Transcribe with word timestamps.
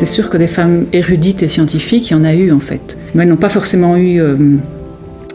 C'est 0.00 0.06
sûr 0.06 0.30
que 0.30 0.38
des 0.38 0.46
femmes 0.46 0.86
érudites 0.94 1.42
et 1.42 1.48
scientifiques, 1.48 2.08
il 2.08 2.14
y 2.14 2.16
en 2.16 2.24
a 2.24 2.32
eu 2.32 2.52
en 2.52 2.58
fait. 2.58 2.96
Mais 3.14 3.24
elles 3.24 3.28
n'ont 3.28 3.36
pas 3.36 3.50
forcément 3.50 3.98
eu 3.98 4.18
euh, 4.18 4.34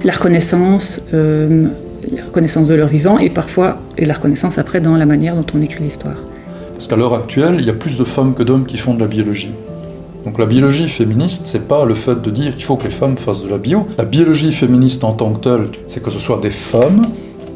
la 0.04 0.12
reconnaissance, 0.12 1.04
euh, 1.13 1.68
la 2.12 2.23
reconnaissance 2.23 2.67
de 2.67 2.73
leur 2.73 2.88
vivant 2.88 3.20
et 3.20 3.29
parfois 3.29 3.78
et 3.96 4.05
la 4.05 4.15
reconnaissance 4.15 4.57
après 4.57 4.81
dans 4.81 4.97
la 4.97 5.05
manière 5.05 5.36
dont 5.36 5.46
on 5.54 5.62
écrit 5.62 5.83
l'histoire. 5.83 6.15
Parce 6.73 6.88
qu'à 6.88 6.96
l'heure 6.96 7.13
actuelle, 7.13 7.57
il 7.59 7.65
y 7.67 7.70
a 7.70 7.75
plus 7.75 7.96
de 7.96 8.04
femmes 8.04 8.33
que 8.33 8.41
d'hommes 8.41 8.65
qui 8.65 8.78
font 8.78 8.96
de 8.96 9.01
la 9.01 9.05
biologie. 9.05 9.51
Donc 10.26 10.40
la 10.40 10.47
biologie 10.47 10.90
féministe, 10.90 11.44
c'est 11.46 11.68
pas 11.68 11.86
le 11.86 11.94
fait 11.94 12.20
de 12.20 12.32
dire 12.32 12.56
qu'il 12.56 12.63
faut 12.63 12.76
que 12.76 12.86
les 12.86 12.90
femmes 12.90 13.18
fassent 13.18 13.44
de 13.44 13.50
la 13.50 13.60
bio. 13.60 13.86
La 14.00 14.06
biologie 14.06 14.52
féministe 14.52 15.04
en 15.04 15.13
tant 15.13 15.32
que 15.34 15.42
telle, 15.42 15.68
c'est 15.86 16.02
que 16.02 16.09
ce 16.09 16.18
soit 16.18 16.40
des 16.41 16.50
femmes 16.50 17.05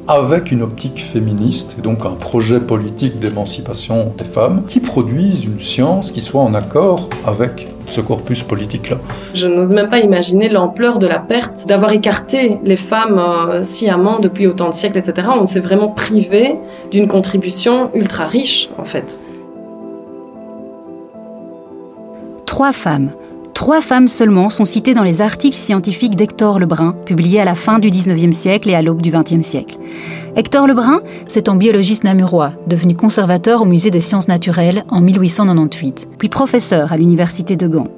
avec 0.09 0.51
une 0.51 0.63
optique 0.63 1.03
féministe 1.03 1.75
et 1.77 1.81
donc 1.83 2.03
un 2.03 2.15
projet 2.15 2.59
politique 2.59 3.19
d'émancipation 3.19 4.11
des 4.17 4.25
femmes 4.25 4.63
qui 4.67 4.79
produisent 4.79 5.45
une 5.45 5.59
science 5.59 6.11
qui 6.11 6.19
soit 6.21 6.41
en 6.41 6.55
accord 6.55 7.09
avec 7.27 7.67
ce 7.89 8.01
corpus 8.01 8.41
politique-là. 8.41 8.97
Je 9.35 9.45
n'ose 9.45 9.71
même 9.71 9.89
pas 9.89 9.99
imaginer 9.99 10.49
l'ampleur 10.49 10.97
de 10.97 11.05
la 11.05 11.19
perte 11.19 11.67
d'avoir 11.67 11.91
écarté 11.91 12.57
les 12.63 12.75
femmes 12.75 13.19
euh, 13.19 13.61
sciemment 13.61 14.19
depuis 14.19 14.47
autant 14.47 14.69
de 14.69 14.73
siècles, 14.73 14.97
etc. 14.97 15.29
On 15.39 15.45
s'est 15.45 15.59
vraiment 15.59 15.89
privé 15.89 16.55
d'une 16.89 17.07
contribution 17.07 17.91
ultra 17.93 18.25
riche, 18.25 18.69
en 18.79 18.85
fait. 18.85 19.19
Trois 22.47 22.73
femmes, 22.73 23.11
Trois 23.59 23.81
femmes 23.81 24.07
seulement 24.07 24.49
sont 24.49 24.63
citées 24.63 24.93
dans 24.93 25.03
les 25.03 25.19
articles 25.19 25.57
scientifiques 25.57 26.15
d'Hector 26.15 26.59
Lebrun, 26.59 26.95
publiés 27.05 27.41
à 27.41 27.43
la 27.43 27.55
fin 27.55 27.77
du 27.77 27.89
19e 27.89 28.31
siècle 28.31 28.69
et 28.69 28.73
à 28.73 28.81
l'aube 28.81 29.01
du 29.01 29.11
20e 29.11 29.41
siècle. 29.41 29.77
Hector 30.37 30.65
Lebrun, 30.65 31.01
c'est 31.27 31.49
un 31.49 31.57
biologiste 31.57 32.05
namurois, 32.05 32.53
devenu 32.67 32.95
conservateur 32.95 33.61
au 33.61 33.65
musée 33.65 33.91
des 33.91 33.99
sciences 33.99 34.29
naturelles 34.29 34.85
en 34.87 35.01
1898, 35.01 36.07
puis 36.17 36.29
professeur 36.29 36.93
à 36.93 36.97
l'université 36.97 37.57
de 37.57 37.67
Gand. 37.67 37.89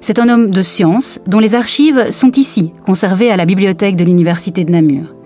C'est 0.00 0.20
un 0.20 0.28
homme 0.28 0.52
de 0.52 0.62
science 0.62 1.18
dont 1.26 1.40
les 1.40 1.56
archives 1.56 2.12
sont 2.12 2.30
ici, 2.36 2.70
conservées 2.86 3.32
à 3.32 3.36
la 3.36 3.44
bibliothèque 3.44 3.96
de 3.96 4.04
l'université 4.04 4.64
de 4.64 4.70
Namur. 4.70 5.17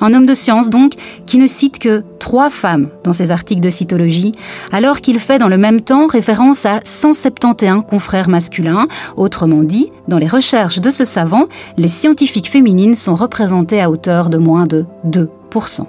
Un 0.00 0.14
homme 0.14 0.26
de 0.26 0.34
science 0.34 0.70
donc 0.70 0.94
qui 1.26 1.38
ne 1.38 1.46
cite 1.46 1.78
que 1.78 2.02
trois 2.18 2.50
femmes 2.50 2.88
dans 3.04 3.12
ses 3.12 3.30
articles 3.30 3.60
de 3.60 3.70
cytologie, 3.70 4.32
alors 4.72 5.00
qu'il 5.00 5.18
fait 5.18 5.38
dans 5.38 5.48
le 5.48 5.58
même 5.58 5.80
temps 5.80 6.06
référence 6.06 6.64
à 6.66 6.80
171 6.84 7.84
confrères 7.88 8.28
masculins. 8.28 8.88
Autrement 9.16 9.62
dit, 9.62 9.90
dans 10.08 10.18
les 10.18 10.28
recherches 10.28 10.80
de 10.80 10.90
ce 10.90 11.04
savant, 11.04 11.46
les 11.76 11.88
scientifiques 11.88 12.50
féminines 12.50 12.94
sont 12.94 13.14
représentées 13.14 13.80
à 13.80 13.90
hauteur 13.90 14.30
de 14.30 14.38
moins 14.38 14.66
de 14.66 14.86
2%. 15.06 15.86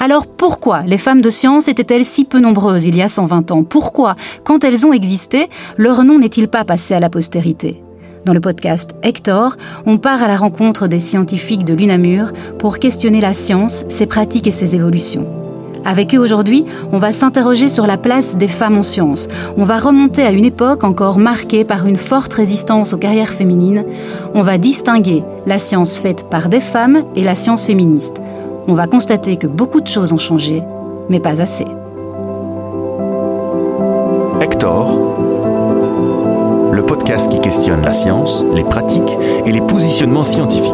Alors 0.00 0.26
pourquoi 0.26 0.82
les 0.82 0.98
femmes 0.98 1.20
de 1.20 1.30
science 1.30 1.68
étaient-elles 1.68 2.04
si 2.04 2.24
peu 2.24 2.40
nombreuses 2.40 2.86
il 2.86 2.96
y 2.96 3.02
a 3.02 3.08
120 3.08 3.50
ans? 3.50 3.64
Pourquoi, 3.64 4.16
quand 4.44 4.64
elles 4.64 4.86
ont 4.86 4.92
existé, 4.92 5.48
leur 5.76 6.04
nom 6.04 6.18
n'est-il 6.18 6.48
pas 6.48 6.64
passé 6.64 6.94
à 6.94 7.00
la 7.00 7.10
postérité? 7.10 7.82
Dans 8.28 8.34
le 8.34 8.40
podcast 8.40 8.94
Hector, 9.02 9.56
on 9.86 9.96
part 9.96 10.22
à 10.22 10.28
la 10.28 10.36
rencontre 10.36 10.86
des 10.86 11.00
scientifiques 11.00 11.64
de 11.64 11.72
l'UNAMUR 11.72 12.34
pour 12.58 12.78
questionner 12.78 13.22
la 13.22 13.32
science, 13.32 13.86
ses 13.88 14.04
pratiques 14.04 14.46
et 14.46 14.50
ses 14.50 14.74
évolutions. 14.76 15.26
Avec 15.86 16.14
eux 16.14 16.18
aujourd'hui, 16.18 16.66
on 16.92 16.98
va 16.98 17.10
s'interroger 17.10 17.70
sur 17.70 17.86
la 17.86 17.96
place 17.96 18.36
des 18.36 18.46
femmes 18.46 18.76
en 18.76 18.82
sciences. 18.82 19.30
On 19.56 19.64
va 19.64 19.78
remonter 19.78 20.24
à 20.24 20.30
une 20.30 20.44
époque 20.44 20.84
encore 20.84 21.18
marquée 21.18 21.64
par 21.64 21.86
une 21.86 21.96
forte 21.96 22.34
résistance 22.34 22.92
aux 22.92 22.98
carrières 22.98 23.32
féminines. 23.32 23.86
On 24.34 24.42
va 24.42 24.58
distinguer 24.58 25.24
la 25.46 25.56
science 25.56 25.96
faite 25.96 26.26
par 26.28 26.50
des 26.50 26.60
femmes 26.60 27.04
et 27.16 27.24
la 27.24 27.34
science 27.34 27.64
féministe. 27.64 28.20
On 28.66 28.74
va 28.74 28.86
constater 28.86 29.38
que 29.38 29.46
beaucoup 29.46 29.80
de 29.80 29.86
choses 29.86 30.12
ont 30.12 30.18
changé, 30.18 30.62
mais 31.08 31.20
pas 31.20 31.40
assez. 31.40 31.66
Hector 34.42 35.27
podcast 36.82 37.30
qui 37.30 37.40
questionne 37.40 37.82
la 37.82 37.92
science, 37.92 38.44
les 38.54 38.64
pratiques 38.64 39.16
et 39.46 39.52
les 39.52 39.60
positionnements 39.60 40.24
scientifiques. 40.24 40.72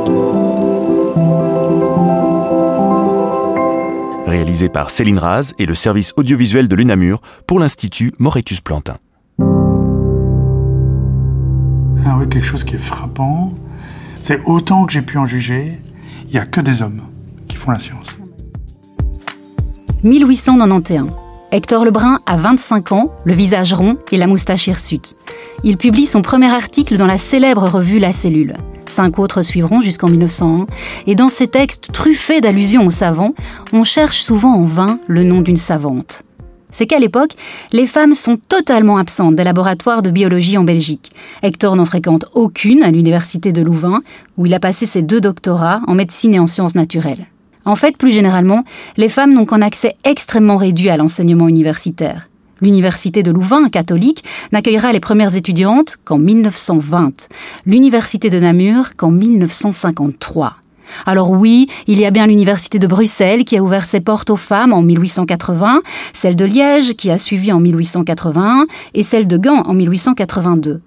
Réalisé 4.27 4.69
par 4.69 4.91
Céline 4.91 5.19
Raz 5.19 5.53
et 5.59 5.67
le 5.67 5.75
service 5.75 6.13
audiovisuel 6.17 6.69
de 6.69 6.77
l'UNAMUR 6.77 7.21
pour 7.47 7.61
l'Institut 7.61 8.13
Moretus 8.19 8.61
Plantin. 8.61 8.97
Ah 12.07 12.17
oui, 12.19 12.29
quelque 12.29 12.43
chose 12.43 12.65
qui 12.65 12.75
est 12.75 12.79
frappant, 12.79 13.55
c'est 14.19 14.43
autant 14.45 14.87
que 14.87 14.93
j'ai 14.93 15.03
pu 15.03 15.19
en 15.19 15.27
juger, 15.27 15.81
il 16.27 16.33
n'y 16.33 16.39
a 16.39 16.47
que 16.47 16.61
des 16.61 16.83
hommes 16.83 17.03
qui 17.49 17.57
font 17.57 17.71
la 17.71 17.79
science. 17.79 18.19
1891. 20.03 21.24
Hector 21.55 21.85
Lebrun 21.85 22.19
a 22.27 22.37
25 22.37 22.91
ans, 22.91 23.13
le 23.23 23.33
visage 23.33 23.75
rond 23.75 23.97
et 24.11 24.17
la 24.17 24.27
moustache 24.27 24.67
hirsute. 24.67 25.15
Il 25.63 25.77
publie 25.77 26.05
son 26.05 26.21
premier 26.21 26.53
article 26.53 26.97
dans 26.97 27.07
la 27.07 27.17
célèbre 27.17 27.69
revue 27.69 28.01
La 28.01 28.11
Cellule. 28.11 28.57
Cinq 28.87 29.21
autres 29.21 29.43
suivront 29.43 29.81
jusqu'en 29.81 30.09
1901, 30.09 30.67
et 31.07 31.15
dans 31.15 31.29
ces 31.29 31.47
textes 31.47 31.93
truffés 31.93 32.41
d'allusions 32.41 32.85
aux 32.85 32.91
savants, 32.91 33.35
on 33.73 33.85
cherche 33.85 34.21
souvent 34.21 34.53
en 34.53 34.65
vain 34.65 34.99
le 35.07 35.23
nom 35.23 35.43
d'une 35.43 35.57
savante. 35.57 36.25
C'est 36.73 36.89
qu'à 36.89 36.99
l'époque, 36.99 37.37
les 37.71 37.87
femmes 37.87 38.17
sont 38.17 38.37
totalement 38.37 38.97
absentes 38.97 39.37
des 39.37 39.45
laboratoires 39.45 40.03
de 40.03 40.11
biologie 40.11 40.59
en 40.59 40.65
Belgique. 40.65 41.13
Hector 41.45 41.77
n'en 41.77 41.85
fréquente 41.85 42.25
aucune 42.35 42.83
à 42.83 42.91
l'université 42.91 43.53
de 43.53 43.63
Louvain, 43.63 44.03
où 44.39 44.47
il 44.47 44.55
a 44.55 44.59
passé 44.59 44.87
ses 44.87 45.03
deux 45.03 45.21
doctorats 45.21 45.83
en 45.87 45.95
médecine 45.95 46.35
et 46.35 46.41
en 46.41 46.49
sciences 46.49 46.75
naturelles. 46.75 47.27
En 47.65 47.77
fait, 47.77 47.97
plus 47.97 48.13
généralement, 48.13 48.65
les 48.97 49.09
femmes 49.09 49.33
n'ont 49.33 49.47
qu'un 49.47 49.63
accès 49.63 49.97
extrêmement 50.05 50.57
réduit 50.57 50.91
à 50.91 50.97
l'enseignement 50.97 51.49
universitaire. 51.49 52.29
L'université 52.61 53.23
de 53.23 53.31
Louvain, 53.31 53.69
catholique, 53.69 54.25
n'accueillera 54.53 54.93
les 54.93 55.01
premières 55.01 55.37
étudiantes 55.37 55.97
qu'en 56.05 56.19
1920. 56.19 57.29
L'université 57.67 58.31
de 58.31 58.39
Namur 58.39 58.97
qu'en 58.97 59.11
1953. 59.11 60.55
Alors 61.07 61.31
oui, 61.31 61.69
il 61.87 61.99
y 61.99 62.05
a 62.05 62.11
bien 62.11 62.27
l'université 62.27 62.79
de 62.79 62.87
Bruxelles 62.87 63.45
qui 63.45 63.57
a 63.57 63.63
ouvert 63.63 63.85
ses 63.85 64.01
portes 64.01 64.31
aux 64.31 64.37
femmes 64.37 64.73
en 64.73 64.83
1880, 64.83 65.81
celle 66.13 66.37
de 66.37 66.45
Liège 66.45 66.95
qui 66.95 67.11
a 67.11 67.19
suivi 67.19 67.53
en 67.53 67.61
1881 67.61 68.67
et 68.93 69.03
celle 69.03 69.27
de 69.27 69.37
Gand 69.37 69.63
en 69.67 69.75
1882. 69.75 70.81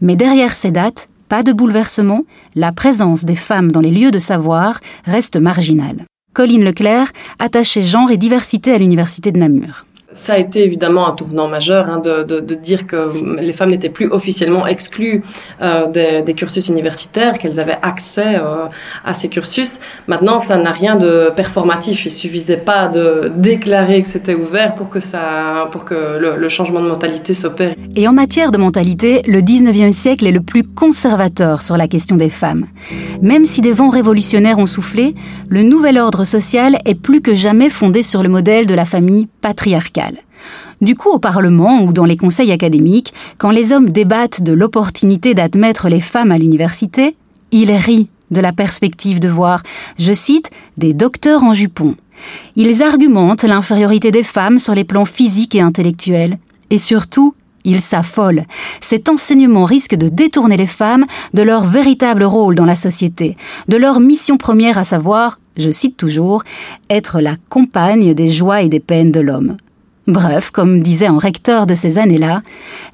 Mais 0.00 0.16
derrière 0.16 0.54
ces 0.54 0.70
dates, 0.70 1.08
pas 1.28 1.42
de 1.42 1.52
bouleversement, 1.52 2.22
la 2.54 2.72
présence 2.72 3.24
des 3.24 3.36
femmes 3.36 3.72
dans 3.72 3.80
les 3.80 3.90
lieux 3.90 4.10
de 4.10 4.18
savoir 4.18 4.80
reste 5.04 5.36
marginale. 5.36 6.06
Colline 6.38 6.62
Leclerc, 6.62 7.10
attachée 7.40 7.82
genre 7.82 8.12
et 8.12 8.16
diversité 8.16 8.70
à 8.72 8.78
l'université 8.78 9.32
de 9.32 9.38
Namur. 9.38 9.84
Ça 10.12 10.32
a 10.32 10.38
été 10.38 10.64
évidemment 10.64 11.06
un 11.06 11.12
tournant 11.12 11.48
majeur 11.48 11.90
hein, 11.90 11.98
de, 11.98 12.22
de, 12.22 12.40
de, 12.40 12.54
dire 12.54 12.86
que 12.86 13.12
les 13.38 13.52
femmes 13.52 13.68
n'étaient 13.68 13.90
plus 13.90 14.06
officiellement 14.10 14.66
exclues 14.66 15.22
euh, 15.60 15.86
des, 15.86 16.22
des, 16.22 16.32
cursus 16.32 16.68
universitaires, 16.68 17.36
qu'elles 17.38 17.60
avaient 17.60 17.76
accès 17.82 18.36
euh, 18.36 18.64
à 19.04 19.12
ces 19.12 19.28
cursus. 19.28 19.80
Maintenant, 20.06 20.38
ça 20.38 20.56
n'a 20.56 20.72
rien 20.72 20.96
de 20.96 21.30
performatif. 21.36 22.06
Il 22.06 22.10
suffisait 22.10 22.56
pas 22.56 22.88
de 22.88 23.30
déclarer 23.36 24.00
que 24.00 24.08
c'était 24.08 24.34
ouvert 24.34 24.74
pour 24.74 24.88
que 24.88 24.98
ça, 24.98 25.68
pour 25.72 25.84
que 25.84 26.16
le, 26.18 26.36
le 26.38 26.48
changement 26.48 26.80
de 26.80 26.88
mentalité 26.88 27.34
s'opère. 27.34 27.74
Et 27.94 28.08
en 28.08 28.14
matière 28.14 28.50
de 28.50 28.56
mentalité, 28.56 29.20
le 29.26 29.40
19e 29.42 29.92
siècle 29.92 30.26
est 30.26 30.32
le 30.32 30.40
plus 30.40 30.64
conservateur 30.64 31.60
sur 31.60 31.76
la 31.76 31.86
question 31.86 32.16
des 32.16 32.30
femmes. 32.30 32.64
Même 33.20 33.44
si 33.44 33.60
des 33.60 33.72
vents 33.72 33.90
révolutionnaires 33.90 34.58
ont 34.58 34.66
soufflé, 34.66 35.14
le 35.50 35.62
nouvel 35.62 35.98
ordre 35.98 36.24
social 36.24 36.78
est 36.86 36.94
plus 36.94 37.20
que 37.20 37.34
jamais 37.34 37.68
fondé 37.68 38.02
sur 38.02 38.22
le 38.22 38.30
modèle 38.30 38.64
de 38.64 38.74
la 38.74 38.86
famille 38.86 39.28
patriarcale. 39.48 40.18
Du 40.82 40.94
coup, 40.94 41.08
au 41.08 41.18
Parlement 41.18 41.80
ou 41.80 41.94
dans 41.94 42.04
les 42.04 42.18
conseils 42.18 42.52
académiques, 42.52 43.14
quand 43.38 43.50
les 43.50 43.72
hommes 43.72 43.88
débattent 43.88 44.42
de 44.42 44.52
l'opportunité 44.52 45.32
d'admettre 45.32 45.88
les 45.88 46.02
femmes 46.02 46.32
à 46.32 46.36
l'université, 46.36 47.16
ils 47.50 47.72
rient 47.72 48.10
de 48.30 48.42
la 48.42 48.52
perspective 48.52 49.20
de 49.20 49.28
voir, 49.30 49.62
je 49.98 50.12
cite, 50.12 50.50
des 50.76 50.92
docteurs 50.92 51.44
en 51.44 51.54
jupon. 51.54 51.96
Ils 52.56 52.82
argumentent 52.82 53.44
l'infériorité 53.44 54.10
des 54.10 54.22
femmes 54.22 54.58
sur 54.58 54.74
les 54.74 54.84
plans 54.84 55.06
physiques 55.06 55.54
et 55.54 55.62
intellectuels, 55.62 56.38
et 56.68 56.78
surtout, 56.78 57.34
ils 57.64 57.80
s'affolent. 57.80 58.44
Cet 58.82 59.08
enseignement 59.08 59.64
risque 59.64 59.94
de 59.94 60.10
détourner 60.10 60.58
les 60.58 60.66
femmes 60.66 61.06
de 61.32 61.42
leur 61.42 61.64
véritable 61.64 62.24
rôle 62.24 62.54
dans 62.54 62.66
la 62.66 62.76
société, 62.76 63.34
de 63.68 63.78
leur 63.78 63.98
mission 63.98 64.36
première 64.36 64.76
à 64.76 64.84
savoir, 64.84 65.38
je 65.58 65.70
cite 65.70 65.96
toujours, 65.96 66.42
être 66.88 67.20
la 67.20 67.34
compagne 67.50 68.14
des 68.14 68.30
joies 68.30 68.62
et 68.62 68.68
des 68.68 68.80
peines 68.80 69.12
de 69.12 69.20
l'homme. 69.20 69.56
Bref, 70.06 70.50
comme 70.50 70.80
disait 70.80 71.06
un 71.06 71.18
recteur 71.18 71.66
de 71.66 71.74
ces 71.74 71.98
années-là, 71.98 72.40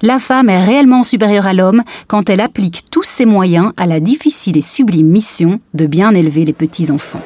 la 0.01 0.19
femme 0.19 0.49
est 0.49 0.65
réellement 0.65 1.05
supérieure 1.05 1.47
à 1.47 1.53
l'homme 1.53 1.81
quand 2.07 2.29
elle 2.29 2.41
applique 2.41 2.89
tous 2.91 3.03
ses 3.03 3.25
moyens 3.25 3.71
à 3.77 3.85
la 3.85 4.01
difficile 4.01 4.57
et 4.57 4.61
sublime 4.61 5.07
mission 5.07 5.61
de 5.73 5.85
bien 5.85 6.13
élever 6.13 6.43
les 6.43 6.51
petits-enfants. 6.51 7.21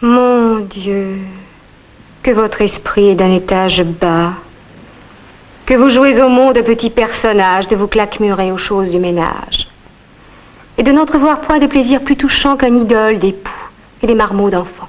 Mon 0.00 0.58
Dieu, 0.68 1.18
que 2.24 2.32
votre 2.32 2.62
esprit 2.62 3.10
est 3.10 3.14
d'un 3.14 3.32
étage 3.32 3.84
bas, 3.84 4.32
que 5.72 5.78
vous 5.78 5.88
jouez 5.88 6.20
au 6.20 6.28
monde 6.28 6.56
de 6.56 6.60
petits 6.60 6.90
personnages, 6.90 7.66
de 7.66 7.76
vous 7.76 7.86
claquemurer 7.86 8.52
aux 8.52 8.58
choses 8.58 8.90
du 8.90 8.98
ménage 8.98 9.68
et 10.76 10.82
de 10.82 10.92
n'entrevoir 10.92 11.40
point 11.40 11.60
de 11.60 11.66
plaisir 11.66 12.02
plus 12.02 12.14
touchant 12.14 12.58
qu'un 12.58 12.74
idole 12.74 13.18
d'époux 13.18 13.50
et 14.02 14.06
des 14.06 14.14
marmots 14.14 14.50
d'enfants. 14.50 14.88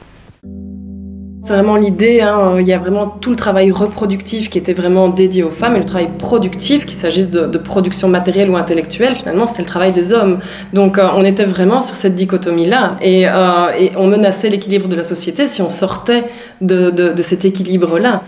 C'est 1.45 1.53
vraiment 1.53 1.77
l'idée, 1.77 2.19
hein, 2.19 2.57
il 2.59 2.67
y 2.67 2.73
a 2.73 2.79
vraiment 2.79 3.07
tout 3.07 3.29
le 3.29 3.37
travail 3.37 3.71
reproductif 3.71 4.49
qui 4.49 4.57
était 4.57 4.73
vraiment 4.73 5.07
dédié 5.07 5.43
aux 5.43 5.51
femmes 5.51 5.77
et 5.77 5.79
le 5.79 5.85
travail 5.85 6.09
productif, 6.17 6.85
qu'il 6.85 6.97
s'agisse 6.97 7.31
de, 7.31 7.57
production 7.57 8.09
matérielle 8.09 8.49
ou 8.49 8.57
intellectuelle, 8.57 9.15
finalement 9.15 9.47
c'était 9.47 9.61
le 9.61 9.67
travail 9.69 9.93
des 9.93 10.11
hommes. 10.11 10.39
Donc 10.73 10.97
euh, 10.97 11.07
on 11.15 11.23
était 11.23 11.45
vraiment 11.45 11.81
sur 11.81 11.95
cette 11.95 12.15
dichotomie-là 12.15 12.97
et, 13.01 13.25
euh, 13.29 13.67
et, 13.79 13.91
on 13.95 14.07
menaçait 14.07 14.49
l'équilibre 14.49 14.89
de 14.89 14.97
la 14.97 15.05
société 15.05 15.47
si 15.47 15.61
on 15.61 15.69
sortait 15.69 16.25
de 16.59 17.21
cet 17.21 17.45
équilibre-là. 17.45 18.23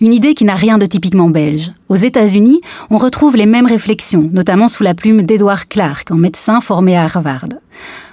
Une 0.00 0.12
idée 0.12 0.34
qui 0.34 0.44
n'a 0.44 0.54
rien 0.54 0.78
de 0.78 0.86
typiquement 0.86 1.28
belge. 1.28 1.72
Aux 1.88 1.96
États-Unis, 1.96 2.60
on 2.88 2.98
retrouve 2.98 3.34
les 3.34 3.46
mêmes 3.46 3.66
réflexions, 3.66 4.30
notamment 4.32 4.68
sous 4.68 4.84
la 4.84 4.94
plume 4.94 5.22
d'Edward 5.22 5.66
Clark, 5.68 6.12
un 6.12 6.16
médecin 6.16 6.60
formé 6.60 6.96
à 6.96 7.02
Harvard. 7.02 7.48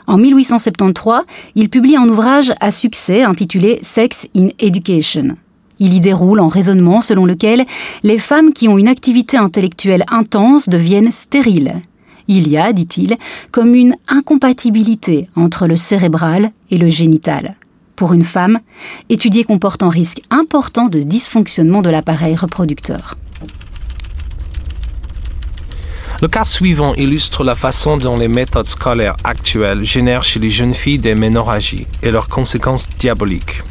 En 0.08 0.18
1873, 0.18 1.22
il 1.54 1.70
publie 1.70 1.96
un 1.96 2.10
ouvrage 2.10 2.54
à 2.60 2.72
succès 2.72 3.22
intitulé 3.22 3.78
Sex 3.84 4.28
in 4.36 4.48
Education. 4.58 5.38
Il 5.78 5.94
y 5.94 6.00
déroule 6.00 6.40
un 6.40 6.48
raisonnement 6.48 7.02
selon 7.02 7.26
lequel 7.26 7.66
les 8.02 8.18
femmes 8.18 8.52
qui 8.52 8.68
ont 8.68 8.80
une 8.80 8.88
activité 8.88 9.38
intellectuelle 9.38 10.06
intense 10.08 10.70
deviennent 10.70 11.12
stériles. 11.12 11.76
Il 12.28 12.48
y 12.48 12.58
a, 12.58 12.74
dit-il, 12.74 13.18
comme 13.52 13.76
une 13.76 13.96
incompatibilité 14.08 15.28
entre 15.36 15.68
le 15.68 15.78
cérébral 15.78 16.52
et 16.72 16.80
le 16.80 16.88
génital. 16.88 17.56
Pour 17.95 18.13
une 18.13 18.24
femme, 18.24 18.59
étudier 19.09 19.45
comporte 19.45 19.81
un 19.81 19.89
risque 19.89 20.21
important 20.30 20.88
de 20.88 21.00
dysfonctionnement 21.00 21.81
de 21.81 21.89
l'appareil 21.89 22.36
reproducteur. 22.36 23.15
Le 26.21 26.27
cas 26.27 26.44
suivant 26.44 26.94
illustre 26.95 27.44
la 27.44 27.56
façon 27.56 27.97
dont 27.97 28.18
les 28.18 28.27
méthodes 28.27 28.68
scolaires 28.68 29.15
actuelles 29.24 29.83
génèrent 29.83 30.24
chez 30.24 30.39
les 30.39 30.50
jeunes 30.50 30.74
filles 30.74 31.00
des 31.00 31.15
ménorragies 31.15 31.88
et 32.03 32.12
leurs 32.12 32.30
conséquences 32.30 32.88
diaboliques. 33.00 33.63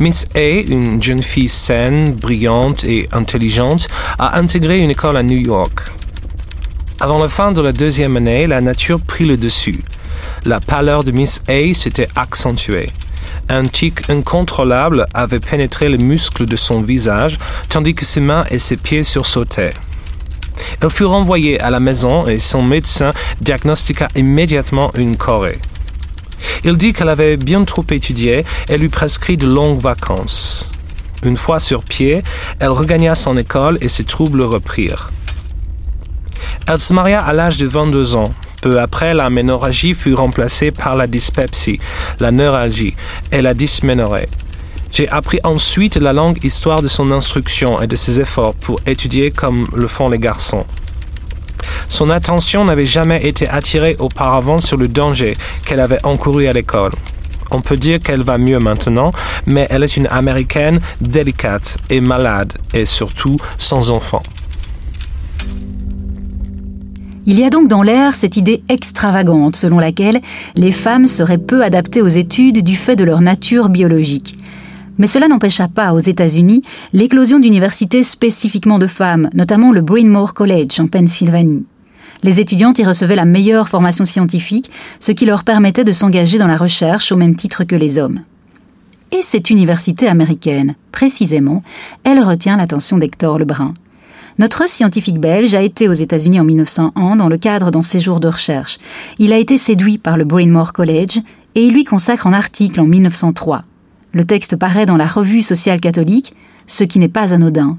Miss 0.00 0.26
A, 0.34 0.60
une 0.60 1.02
jeune 1.02 1.22
fille 1.22 1.48
saine, 1.48 2.12
brillante 2.12 2.84
et 2.84 3.08
intelligente, 3.12 3.86
a 4.18 4.38
intégré 4.38 4.78
une 4.78 4.90
école 4.90 5.16
à 5.16 5.22
New 5.22 5.38
York. 5.38 5.80
Avant 7.00 7.18
la 7.18 7.28
fin 7.28 7.52
de 7.52 7.60
la 7.60 7.72
deuxième 7.72 8.16
année, 8.16 8.46
la 8.46 8.60
nature 8.60 9.00
prit 9.00 9.26
le 9.26 9.36
dessus. 9.36 9.82
La 10.44 10.60
pâleur 10.60 11.04
de 11.04 11.10
Miss 11.10 11.42
A 11.48 11.74
s'était 11.74 12.08
accentuée. 12.16 12.88
Un 13.48 13.66
tic 13.66 14.10
incontrôlable 14.10 15.06
avait 15.14 15.40
pénétré 15.40 15.88
les 15.88 15.98
muscles 15.98 16.46
de 16.46 16.56
son 16.56 16.80
visage, 16.80 17.38
tandis 17.68 17.94
que 17.94 18.04
ses 18.04 18.20
mains 18.20 18.44
et 18.50 18.58
ses 18.58 18.76
pieds 18.76 19.04
sursautaient. 19.04 19.70
Elle 20.80 20.90
fut 20.90 21.04
renvoyée 21.04 21.60
à 21.60 21.70
la 21.70 21.80
maison 21.80 22.26
et 22.26 22.38
son 22.38 22.62
médecin 22.62 23.10
diagnostiqua 23.40 24.08
immédiatement 24.16 24.90
une 24.96 25.16
chorée. 25.16 25.58
Il 26.64 26.76
dit 26.76 26.92
qu'elle 26.92 27.08
avait 27.08 27.36
bien 27.36 27.64
trop 27.64 27.84
étudié 27.90 28.44
et 28.68 28.78
lui 28.78 28.88
prescrit 28.88 29.36
de 29.36 29.46
longues 29.46 29.80
vacances. 29.80 30.68
Une 31.22 31.36
fois 31.36 31.60
sur 31.60 31.82
pied, 31.84 32.22
elle 32.58 32.70
regagna 32.70 33.14
son 33.14 33.36
école 33.36 33.78
et 33.80 33.88
ses 33.88 34.04
troubles 34.04 34.42
reprirent. 34.42 35.10
Elle 36.66 36.78
se 36.78 36.92
maria 36.92 37.20
à 37.20 37.32
l'âge 37.32 37.58
de 37.58 37.66
22 37.66 38.16
ans. 38.16 38.34
Peu 38.66 38.80
après, 38.80 39.14
la 39.14 39.30
ménorragie 39.30 39.94
fut 39.94 40.14
remplacée 40.14 40.72
par 40.72 40.96
la 40.96 41.06
dyspepsie, 41.06 41.78
la 42.18 42.32
neuralgie 42.32 42.96
et 43.30 43.40
la 43.40 43.54
dysménorrhée. 43.54 44.28
J'ai 44.90 45.08
appris 45.08 45.38
ensuite 45.44 45.94
la 45.94 46.12
longue 46.12 46.44
histoire 46.44 46.82
de 46.82 46.88
son 46.88 47.12
instruction 47.12 47.80
et 47.80 47.86
de 47.86 47.94
ses 47.94 48.20
efforts 48.20 48.54
pour 48.54 48.80
étudier 48.84 49.30
comme 49.30 49.66
le 49.72 49.86
font 49.86 50.08
les 50.08 50.18
garçons. 50.18 50.66
Son 51.88 52.10
attention 52.10 52.64
n'avait 52.64 52.86
jamais 52.86 53.24
été 53.24 53.48
attirée 53.48 53.94
auparavant 54.00 54.58
sur 54.58 54.76
le 54.76 54.88
danger 54.88 55.34
qu'elle 55.64 55.78
avait 55.78 56.04
encouru 56.04 56.48
à 56.48 56.52
l'école. 56.52 56.90
On 57.52 57.60
peut 57.60 57.76
dire 57.76 58.00
qu'elle 58.00 58.24
va 58.24 58.36
mieux 58.36 58.58
maintenant, 58.58 59.12
mais 59.46 59.68
elle 59.70 59.84
est 59.84 59.96
une 59.96 60.08
Américaine 60.08 60.80
délicate 61.00 61.76
et 61.88 62.00
malade, 62.00 62.52
et 62.74 62.84
surtout 62.84 63.36
sans 63.58 63.92
enfant. 63.92 64.24
Il 67.28 67.40
y 67.40 67.42
a 67.42 67.50
donc 67.50 67.66
dans 67.66 67.82
l'air 67.82 68.14
cette 68.14 68.36
idée 68.36 68.62
extravagante 68.68 69.56
selon 69.56 69.80
laquelle 69.80 70.20
les 70.54 70.70
femmes 70.70 71.08
seraient 71.08 71.38
peu 71.38 71.64
adaptées 71.64 72.00
aux 72.00 72.06
études 72.06 72.62
du 72.62 72.76
fait 72.76 72.94
de 72.94 73.02
leur 73.02 73.20
nature 73.20 73.68
biologique. 73.68 74.38
Mais 74.98 75.08
cela 75.08 75.26
n'empêcha 75.26 75.66
pas 75.66 75.92
aux 75.92 75.98
États-Unis 75.98 76.62
l'éclosion 76.92 77.40
d'universités 77.40 78.04
spécifiquement 78.04 78.78
de 78.78 78.86
femmes, 78.86 79.28
notamment 79.34 79.72
le 79.72 79.80
Bryn 79.80 80.08
Mawr 80.08 80.34
College 80.34 80.78
en 80.78 80.86
Pennsylvanie. 80.86 81.66
Les 82.22 82.38
étudiantes 82.38 82.78
y 82.78 82.84
recevaient 82.84 83.16
la 83.16 83.24
meilleure 83.24 83.68
formation 83.68 84.04
scientifique, 84.04 84.70
ce 85.00 85.10
qui 85.10 85.26
leur 85.26 85.42
permettait 85.42 85.84
de 85.84 85.92
s'engager 85.92 86.38
dans 86.38 86.46
la 86.46 86.56
recherche 86.56 87.10
au 87.10 87.16
même 87.16 87.34
titre 87.34 87.64
que 87.64 87.74
les 87.74 87.98
hommes. 87.98 88.20
Et 89.10 89.20
cette 89.22 89.50
université 89.50 90.06
américaine, 90.06 90.76
précisément, 90.92 91.64
elle 92.04 92.22
retient 92.22 92.56
l'attention 92.56 92.98
d'Hector 92.98 93.40
Lebrun. 93.40 93.74
Notre 94.38 94.68
scientifique 94.68 95.18
belge 95.18 95.54
a 95.54 95.62
été 95.62 95.88
aux 95.88 95.94
États-Unis 95.94 96.40
en 96.40 96.44
1901 96.44 97.16
dans 97.16 97.28
le 97.28 97.38
cadre 97.38 97.70
d'un 97.70 97.80
séjour 97.80 98.20
de 98.20 98.28
recherche. 98.28 98.78
Il 99.18 99.32
a 99.32 99.38
été 99.38 99.56
séduit 99.56 99.96
par 99.96 100.18
le 100.18 100.26
Mawr 100.26 100.74
College 100.74 101.20
et 101.54 101.64
il 101.64 101.72
lui 101.72 101.84
consacre 101.84 102.26
un 102.26 102.34
article 102.34 102.80
en 102.80 102.84
1903. 102.84 103.64
Le 104.12 104.24
texte 104.24 104.56
paraît 104.56 104.84
dans 104.84 104.98
la 104.98 105.06
Revue 105.06 105.40
sociale 105.40 105.80
catholique, 105.80 106.34
ce 106.66 106.84
qui 106.84 106.98
n'est 106.98 107.08
pas 107.08 107.32
anodin. 107.32 107.78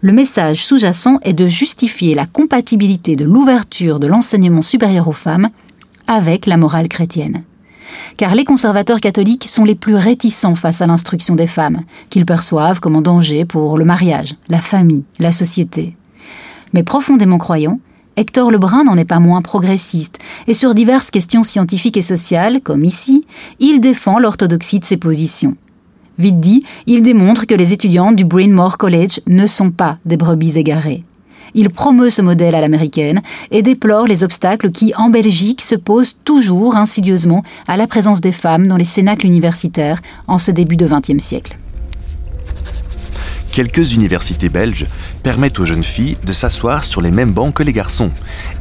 Le 0.00 0.12
message 0.12 0.64
sous-jacent 0.64 1.18
est 1.22 1.34
de 1.34 1.46
justifier 1.46 2.16
la 2.16 2.26
compatibilité 2.26 3.14
de 3.14 3.24
l'ouverture 3.24 4.00
de 4.00 4.08
l'enseignement 4.08 4.62
supérieur 4.62 5.06
aux 5.06 5.12
femmes 5.12 5.50
avec 6.08 6.46
la 6.46 6.56
morale 6.56 6.88
chrétienne. 6.88 7.44
Car 8.16 8.34
les 8.34 8.44
conservateurs 8.44 9.00
catholiques 9.00 9.48
sont 9.48 9.64
les 9.64 9.74
plus 9.74 9.94
réticents 9.94 10.54
face 10.54 10.80
à 10.80 10.86
l'instruction 10.86 11.34
des 11.34 11.46
femmes, 11.46 11.82
qu'ils 12.10 12.26
perçoivent 12.26 12.80
comme 12.80 12.96
un 12.96 13.02
danger 13.02 13.44
pour 13.44 13.78
le 13.78 13.84
mariage, 13.84 14.34
la 14.48 14.60
famille, 14.60 15.04
la 15.18 15.32
société. 15.32 15.96
Mais 16.72 16.82
profondément 16.82 17.38
croyant, 17.38 17.80
Hector 18.16 18.50
Lebrun 18.50 18.84
n'en 18.84 18.96
est 18.96 19.06
pas 19.06 19.20
moins 19.20 19.40
progressiste, 19.40 20.18
et 20.46 20.54
sur 20.54 20.74
diverses 20.74 21.10
questions 21.10 21.44
scientifiques 21.44 21.96
et 21.96 22.02
sociales, 22.02 22.60
comme 22.60 22.84
ici, 22.84 23.24
il 23.58 23.80
défend 23.80 24.18
l'orthodoxie 24.18 24.80
de 24.80 24.84
ses 24.84 24.98
positions. 24.98 25.56
Vite 26.18 26.40
dit, 26.40 26.62
il 26.86 27.02
démontre 27.02 27.46
que 27.46 27.54
les 27.54 27.72
étudiants 27.72 28.12
du 28.12 28.24
Bryn 28.24 28.54
College 28.78 29.20
ne 29.26 29.46
sont 29.46 29.70
pas 29.70 29.98
des 30.04 30.18
brebis 30.18 30.58
égarées. 30.58 31.04
Il 31.54 31.70
promeut 31.70 32.10
ce 32.10 32.22
modèle 32.22 32.54
à 32.54 32.60
l'américaine 32.60 33.20
et 33.50 33.62
déplore 33.62 34.06
les 34.06 34.24
obstacles 34.24 34.70
qui, 34.70 34.94
en 34.96 35.10
Belgique, 35.10 35.60
se 35.60 35.74
posent 35.74 36.16
toujours 36.24 36.76
insidieusement 36.76 37.42
à 37.66 37.76
la 37.76 37.86
présence 37.86 38.20
des 38.20 38.32
femmes 38.32 38.66
dans 38.66 38.76
les 38.76 38.84
cénacles 38.84 39.26
universitaires 39.26 40.00
en 40.28 40.38
ce 40.38 40.50
début 40.50 40.76
de 40.76 40.86
XXe 40.86 41.22
siècle. 41.22 41.56
Quelques 43.52 43.92
universités 43.92 44.48
belges 44.48 44.86
permettent 45.22 45.60
aux 45.60 45.66
jeunes 45.66 45.84
filles 45.84 46.16
de 46.24 46.32
s'asseoir 46.32 46.84
sur 46.84 47.02
les 47.02 47.10
mêmes 47.10 47.32
bancs 47.32 47.52
que 47.52 47.62
les 47.62 47.74
garçons. 47.74 48.10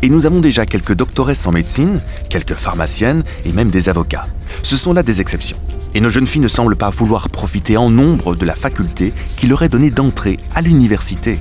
Et 0.02 0.10
nous 0.10 0.26
avons 0.26 0.42
déjà 0.42 0.66
quelques 0.66 0.94
doctoresses 0.94 1.48
en 1.48 1.54
médecine, 1.54 2.02
quelques 2.30 2.56
pharmaciennes 2.56 3.24
et 3.46 3.54
même 3.54 3.72
des 3.72 3.88
avocats. 3.88 4.28
Ce 4.64 4.76
sont 4.76 4.92
là 4.92 5.02
des 5.02 5.22
exceptions. 5.22 5.56
Et 5.96 6.02
nos 6.02 6.10
jeunes 6.10 6.28
filles 6.28 6.42
ne 6.42 6.50
semblent 6.50 6.76
pas 6.76 6.90
vouloir 6.90 7.30
profiter 7.30 7.78
en 7.78 7.90
nombre 7.90 8.36
de 8.36 8.46
la 8.46 8.54
faculté 8.54 9.14
qui 9.38 9.48
leur 9.48 9.64
est 9.64 9.70
donnée 9.70 9.92
d'entrer 9.92 10.38
à 10.54 10.62
l'université. 10.62 11.40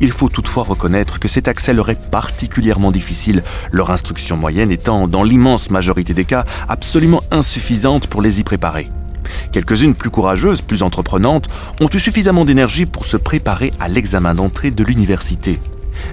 Il 0.00 0.12
faut 0.12 0.28
toutefois 0.28 0.64
reconnaître 0.64 1.18
que 1.18 1.28
cet 1.28 1.48
accès 1.48 1.72
leur 1.72 1.90
est 1.90 2.10
particulièrement 2.10 2.90
difficile, 2.90 3.42
leur 3.70 3.90
instruction 3.90 4.36
moyenne 4.36 4.70
étant, 4.70 5.08
dans 5.08 5.22
l'immense 5.22 5.70
majorité 5.70 6.14
des 6.14 6.24
cas, 6.24 6.44
absolument 6.68 7.22
insuffisante 7.30 8.06
pour 8.06 8.22
les 8.22 8.40
y 8.40 8.44
préparer. 8.44 8.88
Quelques-unes 9.52 9.94
plus 9.94 10.10
courageuses, 10.10 10.62
plus 10.62 10.82
entreprenantes, 10.82 11.48
ont 11.80 11.88
eu 11.92 11.98
suffisamment 11.98 12.44
d'énergie 12.44 12.86
pour 12.86 13.06
se 13.06 13.16
préparer 13.16 13.72
à 13.80 13.88
l'examen 13.88 14.34
d'entrée 14.34 14.70
de 14.70 14.84
l'université. 14.84 15.58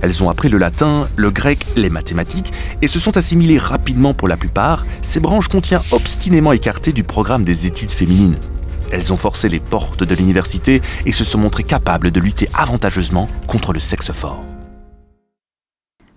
Elles 0.02 0.22
ont 0.24 0.30
appris 0.30 0.50
le 0.50 0.58
latin, 0.58 1.08
le 1.16 1.32
grec, 1.32 1.66
les 1.76 1.90
mathématiques 1.90 2.54
et 2.82 2.88
se 2.88 3.00
sont 3.00 3.18
assimilées 3.18 3.58
rapidement 3.58 4.14
pour 4.14 4.28
la 4.28 4.38
plupart, 4.38 4.86
ces 5.02 5.20
branches 5.20 5.48
qu'on 5.48 5.62
tient 5.62 5.82
obstinément 5.92 6.52
écartées 6.52 6.94
du 6.94 7.04
programme 7.04 7.44
des 7.44 7.66
études 7.66 7.92
féminines. 7.92 8.38
Elles 8.91 9.13
ont 9.13 9.17
forcé 9.17 9.50
les 9.50 9.60
portes 9.60 10.03
de 10.03 10.15
l'université 10.15 10.81
et 11.05 11.12
se 11.12 11.24
sont 11.24 11.39
montrées 11.39 11.63
capables 11.63 12.12
de 12.12 12.19
lutter 12.19 12.50
avantageusement 12.53 13.27
contre 13.48 13.74
le 13.74 13.79
sexe 13.79 14.12
fort. 14.12 14.43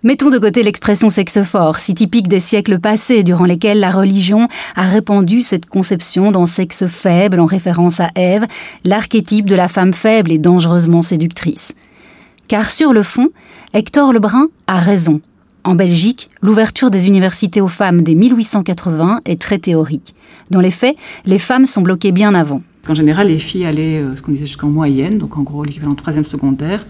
Mettons 0.05 0.29
de 0.29 0.37
côté 0.37 0.63
l'expression 0.63 1.09
sexe 1.09 1.43
fort, 1.43 1.79
si 1.79 1.95
typique 1.95 2.27
des 2.27 2.41
siècles 2.41 2.77
passés 2.77 3.23
durant 3.23 3.45
lesquels 3.45 3.79
la 3.79 3.89
religion 3.89 4.49
a 4.75 4.83
répandu 4.83 5.41
cette 5.41 5.65
conception 5.65 6.31
d'un 6.31 6.45
sexe 6.45 6.87
faible 6.87 7.39
en 7.39 7.45
référence 7.45 8.01
à 8.01 8.09
Ève, 8.15 8.45
l'archétype 8.83 9.45
de 9.45 9.55
la 9.55 9.69
femme 9.69 9.93
faible 9.93 10.33
et 10.33 10.37
dangereusement 10.37 11.01
séductrice. 11.01 11.73
Car 12.49 12.69
sur 12.69 12.91
le 12.91 13.01
fond, 13.01 13.29
Hector 13.71 14.11
Lebrun 14.11 14.47
a 14.67 14.79
raison. 14.79 15.21
En 15.65 15.75
Belgique, 15.75 16.29
l'ouverture 16.41 16.91
des 16.91 17.07
universités 17.07 17.61
aux 17.61 17.69
femmes 17.69 18.01
dès 18.01 18.15
1880 18.15 19.21
est 19.25 19.41
très 19.41 19.59
théorique. 19.59 20.13
Dans 20.51 20.59
les 20.59 20.71
faits, 20.71 20.95
les 21.25 21.39
femmes 21.39 21.65
sont 21.65 21.81
bloquées 21.81 22.11
bien 22.11 22.33
avant. 22.33 22.61
En 22.89 22.93
général, 22.93 23.27
les 23.27 23.39
filles 23.39 23.65
allaient, 23.65 23.99
euh, 23.99 24.15
ce 24.15 24.21
qu'on 24.21 24.33
disait 24.33 24.45
jusqu'en 24.45 24.67
moyenne, 24.67 25.17
donc 25.17 25.37
en 25.37 25.43
gros 25.43 25.63
l'équivalent 25.63 25.95
troisième 25.95 26.25
secondaire, 26.25 26.85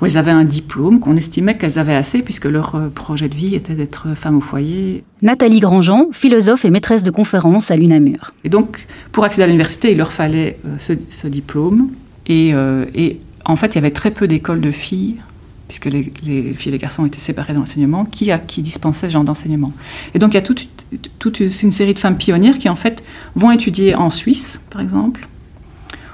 où 0.00 0.06
elles 0.06 0.16
avaient 0.16 0.30
un 0.30 0.44
diplôme, 0.44 1.00
qu'on 1.00 1.16
estimait 1.16 1.56
qu'elles 1.56 1.78
avaient 1.78 1.94
assez 1.94 2.22
puisque 2.22 2.46
leur 2.46 2.74
euh, 2.76 2.88
projet 2.88 3.28
de 3.28 3.34
vie 3.34 3.54
était 3.54 3.74
d'être 3.74 4.14
femme 4.14 4.36
au 4.36 4.40
foyer. 4.40 5.04
Nathalie 5.22 5.60
Grandjean, 5.60 6.08
philosophe 6.12 6.64
et 6.64 6.70
maîtresse 6.70 7.02
de 7.02 7.10
conférences 7.10 7.70
à 7.70 7.76
l'UNAMUR. 7.76 8.32
Et 8.44 8.48
donc, 8.48 8.86
pour 9.12 9.24
accéder 9.24 9.42
à 9.42 9.46
l'université, 9.46 9.92
il 9.92 9.98
leur 9.98 10.12
fallait 10.12 10.58
euh, 10.66 10.76
ce, 10.78 11.26
diplôme. 11.26 11.90
Et, 12.26 12.54
euh, 12.54 12.84
et, 12.94 13.18
en 13.44 13.56
fait, 13.56 13.68
il 13.68 13.74
y 13.76 13.78
avait 13.78 13.90
très 13.90 14.10
peu 14.10 14.28
d'écoles 14.28 14.60
de 14.60 14.70
filles, 14.70 15.16
puisque 15.68 15.86
les, 15.86 16.12
les, 16.24 16.52
filles 16.54 16.70
et 16.70 16.72
les 16.72 16.78
garçons 16.78 17.06
étaient 17.06 17.18
séparés 17.18 17.52
dans 17.52 17.60
l'enseignement, 17.60 18.04
qui, 18.04 18.30
qui 18.46 18.62
dispensaient 18.62 19.08
ce 19.08 19.12
genre 19.12 19.24
d'enseignement. 19.24 19.72
Et 20.14 20.18
donc, 20.18 20.32
il 20.32 20.36
y 20.36 20.38
a 20.38 20.42
toute, 20.42 20.68
toute 21.18 21.40
une 21.40 21.72
série 21.72 21.94
de 21.94 21.98
femmes 21.98 22.16
pionnières 22.16 22.58
qui, 22.58 22.68
en 22.68 22.76
fait, 22.76 23.04
vont 23.36 23.50
étudier 23.50 23.94
en 23.94 24.10
Suisse, 24.10 24.60
par 24.70 24.80
exemple, 24.80 25.28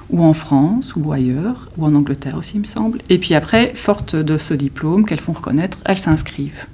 ou 0.09 0.23
en 0.23 0.33
France, 0.33 0.93
ou 0.95 1.11
ailleurs, 1.11 1.69
ou 1.77 1.85
en 1.85 1.95
Angleterre 1.95 2.37
aussi, 2.37 2.53
il 2.55 2.61
me 2.61 2.65
semble. 2.65 2.99
Et 3.09 3.17
puis 3.17 3.33
après, 3.33 3.73
fortes 3.75 4.15
de 4.15 4.37
ce 4.37 4.53
diplôme 4.53 5.05
qu'elles 5.05 5.19
font 5.19 5.33
reconnaître, 5.33 5.79
elles 5.85 5.97
s'inscrivent. 5.97 6.67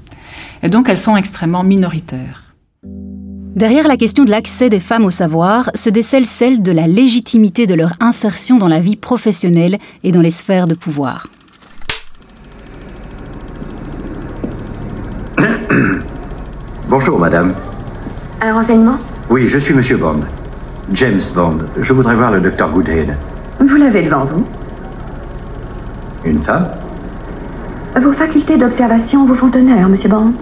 Et 0.63 0.69
donc 0.69 0.89
elles 0.89 0.97
sont 0.97 1.15
extrêmement 1.15 1.63
minoritaires. 1.63 2.53
Derrière 3.55 3.88
la 3.88 3.97
question 3.97 4.23
de 4.23 4.31
l'accès 4.31 4.69
des 4.69 4.79
femmes 4.79 5.05
au 5.05 5.11
savoir 5.11 5.71
se 5.75 5.89
décèle 5.89 6.25
celle 6.25 6.61
de 6.61 6.71
la 6.71 6.88
légitimité 6.88 7.67
de 7.67 7.73
leur 7.73 7.93
insertion 8.00 8.57
dans 8.57 8.67
la 8.67 8.79
vie 8.79 8.95
professionnelle 8.95 9.77
et 10.03 10.11
dans 10.11 10.21
les 10.21 10.31
sphères 10.31 10.67
de 10.67 10.73
pouvoir. 10.73 11.27
Bonjour, 16.89 17.19
madame. 17.19 17.53
Un 18.41 18.53
renseignement? 18.53 18.98
Oui, 19.29 19.48
je 19.48 19.57
suis 19.57 19.74
monsieur 19.74 19.98
Bond. 19.98 20.21
James 20.93 21.21
Bond. 21.33 21.57
Je 21.77 21.93
voudrais 21.93 22.15
voir 22.15 22.31
le 22.31 22.41
docteur 22.41 22.71
Goodhead. 22.71 23.15
Vous 23.60 23.75
l'avez 23.75 24.03
devant 24.03 24.25
vous? 24.25 24.45
Une 26.25 26.39
femme? 26.39 26.67
Vos 28.00 28.13
facultés 28.13 28.57
d'observation 28.57 29.25
vous 29.25 29.36
font 29.36 29.51
honneur, 29.53 29.89
monsieur 29.89 30.10
Bond. 30.10 30.33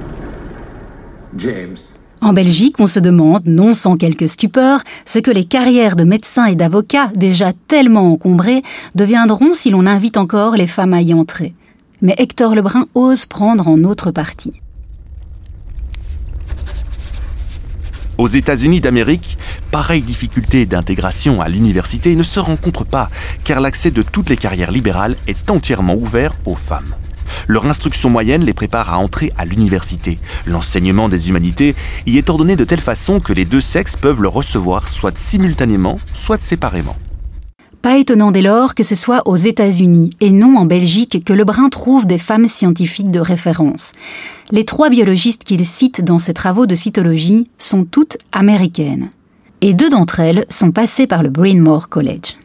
James. 1.37 1.77
En 2.21 2.33
Belgique, 2.33 2.75
on 2.79 2.87
se 2.87 2.99
demande, 2.99 3.43
non 3.45 3.73
sans 3.73 3.95
quelque 3.95 4.27
stupeur, 4.27 4.81
ce 5.05 5.19
que 5.19 5.31
les 5.31 5.45
carrières 5.45 5.95
de 5.95 6.03
médecins 6.03 6.45
et 6.45 6.55
d'avocats, 6.55 7.11
déjà 7.15 7.53
tellement 7.67 8.11
encombrées, 8.11 8.63
deviendront 8.95 9.53
si 9.53 9.69
l'on 9.69 9.85
invite 9.85 10.17
encore 10.17 10.55
les 10.55 10.67
femmes 10.67 10.93
à 10.93 11.01
y 11.01 11.13
entrer. 11.13 11.53
Mais 12.01 12.15
Hector 12.17 12.55
Lebrun 12.55 12.87
ose 12.93 13.25
prendre 13.25 13.67
en 13.67 13.83
autre 13.83 14.11
parti. 14.11 14.61
Aux 18.19 18.27
États-Unis 18.27 18.81
d'Amérique, 18.81 19.37
pareille 19.71 20.01
difficulté 20.01 20.65
d'intégration 20.65 21.39
à 21.39 21.47
l'université 21.47 22.17
ne 22.17 22.23
se 22.23 22.41
rencontre 22.41 22.83
pas, 22.83 23.09
car 23.45 23.61
l'accès 23.61 23.91
de 23.91 24.01
toutes 24.01 24.29
les 24.29 24.35
carrières 24.35 24.71
libérales 24.71 25.15
est 25.27 25.49
entièrement 25.49 25.95
ouvert 25.95 26.33
aux 26.43 26.57
femmes. 26.57 26.95
Leur 27.47 27.65
instruction 27.65 28.09
moyenne 28.09 28.43
les 28.43 28.51
prépare 28.51 28.93
à 28.93 28.97
entrer 28.97 29.31
à 29.37 29.45
l'université. 29.45 30.19
L'enseignement 30.45 31.07
des 31.07 31.29
humanités 31.29 31.77
y 32.07 32.17
est 32.17 32.29
ordonné 32.29 32.57
de 32.57 32.65
telle 32.65 32.81
façon 32.81 33.21
que 33.21 33.31
les 33.31 33.45
deux 33.45 33.61
sexes 33.61 33.95
peuvent 33.95 34.21
le 34.21 34.27
recevoir 34.27 34.89
soit 34.89 35.17
simultanément, 35.17 35.97
soit 36.13 36.41
séparément. 36.41 36.97
Pas 37.81 37.97
étonnant 37.97 38.31
dès 38.31 38.41
lors 38.41 38.75
que 38.75 38.83
ce 38.83 38.95
soit 38.95 39.25
aux 39.25 39.37
États-Unis 39.37 40.09
et 40.19 40.31
non 40.31 40.57
en 40.57 40.65
Belgique 40.65 41.23
que 41.23 41.31
Lebrun 41.31 41.69
trouve 41.69 42.05
des 42.05 42.17
femmes 42.17 42.49
scientifiques 42.49 43.11
de 43.11 43.21
référence. 43.21 43.93
Les 44.51 44.65
trois 44.65 44.89
biologistes 44.89 45.45
qu'il 45.45 45.65
cite 45.65 46.03
dans 46.03 46.19
ses 46.19 46.33
travaux 46.33 46.65
de 46.65 46.75
cytologie 46.75 47.47
sont 47.57 47.85
toutes 47.85 48.17
américaines. 48.33 49.11
Et 49.61 49.73
deux 49.73 49.89
d'entre 49.89 50.19
elles 50.19 50.45
sont 50.49 50.71
passées 50.71 51.07
par 51.07 51.23
le 51.23 51.29
Mawr 51.29 51.87
College. 51.87 52.35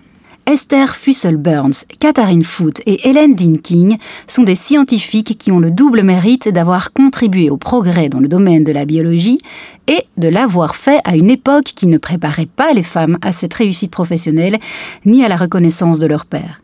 Esther 0.46 0.94
Fussell-Burns, 0.94 1.86
Katharine 1.98 2.44
Foote 2.44 2.82
et 2.84 3.08
Helen 3.08 3.34
Dean 3.34 3.56
King 3.62 3.96
sont 4.26 4.42
des 4.42 4.54
scientifiques 4.54 5.38
qui 5.38 5.50
ont 5.50 5.58
le 5.58 5.70
double 5.70 6.02
mérite 6.02 6.48
d'avoir 6.48 6.92
contribué 6.92 7.48
au 7.48 7.56
progrès 7.56 8.10
dans 8.10 8.20
le 8.20 8.28
domaine 8.28 8.62
de 8.62 8.72
la 8.72 8.84
biologie 8.84 9.38
et 9.86 10.04
de 10.18 10.28
l'avoir 10.28 10.76
fait 10.76 11.00
à 11.04 11.16
une 11.16 11.30
époque 11.30 11.72
qui 11.74 11.86
ne 11.86 11.96
préparait 11.96 12.44
pas 12.44 12.74
les 12.74 12.82
femmes 12.82 13.16
à 13.22 13.32
cette 13.32 13.54
réussite 13.54 13.90
professionnelle 13.90 14.58
ni 15.06 15.24
à 15.24 15.28
la 15.28 15.36
reconnaissance 15.36 15.98
de 15.98 16.06
leur 16.06 16.26
père. 16.26 16.60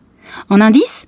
En 0.50 0.60
indice 0.60 1.06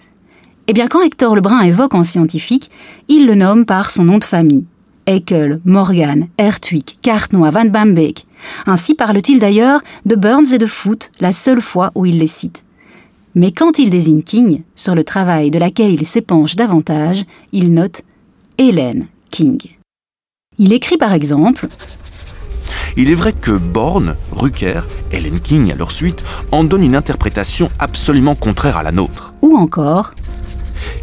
Eh 0.67 0.73
bien, 0.73 0.89
quand 0.89 1.03
Hector 1.03 1.37
Lebrun 1.37 1.61
évoque 1.61 1.95
en 1.95 2.05
scientifique, 2.05 2.71
il 3.09 3.27
le 3.27 3.35
nomme 3.35 3.67
par 3.67 3.91
son 3.91 4.05
nom 4.05 4.17
de 4.17 4.25
famille. 4.25 4.67
Haeckel, 5.07 5.61
Morgan, 5.65 6.29
Hertwig, 6.39 6.97
Cartnoy, 7.03 7.51
Van 7.51 7.67
Bambeek. 7.67 8.27
Ainsi 8.67 8.95
parle-t-il 8.95 9.39
d'ailleurs 9.39 9.81
de 10.07 10.15
Burns 10.15 10.53
et 10.53 10.59
de 10.59 10.67
Foote, 10.67 11.11
la 11.21 11.33
seule 11.33 11.61
fois 11.61 11.91
où 11.95 12.07
il 12.07 12.19
les 12.19 12.27
cite. 12.27 12.65
Mais 13.35 13.53
quand 13.53 13.79
il 13.79 13.89
désigne 13.91 14.23
King, 14.23 14.63
sur 14.75 14.95
le 14.95 15.05
travail 15.05 15.51
de 15.51 15.59
laquelle 15.59 15.93
il 15.93 16.07
s'épanche 16.07 16.57
davantage, 16.57 17.25
il 17.53 17.73
note 17.73 18.03
Hélène 18.59 19.07
King. 19.31 19.59
Il 20.59 20.73
écrit 20.75 20.99
par 20.99 21.15
exemple 21.15 21.67
Il 22.97 23.11
est 23.11 23.15
vrai 23.15 23.33
que 23.33 23.53
Born, 23.53 24.17
Rucker, 24.33 24.83
Helen 25.11 25.41
King 25.41 25.73
à 25.73 25.77
leur 25.77 25.91
suite 25.91 26.23
en 26.53 26.63
donnent 26.63 26.85
une 26.85 26.97
interprétation 26.97 27.71
absolument 27.79 28.35
contraire 28.35 28.77
à 28.77 28.83
la 28.83 28.93
nôtre. 28.93 29.33
Ou 29.41 29.57
encore 29.57 30.13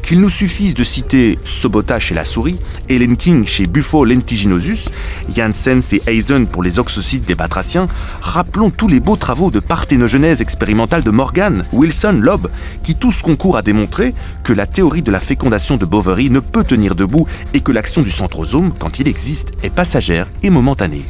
qu'il 0.03 0.19
nous 0.19 0.29
suffise 0.29 0.73
de 0.73 0.83
citer 0.83 1.37
Sobota 1.43 1.99
chez 1.99 2.15
la 2.15 2.25
souris, 2.25 2.59
Helen 2.89 3.17
King 3.17 3.45
chez 3.45 3.65
Buffo 3.65 4.05
lentiginosus, 4.05 4.89
Janssens 5.35 5.93
et 5.93 6.01
Eisen 6.07 6.45
pour 6.45 6.63
les 6.63 6.79
oxocytes 6.79 7.25
des 7.25 7.35
batraciens, 7.35 7.87
rappelons 8.21 8.69
tous 8.69 8.87
les 8.87 8.99
beaux 8.99 9.15
travaux 9.15 9.51
de 9.51 9.59
parthénogenèse 9.59 10.41
expérimentale 10.41 11.03
de 11.03 11.11
Morgan, 11.11 11.65
Wilson, 11.71 12.19
Loeb, 12.21 12.47
qui 12.83 12.95
tous 12.95 13.21
concourent 13.21 13.57
à 13.57 13.61
démontrer 13.61 14.13
que 14.43 14.53
la 14.53 14.67
théorie 14.67 15.01
de 15.01 15.11
la 15.11 15.19
fécondation 15.19 15.77
de 15.77 15.85
Bovary 15.85 16.29
ne 16.29 16.39
peut 16.39 16.63
tenir 16.63 16.95
debout 16.95 17.27
et 17.53 17.61
que 17.61 17.71
l'action 17.71 18.01
du 18.01 18.11
centrosome, 18.11 18.73
quand 18.77 18.99
il 18.99 19.07
existe, 19.07 19.51
est 19.63 19.69
passagère 19.69 20.27
et 20.43 20.49
momentanée. 20.49 21.03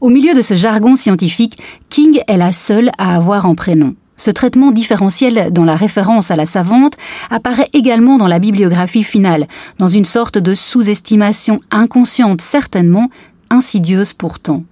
Au 0.00 0.10
milieu 0.10 0.34
de 0.34 0.42
ce 0.42 0.54
jargon 0.54 0.94
scientifique, 0.94 1.58
King 1.88 2.20
est 2.28 2.36
la 2.36 2.52
seule 2.52 2.90
à 2.98 3.16
avoir 3.16 3.46
en 3.46 3.54
prénom. 3.54 3.96
Ce 4.18 4.30
traitement 4.30 4.72
différentiel 4.72 5.52
dans 5.52 5.64
la 5.64 5.76
référence 5.76 6.30
à 6.30 6.36
la 6.36 6.44
savante 6.44 6.94
apparaît 7.30 7.70
également 7.72 8.18
dans 8.18 8.26
la 8.26 8.40
bibliographie 8.40 9.04
finale, 9.04 9.46
dans 9.78 9.88
une 9.88 10.04
sorte 10.04 10.36
de 10.36 10.52
sous-estimation 10.54 11.60
inconsciente 11.70 12.42
certainement, 12.42 13.10
insidieuse 13.48 14.12
pourtant. 14.12 14.64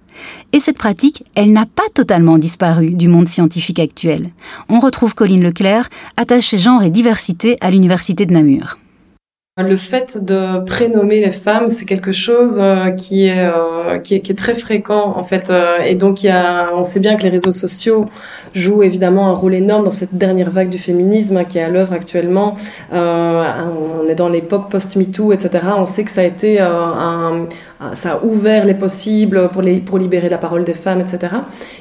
Et 0.51 0.59
cette 0.59 0.77
pratique, 0.77 1.23
elle 1.35 1.53
n'a 1.53 1.65
pas 1.65 1.87
totalement 1.93 2.37
disparu 2.37 2.89
du 2.91 3.07
monde 3.07 3.27
scientifique 3.27 3.79
actuel. 3.79 4.31
On 4.67 4.79
retrouve 4.79 5.15
Colline 5.15 5.43
Leclerc, 5.43 5.89
attachée 6.17 6.57
genre 6.57 6.83
et 6.83 6.89
diversité 6.89 7.57
à 7.61 7.71
l'Université 7.71 8.25
de 8.25 8.33
Namur. 8.33 8.77
Le 9.59 9.75
fait 9.75 10.23
de 10.23 10.59
prénommer 10.59 11.19
les 11.19 11.31
femmes, 11.31 11.69
c'est 11.69 11.85
quelque 11.85 12.11
chose 12.11 12.59
euh, 12.61 12.91
qui, 12.91 13.25
est, 13.25 13.39
euh, 13.39 13.97
qui, 13.97 14.13
est, 14.13 14.19
qui 14.19 14.31
est 14.31 14.35
très 14.35 14.53
fréquent 14.53 15.15
en 15.17 15.23
fait. 15.23 15.49
Euh, 15.49 15.79
et 15.79 15.95
donc 15.95 16.21
y 16.21 16.29
a, 16.29 16.67
on 16.75 16.85
sait 16.85 16.99
bien 16.99 17.15
que 17.15 17.23
les 17.23 17.29
réseaux 17.29 17.51
sociaux 17.51 18.05
jouent 18.53 18.83
évidemment 18.83 19.29
un 19.29 19.33
rôle 19.33 19.55
énorme 19.55 19.83
dans 19.83 19.89
cette 19.89 20.15
dernière 20.15 20.51
vague 20.51 20.69
du 20.69 20.77
féminisme 20.77 21.37
hein, 21.37 21.43
qui 21.43 21.57
est 21.57 21.63
à 21.63 21.69
l'œuvre 21.69 21.93
actuellement. 21.93 22.53
on 22.91 24.05
est 24.07 24.15
dans 24.15 24.29
l'époque 24.29 24.69
post-MeToo, 24.69 25.33
etc. 25.33 25.49
On 25.75 25.87
sait 25.87 26.03
que 26.03 26.11
ça 26.11 26.21
a 26.21 26.25
été 26.25 26.59
un, 26.59 27.47
ça 27.93 28.13
a 28.13 28.23
ouvert 28.23 28.65
les 28.65 28.73
possibles 28.73 29.49
pour, 29.49 29.61
libérer 29.61 30.29
la 30.29 30.37
parole 30.37 30.63
des 30.63 30.73
femmes, 30.73 31.01
etc. 31.01 31.35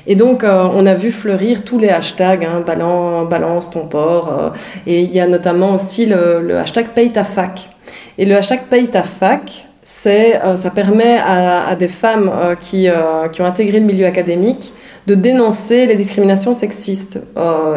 Et 0.07 0.15
donc, 0.15 0.45
on 0.45 0.85
a 0.87 0.95
vu 0.95 1.11
fleurir 1.11 1.65
tous 1.65 1.79
les 1.79 1.88
hashtags, 1.88 2.45
hein, 2.45 2.62
balance, 2.67 3.29
balance 3.29 3.71
ton 3.71 3.87
porc. 3.87 4.53
et 4.87 5.00
il 5.00 5.12
y 5.12 5.21
a 5.21 5.26
notamment 5.26 5.75
aussi 5.75 6.07
le, 6.07 6.59
hashtag 6.59 6.88
paye 6.88 7.12
ta 7.12 7.25
fac. 7.25 7.71
Et 8.19 8.25
le 8.25 8.37
hashtag 8.37 8.67
paye 8.69 8.88
ta 8.88 9.03
fac, 9.03 9.67
c'est, 9.87 10.43
euh, 10.43 10.57
ça 10.57 10.71
permet 10.71 11.17
à, 11.25 11.76
des 11.76 11.87
femmes 11.87 12.29
euh, 12.35 12.57
qui, 12.57 12.88
euh, 12.88 13.29
qui, 13.29 13.41
ont 13.41 13.45
intégré 13.45 13.79
le 13.79 13.87
milieu 13.87 14.05
académique 14.05 14.75
de 15.07 15.15
dénoncer 15.15 15.87
les 15.87 15.95
discriminations 15.95 16.53
sexistes 16.53 17.21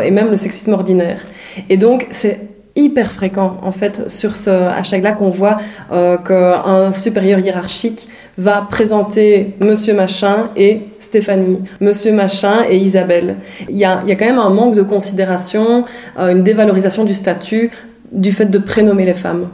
et 0.03 0.09
même 0.09 0.31
le 0.31 0.37
sexisme 0.37 0.73
ordinaire. 0.73 1.23
Et 1.69 1.77
donc, 1.77 2.07
c'est 2.09 2.48
hyper 2.79 3.11
fréquent 3.11 3.57
en 3.61 3.71
fait 3.71 4.09
sur 4.09 4.37
ce 4.37 4.49
hashtag-là 4.49 5.11
qu'on 5.11 5.29
voit 5.29 5.57
qu'un 5.89 6.91
supérieur 6.91 7.39
hiérarchique 7.39 8.07
va 8.37 8.61
présenter 8.61 9.55
Monsieur 9.59 9.93
Machin 9.93 10.49
et 10.55 10.81
Stéphanie, 10.99 11.59
Monsieur 11.81 12.13
Machin 12.13 12.63
et 12.69 12.77
Isabelle. 12.77 13.37
Il 13.69 13.77
y 13.77 13.85
a, 13.85 14.01
y 14.07 14.11
a 14.11 14.15
quand 14.15 14.25
même 14.25 14.39
un 14.39 14.49
manque 14.49 14.75
de 14.75 14.83
considération, 14.83 15.83
une 16.17 16.43
dévalorisation 16.43 17.03
du 17.03 17.13
statut 17.13 17.71
du 18.11 18.31
fait 18.31 18.45
de 18.45 18.57
prénommer 18.57 19.05
les 19.05 19.13
femmes. 19.13 19.49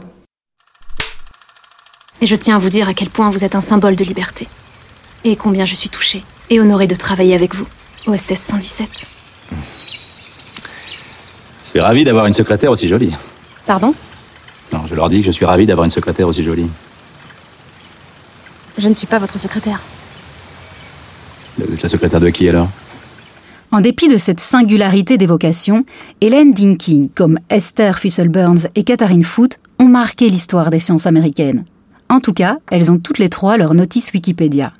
Et 2.20 2.26
je 2.26 2.36
tiens 2.36 2.56
à 2.56 2.58
vous 2.58 2.70
dire 2.70 2.88
à 2.88 2.94
quel 2.94 3.10
point 3.10 3.30
vous 3.30 3.44
êtes 3.44 3.54
un 3.54 3.60
symbole 3.60 3.96
de 3.96 4.04
liberté. 4.04 4.48
Et 5.24 5.36
combien 5.36 5.64
je 5.64 5.74
suis 5.74 5.90
touchée 5.90 6.24
et 6.50 6.60
honorée 6.60 6.86
de 6.86 6.94
travailler 6.94 7.34
avec 7.34 7.54
vous, 7.54 7.66
au 8.06 8.16
SS 8.16 8.40
117. 8.40 9.15
Je 11.76 11.80
suis 11.82 11.86
ravi 11.86 12.04
d'avoir 12.04 12.24
une 12.24 12.32
secrétaire 12.32 12.70
aussi 12.70 12.88
jolie. 12.88 13.12
Pardon? 13.66 13.94
Non, 14.72 14.86
je 14.88 14.94
leur 14.94 15.10
dis 15.10 15.20
que 15.20 15.26
je 15.26 15.30
suis 15.30 15.44
ravi 15.44 15.66
d'avoir 15.66 15.84
une 15.84 15.90
secrétaire 15.90 16.26
aussi 16.26 16.42
jolie. 16.42 16.64
Je 18.78 18.88
ne 18.88 18.94
suis 18.94 19.06
pas 19.06 19.18
votre 19.18 19.38
secrétaire. 19.38 19.82
Vous 21.58 21.74
êtes 21.74 21.82
la 21.82 21.88
secrétaire 21.90 22.20
de 22.20 22.30
qui 22.30 22.48
alors? 22.48 22.70
En 23.72 23.82
dépit 23.82 24.08
de 24.08 24.16
cette 24.16 24.40
singularité 24.40 25.18
d'évocation, 25.18 25.84
Hélène 26.22 26.54
Dinking, 26.54 27.10
comme 27.10 27.38
Esther 27.50 27.98
Fussell-Burns 27.98 28.68
et 28.74 28.82
Katharine 28.82 29.22
Foote, 29.22 29.60
ont 29.78 29.84
marqué 29.84 30.30
l'histoire 30.30 30.70
des 30.70 30.78
sciences 30.78 31.06
américaines. 31.06 31.66
En 32.08 32.20
tout 32.20 32.32
cas, 32.32 32.56
elles 32.70 32.90
ont 32.90 32.98
toutes 32.98 33.18
les 33.18 33.28
trois 33.28 33.58
leur 33.58 33.74
notice 33.74 34.14
Wikipédia. 34.14 34.72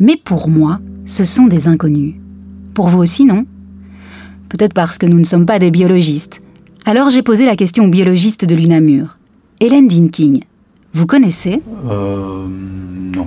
Mais 0.00 0.16
pour 0.16 0.48
moi, 0.48 0.80
ce 1.06 1.22
sont 1.22 1.46
des 1.46 1.68
inconnus. 1.68 2.16
Pour 2.74 2.88
vous 2.88 2.98
aussi, 2.98 3.26
non? 3.26 3.46
Peut-être 4.48 4.74
parce 4.74 4.98
que 4.98 5.06
nous 5.06 5.18
ne 5.18 5.24
sommes 5.24 5.46
pas 5.46 5.58
des 5.58 5.70
biologistes. 5.70 6.40
Alors 6.84 7.10
j'ai 7.10 7.22
posé 7.22 7.44
la 7.46 7.56
question 7.56 7.84
aux 7.84 7.90
biologistes 7.90 8.44
de 8.44 8.54
l'UNAMUR. 8.54 9.18
Hélène 9.60 9.88
Dinking, 9.88 10.42
vous 10.92 11.06
connaissez? 11.06 11.62
Euh. 11.90 12.46
Non. 12.48 13.26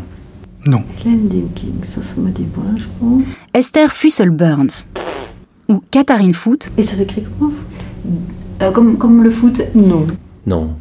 Non. 0.65 0.83
Hélène 1.05 1.27
Dinking, 1.27 1.83
ça, 1.83 2.01
ça 2.01 2.15
me 2.21 2.29
dit 2.31 2.43
pas, 2.43 2.61
je 2.77 2.83
pense. 2.99 3.23
Esther 3.53 3.91
Fussell-Burns 3.91 4.87
ou 5.67 5.81
Katharine 5.91 6.33
Foote 6.33 6.71
Et 6.77 6.83
ça 6.83 6.95
s'écrit 6.95 7.23
comment 7.37 7.51
Euh, 8.61 8.71
comme, 8.71 8.97
comme 8.97 9.23
le 9.23 9.31
foot? 9.31 9.61
Non, 9.75 10.05
non. 10.45 10.71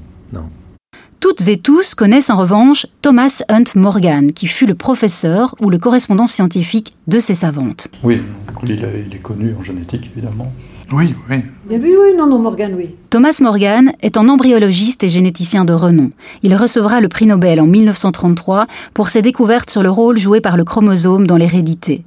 Toutes 1.21 1.49
et 1.49 1.59
tous 1.59 1.95
connaissent 1.95 2.31
en 2.31 2.37
revanche 2.37 2.87
Thomas 3.03 3.43
Hunt 3.49 3.65
Morgan, 3.75 4.33
qui 4.33 4.47
fut 4.47 4.67
le 4.67 4.77
professeur 4.77 5.57
ou 5.61 5.69
le 5.69 5.79
correspondant 5.79 6.27
scientifique 6.27 6.93
de 7.09 7.19
ces 7.19 7.35
savantes. 7.35 7.89
Oui, 8.05 8.23
il 8.63 8.73
est, 8.73 9.05
il 9.09 9.15
est 9.15 9.23
connu 9.23 9.55
en 9.59 9.63
génétique, 9.63 10.11
évidemment. 10.17 10.53
Oui, 10.93 11.15
oui. 11.29 11.43
Oui, 11.69 11.77
oui, 11.81 12.17
non, 12.17 12.27
non, 12.29 12.39
Morgan, 12.39 12.73
oui. 12.77 12.95
Thomas 13.11 13.37
Morgan 13.43 13.93
est 14.01 14.17
un 14.17 14.29
embryologiste 14.29 15.05
et 15.05 15.09
généticien 15.09 15.65
de 15.65 15.73
renom. 15.73 16.13
Il 16.43 16.55
recevra 16.55 17.01
le 17.01 17.09
prix 17.09 17.27
Nobel 17.27 17.61
en 17.61 17.67
1933 17.67 18.67
pour 18.95 19.09
ses 19.09 19.21
découvertes 19.21 19.71
sur 19.71 19.83
le 19.83 19.91
rôle 19.91 20.19
joué 20.19 20.41
par 20.41 20.57
le 20.57 20.65
chromosome 20.65 21.27
dans 21.27 21.37
l'hérédité. 21.37 22.05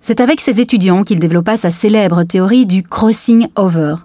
C'est 0.00 0.20
avec 0.20 0.40
ses 0.40 0.60
étudiants 0.60 1.04
qu'il 1.04 1.18
développa 1.18 1.56
sa 1.56 1.70
célèbre 1.70 2.22
théorie 2.24 2.64
du 2.64 2.82
crossing 2.82 3.48
over. 3.56 3.96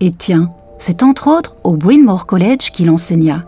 Et 0.00 0.10
tiens, 0.10 0.52
c'est 0.78 1.02
entre 1.02 1.28
autres 1.28 1.56
au 1.64 1.76
Bryn 1.76 2.04
Mawr 2.04 2.26
College 2.26 2.70
qu'il 2.72 2.90
enseigna, 2.90 3.44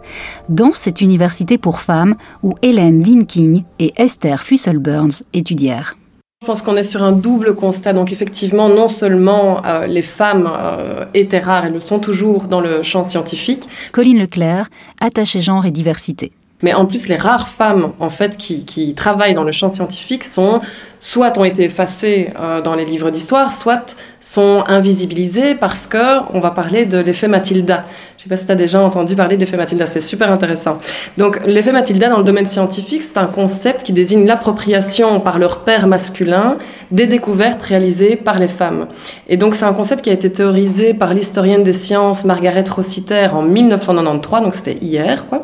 dans 0.48 0.72
cette 0.72 1.00
université 1.00 1.58
pour 1.58 1.80
femmes 1.80 2.16
où 2.42 2.54
Hélène 2.62 3.00
Dinking 3.00 3.64
et 3.78 3.92
Esther 3.96 4.42
Fussell-Burns 4.42 5.22
étudièrent. 5.32 5.96
Je 6.42 6.46
pense 6.46 6.60
qu'on 6.60 6.76
est 6.76 6.82
sur 6.82 7.02
un 7.02 7.12
double 7.12 7.56
constat. 7.56 7.94
Donc 7.94 8.12
effectivement, 8.12 8.68
non 8.68 8.88
seulement 8.88 9.64
euh, 9.64 9.86
les 9.86 10.02
femmes 10.02 10.50
euh, 10.54 11.06
étaient 11.14 11.38
rares, 11.38 11.64
elles 11.64 11.72
le 11.72 11.80
sont 11.80 11.98
toujours 11.98 12.44
dans 12.44 12.60
le 12.60 12.82
champ 12.82 13.04
scientifique. 13.04 13.66
Colline 13.92 14.18
Leclerc, 14.18 14.68
attachée 15.00 15.40
genre 15.40 15.64
et 15.64 15.70
diversité. 15.70 16.32
Mais 16.62 16.72
en 16.72 16.86
plus, 16.86 17.08
les 17.08 17.16
rares 17.16 17.48
femmes 17.48 17.92
en 18.00 18.08
fait 18.08 18.36
qui, 18.36 18.64
qui 18.64 18.94
travaillent 18.94 19.34
dans 19.34 19.44
le 19.44 19.52
champ 19.52 19.68
scientifique 19.68 20.24
sont 20.24 20.60
soit 20.98 21.36
ont 21.38 21.44
été 21.44 21.64
effacées 21.64 22.30
euh, 22.40 22.60
dans 22.62 22.74
les 22.74 22.84
livres 22.84 23.10
d'histoire, 23.10 23.52
soit 23.52 23.96
sont 24.18 24.64
invisibilisées 24.66 25.54
parce 25.54 25.86
que 25.86 26.20
on 26.32 26.40
va 26.40 26.50
parler 26.50 26.86
de 26.86 26.98
l'effet 26.98 27.28
Matilda. 27.28 27.84
Je 28.16 28.22
sais 28.22 28.28
pas 28.28 28.36
si 28.36 28.46
tu 28.46 28.52
as 28.52 28.56
déjà 28.56 28.80
entendu 28.80 29.14
parler 29.14 29.36
de 29.36 29.42
l'effet 29.42 29.58
Matilda, 29.58 29.86
c'est 29.86 30.00
super 30.00 30.32
intéressant. 30.32 30.78
Donc 31.18 31.44
l'effet 31.46 31.72
Matilda 31.72 32.08
dans 32.08 32.18
le 32.18 32.24
domaine 32.24 32.46
scientifique, 32.46 33.02
c'est 33.02 33.18
un 33.18 33.26
concept 33.26 33.82
qui 33.82 33.92
désigne 33.92 34.26
l'appropriation 34.26 35.20
par 35.20 35.38
leur 35.38 35.60
père 35.64 35.86
masculin 35.86 36.56
des 36.90 37.06
découvertes 37.06 37.62
réalisées 37.62 38.16
par 38.16 38.38
les 38.38 38.48
femmes. 38.48 38.86
Et 39.28 39.36
donc 39.36 39.54
c'est 39.54 39.66
un 39.66 39.74
concept 39.74 40.02
qui 40.02 40.10
a 40.10 40.14
été 40.14 40.32
théorisé 40.32 40.94
par 40.94 41.12
l'historienne 41.12 41.62
des 41.62 41.74
sciences 41.74 42.24
Margaret 42.24 42.64
Rossiter 42.68 43.28
en 43.32 43.42
1993, 43.42 44.42
donc 44.42 44.54
c'était 44.54 44.78
hier 44.80 45.26
quoi. 45.28 45.42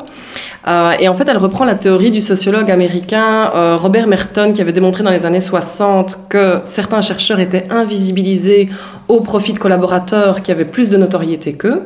Euh, 0.67 0.93
et 0.99 1.07
en 1.07 1.13
fait, 1.13 1.27
elle 1.27 1.37
reprend 1.37 1.65
la 1.65 1.75
théorie 1.75 2.11
du 2.11 2.21
sociologue 2.21 2.71
américain 2.71 3.51
euh, 3.53 3.75
Robert 3.75 4.07
Merton 4.07 4.53
qui 4.53 4.61
avait 4.61 4.71
démontré 4.71 5.03
dans 5.03 5.11
les 5.11 5.25
années 5.25 5.41
60 5.41 6.27
que 6.29 6.61
certains 6.63 7.01
chercheurs 7.01 7.39
étaient 7.39 7.67
invisibilisés 7.69 8.69
au 9.09 9.19
profit 9.21 9.53
de 9.53 9.59
collaborateurs 9.59 10.41
qui 10.41 10.51
avaient 10.51 10.65
plus 10.65 10.89
de 10.89 10.97
notoriété 10.97 11.53
qu'eux. 11.53 11.83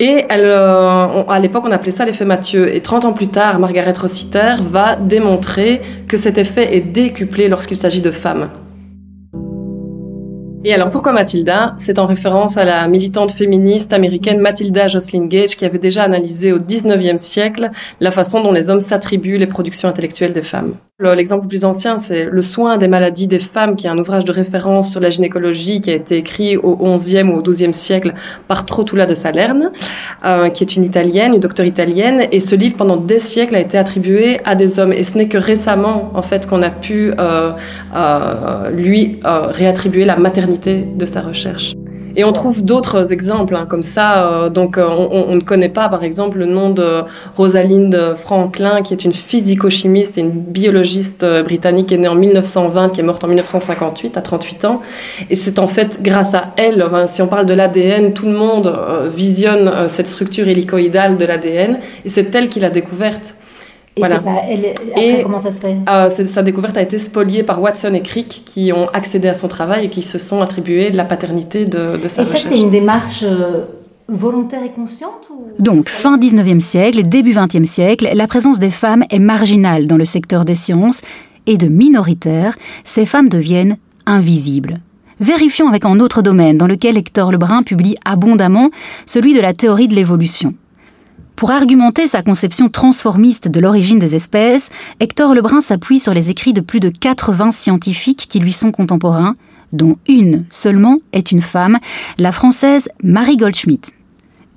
Et 0.00 0.24
elle, 0.28 0.44
euh, 0.44 1.24
à 1.24 1.38
l'époque, 1.40 1.64
on 1.66 1.72
appelait 1.72 1.90
ça 1.90 2.04
l'effet 2.04 2.24
Mathieu. 2.24 2.74
Et 2.74 2.80
30 2.80 3.06
ans 3.06 3.12
plus 3.12 3.28
tard, 3.28 3.58
Margaret 3.58 3.94
Rossiter 3.98 4.54
va 4.60 4.94
démontrer 4.94 5.80
que 6.06 6.16
cet 6.16 6.38
effet 6.38 6.76
est 6.76 6.80
décuplé 6.80 7.48
lorsqu'il 7.48 7.76
s'agit 7.76 8.02
de 8.02 8.10
femmes. 8.10 8.50
Et 10.64 10.74
alors 10.74 10.90
pourquoi 10.90 11.12
Matilda 11.12 11.74
C'est 11.78 11.98
en 11.98 12.06
référence 12.06 12.56
à 12.56 12.64
la 12.64 12.88
militante 12.88 13.30
féministe 13.30 13.92
américaine 13.92 14.40
Matilda 14.40 14.88
Jocelyn 14.88 15.26
Gage 15.26 15.56
qui 15.56 15.64
avait 15.64 15.78
déjà 15.78 16.02
analysé 16.02 16.52
au 16.52 16.58
19e 16.58 17.16
siècle 17.16 17.70
la 18.00 18.10
façon 18.10 18.42
dont 18.42 18.52
les 18.52 18.68
hommes 18.68 18.80
s'attribuent 18.80 19.38
les 19.38 19.46
productions 19.46 19.88
intellectuelles 19.88 20.32
des 20.32 20.42
femmes. 20.42 20.74
Le- 21.00 21.14
L'exemple 21.14 21.42
le 21.44 21.48
plus 21.48 21.64
ancien, 21.64 21.98
c'est 21.98 22.24
Le 22.24 22.42
soin 22.42 22.76
des 22.76 22.88
maladies 22.88 23.28
des 23.28 23.38
femmes, 23.38 23.76
qui 23.76 23.86
est 23.86 23.90
un 23.90 23.98
ouvrage 23.98 24.24
de 24.24 24.32
référence 24.32 24.90
sur 24.90 25.00
la 25.00 25.10
gynécologie 25.10 25.80
qui 25.80 25.90
a 25.90 25.94
été 25.94 26.16
écrit 26.16 26.56
au 26.56 26.74
11e 26.74 27.30
ou 27.30 27.36
au 27.36 27.40
12e 27.42 27.72
siècle 27.72 28.14
par 28.48 28.66
Trotula 28.66 29.06
de 29.06 29.14
Salerne, 29.14 29.70
euh, 30.24 30.48
qui 30.48 30.64
est 30.64 30.74
une 30.74 30.82
italienne, 30.82 31.34
une 31.34 31.40
docteure 31.40 31.66
italienne. 31.66 32.26
Et 32.32 32.40
ce 32.40 32.56
livre, 32.56 32.74
pendant 32.76 32.96
des 32.96 33.20
siècles, 33.20 33.54
a 33.54 33.60
été 33.60 33.78
attribué 33.78 34.40
à 34.44 34.56
des 34.56 34.80
hommes. 34.80 34.92
Et 34.92 35.04
ce 35.04 35.16
n'est 35.18 35.28
que 35.28 35.38
récemment, 35.38 36.10
en 36.14 36.22
fait, 36.22 36.48
qu'on 36.48 36.62
a 36.62 36.70
pu 36.70 37.12
euh, 37.16 37.52
euh, 37.94 38.70
lui 38.70 39.20
euh, 39.24 39.42
réattribuer 39.46 40.04
la 40.04 40.16
maternité 40.16 40.80
de 40.96 41.06
sa 41.06 41.20
recherche. 41.20 41.74
Et 42.18 42.24
on 42.24 42.32
trouve 42.32 42.64
d'autres 42.64 43.12
exemples 43.12 43.54
hein, 43.54 43.64
comme 43.64 43.84
ça. 43.84 44.32
euh, 44.32 44.50
donc, 44.50 44.76
euh, 44.76 44.88
on, 44.88 45.36
ne 45.36 45.40
connaît 45.40 45.68
pas, 45.68 45.88
par 45.88 46.02
exemple, 46.02 46.38
le 46.38 46.46
nom 46.46 46.70
de 46.70 47.04
Rosalind 47.36 47.96
Franklin, 48.16 48.82
qui 48.82 48.92
est 48.92 49.04
une 49.04 49.12
physico-chimiste 49.12 50.18
et 50.18 50.22
une 50.22 50.32
biologiste 50.32 51.22
euh, 51.22 51.44
britannique, 51.44 51.86
qui 51.86 51.94
est 51.94 51.98
née 51.98 52.08
en 52.08 52.16
1920, 52.16 52.88
qui 52.88 53.00
est 53.00 53.04
morte 53.04 53.22
en 53.22 53.28
1958 53.28 54.16
à 54.16 54.22
38 54.22 54.64
ans. 54.64 54.82
Et 55.30 55.36
c'est 55.36 55.60
en 55.60 55.68
fait 55.68 56.02
grâce 56.02 56.34
à 56.34 56.46
elle, 56.56 56.84
si 57.06 57.22
on 57.22 57.28
parle 57.28 57.46
de 57.46 57.54
l'ADN, 57.54 58.12
tout 58.12 58.26
le 58.26 58.36
monde 58.36 58.76
visionne 59.14 59.88
cette 59.88 60.08
structure 60.08 60.48
hélicoïdale 60.48 61.18
de 61.18 61.24
l'ADN, 61.24 61.78
et 62.04 62.08
c'est 62.08 62.34
elle 62.34 62.48
qui 62.48 62.58
l'a 62.58 62.70
découverte. 62.70 63.34
Et 63.98 64.00
Voilà. 64.00 64.16
c'est 64.16 64.24
pas 64.24 64.40
elle. 64.48 64.64
Après, 64.90 65.20
Et- 65.20 65.22
comment 65.22 65.38
ça 65.40 65.50
se 65.52 65.60
fait? 65.60 65.76
Euh, 65.88 66.08
sa 66.08 66.42
découverte 66.42 66.76
a 66.76 66.82
été 66.82 66.98
spoliée 66.98 67.42
par 67.42 67.60
Watson 67.60 67.92
et 67.94 68.00
Crick, 68.02 68.42
qui 68.46 68.72
ont 68.72 68.86
accédé 68.92 69.28
à 69.28 69.34
son 69.34 69.48
travail 69.48 69.86
et 69.86 69.88
qui 69.90 70.02
se 70.02 70.18
sont 70.18 70.40
attribués 70.40 70.90
la 70.90 71.04
paternité 71.04 71.64
de, 71.64 71.96
de 72.02 72.08
sa 72.08 72.22
Et 72.22 72.24
ça, 72.24 72.34
recherche. 72.34 72.44
c'est 72.54 72.58
une 72.60 72.70
démarche 72.70 73.22
euh, 73.24 73.64
volontaire 74.08 74.62
et 74.64 74.70
consciente 74.70 75.28
ou... 75.30 75.60
Donc, 75.62 75.88
fin 75.88 76.16
19e 76.18 76.60
siècle, 76.60 77.02
début 77.02 77.32
20e 77.32 77.64
siècle, 77.64 78.08
la 78.14 78.26
présence 78.26 78.58
des 78.58 78.70
femmes 78.70 79.04
est 79.10 79.18
marginale 79.18 79.86
dans 79.86 79.96
le 79.96 80.04
secteur 80.04 80.44
des 80.44 80.54
sciences 80.54 81.00
et 81.46 81.56
de 81.58 81.66
minoritaires, 81.66 82.56
ces 82.84 83.04
femmes 83.06 83.28
deviennent 83.28 83.76
invisibles. 84.06 84.78
Vérifions 85.20 85.66
avec 85.68 85.84
un 85.84 85.98
autre 85.98 86.22
domaine 86.22 86.56
dans 86.58 86.68
lequel 86.68 86.96
Hector 86.96 87.32
Lebrun 87.32 87.62
publie 87.64 87.96
abondamment, 88.04 88.70
celui 89.04 89.34
de 89.34 89.40
la 89.40 89.52
théorie 89.52 89.88
de 89.88 89.94
l'évolution. 89.94 90.54
Pour 91.38 91.52
argumenter 91.52 92.08
sa 92.08 92.20
conception 92.20 92.68
transformiste 92.68 93.46
de 93.46 93.60
l'origine 93.60 94.00
des 94.00 94.16
espèces, 94.16 94.70
Hector 94.98 95.36
Lebrun 95.36 95.60
s'appuie 95.60 96.00
sur 96.00 96.12
les 96.12 96.32
écrits 96.32 96.52
de 96.52 96.60
plus 96.60 96.80
de 96.80 96.88
80 96.88 97.52
scientifiques 97.52 98.26
qui 98.28 98.40
lui 98.40 98.52
sont 98.52 98.72
contemporains, 98.72 99.36
dont 99.72 99.98
une 100.08 100.46
seulement 100.50 100.98
est 101.12 101.30
une 101.30 101.40
femme, 101.40 101.78
la 102.18 102.32
française 102.32 102.88
Marie 103.04 103.36
Goldschmidt. 103.36 103.92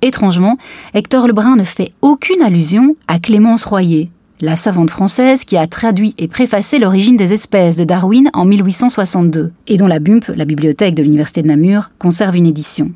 Étrangement, 0.02 0.58
Hector 0.92 1.28
Lebrun 1.28 1.54
ne 1.54 1.62
fait 1.62 1.92
aucune 2.02 2.42
allusion 2.42 2.96
à 3.06 3.20
Clémence 3.20 3.62
Royer, 3.62 4.10
la 4.40 4.56
savante 4.56 4.90
française 4.90 5.44
qui 5.44 5.56
a 5.56 5.68
traduit 5.68 6.16
et 6.18 6.26
préfacé 6.26 6.80
l'origine 6.80 7.16
des 7.16 7.32
espèces 7.32 7.76
de 7.76 7.84
Darwin 7.84 8.28
en 8.32 8.44
1862, 8.44 9.52
et 9.68 9.76
dont 9.76 9.86
la 9.86 10.00
BUMP, 10.00 10.32
la 10.34 10.44
bibliothèque 10.44 10.96
de 10.96 11.04
l'Université 11.04 11.42
de 11.42 11.46
Namur, 11.46 11.90
conserve 12.00 12.34
une 12.34 12.46
édition. 12.46 12.90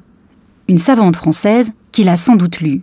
Une 0.66 0.78
savante 0.78 1.14
française 1.14 1.70
qu'il 1.92 2.08
a 2.08 2.16
sans 2.16 2.34
doute 2.34 2.58
lue. 2.58 2.82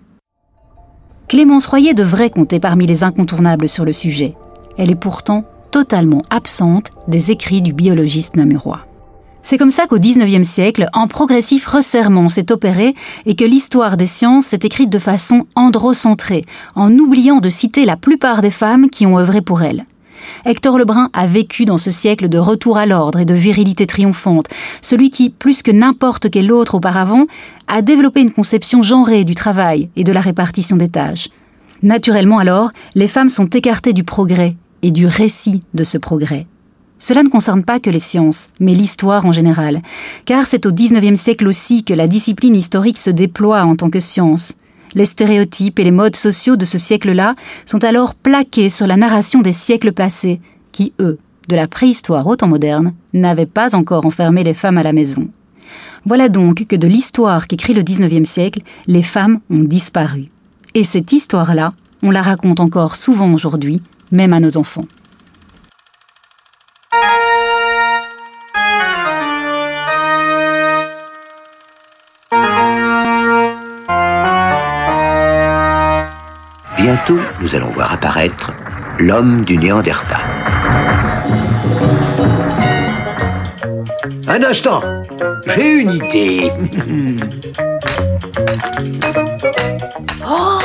Clémence 1.28 1.66
Royer 1.66 1.94
devrait 1.94 2.30
compter 2.30 2.60
parmi 2.60 2.86
les 2.86 3.04
incontournables 3.04 3.70
sur 3.70 3.86
le 3.86 3.94
sujet. 3.94 4.36
Elle 4.78 4.92
est 4.92 4.96
pourtant 4.96 5.46
totalement 5.72 6.22
absente 6.30 6.92
des 7.08 7.32
écrits 7.32 7.62
du 7.62 7.74
biologiste 7.74 8.36
namurois. 8.36 8.86
C'est 9.42 9.58
comme 9.58 9.72
ça 9.72 9.88
qu'au 9.88 10.00
XIXe 10.00 10.48
siècle, 10.48 10.88
un 10.94 11.08
progressif 11.08 11.68
resserrement 11.68 12.30
s'est 12.30 12.52
opéré 12.52 12.96
et 13.26 13.36
que 13.36 13.44
l'histoire 13.44 13.98
des 13.98 14.08
sciences 14.08 14.46
s'est 14.46 14.60
écrite 14.64 14.90
de 14.90 15.00
façon 15.00 15.46
androcentrée, 15.56 16.46
en 16.76 16.98
oubliant 16.98 17.42
de 17.42 17.50
citer 17.50 17.84
la 17.84 17.98
plupart 17.98 18.42
des 18.42 18.52
femmes 18.52 18.90
qui 18.90 19.06
ont 19.06 19.20
œuvré 19.20 19.42
pour 19.42 19.62
elle. 19.62 19.86
Hector 20.46 20.78
Lebrun 20.78 21.10
a 21.14 21.28
vécu 21.28 21.66
dans 21.66 21.78
ce 21.78 21.92
siècle 21.92 22.30
de 22.30 22.38
retour 22.38 22.78
à 22.78 22.86
l'ordre 22.86 23.20
et 23.20 23.26
de 23.26 23.34
virilité 23.34 23.88
triomphante, 23.88 24.48
celui 24.82 25.10
qui, 25.10 25.30
plus 25.30 25.64
que 25.64 25.72
n'importe 25.72 26.30
quel 26.30 26.52
autre 26.52 26.76
auparavant, 26.76 27.26
a 27.68 27.82
développé 27.82 28.22
une 28.22 28.32
conception 28.32 28.82
genrée 28.82 29.24
du 29.24 29.36
travail 29.36 29.90
et 29.96 30.04
de 30.04 30.12
la 30.12 30.22
répartition 30.22 30.78
des 30.78 30.90
tâches. 30.90 31.30
Naturellement 31.82 32.40
alors, 32.40 32.72
les 32.96 33.08
femmes 33.08 33.30
sont 33.30 33.48
écartées 33.48 33.94
du 33.94 34.04
progrès 34.04 34.56
et 34.82 34.92
du 34.92 35.06
récit 35.06 35.64
de 35.74 35.84
ce 35.84 35.98
progrès. 35.98 36.48
Cela 36.98 37.24
ne 37.24 37.28
concerne 37.30 37.66
pas 37.66 37.82
que 37.82 37.90
les 37.90 38.00
sciences, 38.00 38.52
mais 38.62 38.74
l'histoire 38.74 39.26
en 39.26 39.34
général, 39.34 39.82
car 40.24 40.46
c'est 40.46 40.66
au 40.66 40.72
XIXe 40.72 41.20
siècle 41.20 41.48
aussi 41.48 41.84
que 41.84 41.94
la 41.94 42.08
discipline 42.08 42.56
historique 42.56 42.98
se 42.98 43.10
déploie 43.10 43.64
en 43.64 43.76
tant 43.76 43.90
que 43.90 44.00
science. 44.00 44.54
Les 44.96 45.06
stéréotypes 45.06 45.80
et 45.80 45.84
les 45.84 45.92
modes 45.92 46.16
sociaux 46.16 46.56
de 46.56 46.66
ce 46.66 46.78
siècle-là 46.78 47.36
sont 47.66 47.84
alors 47.84 48.14
plaqués 48.14 48.70
sur 48.70 48.88
la 48.88 48.98
narration 48.98 49.42
des 49.42 49.52
siècles 49.52 49.92
passés, 49.92 50.40
qui, 50.72 50.94
eux, 51.00 51.18
de 51.50 51.56
la 51.56 51.68
préhistoire 51.68 52.28
au 52.28 52.36
temps 52.36 52.48
moderne, 52.48 52.94
n'avaient 53.14 53.46
pas 53.46 53.76
encore 53.76 54.06
enfermé 54.06 54.44
les 54.44 54.54
femmes 54.54 54.78
à 54.78 54.84
la 54.84 54.94
maison. 54.94 55.28
Voilà 56.06 56.30
donc 56.30 56.66
que 56.68 56.76
de 56.76 56.88
l'histoire 56.88 57.48
qu'écrit 57.48 57.74
le 57.74 57.82
XIXe 57.82 58.30
siècle, 58.30 58.62
les 58.88 59.04
femmes 59.04 59.40
ont 59.50 59.64
disparu. 59.64 60.26
Et 60.74 60.84
cette 60.84 61.12
histoire-là, 61.12 61.74
on 62.02 62.12
la 62.12 62.22
raconte 62.22 62.60
encore 62.60 62.96
souvent 62.96 63.32
aujourd'hui, 63.34 63.82
même 64.12 64.34
à 64.34 64.40
nos 64.40 64.58
enfants. 64.58 64.86
Nous 77.10 77.54
allons 77.54 77.70
voir 77.72 77.92
apparaître 77.92 78.52
l'homme 78.98 79.44
du 79.44 79.58
Néandertal. 79.58 80.22
Un 84.28 84.44
instant, 84.44 84.82
j'ai 85.46 85.70
une 85.82 85.92
idée. 85.92 86.52
Oh 90.26 90.60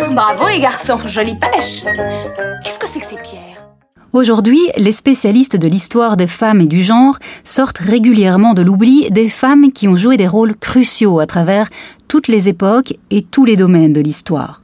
Bravo 0.12 0.48
les 0.48 0.60
garçons, 0.60 0.98
jolie 1.06 1.36
pêche. 1.36 1.84
Aujourd'hui, 4.12 4.58
les 4.76 4.90
spécialistes 4.90 5.56
de 5.56 5.68
l'histoire 5.68 6.16
des 6.16 6.26
femmes 6.26 6.60
et 6.60 6.66
du 6.66 6.82
genre 6.82 7.16
sortent 7.44 7.78
régulièrement 7.78 8.54
de 8.54 8.62
l'oubli 8.62 9.08
des 9.12 9.28
femmes 9.28 9.70
qui 9.70 9.86
ont 9.86 9.94
joué 9.94 10.16
des 10.16 10.26
rôles 10.26 10.56
cruciaux 10.56 11.20
à 11.20 11.26
travers 11.26 11.68
toutes 12.08 12.26
les 12.26 12.48
époques 12.48 12.94
et 13.12 13.22
tous 13.22 13.44
les 13.44 13.56
domaines 13.56 13.92
de 13.92 14.00
l'histoire. 14.00 14.62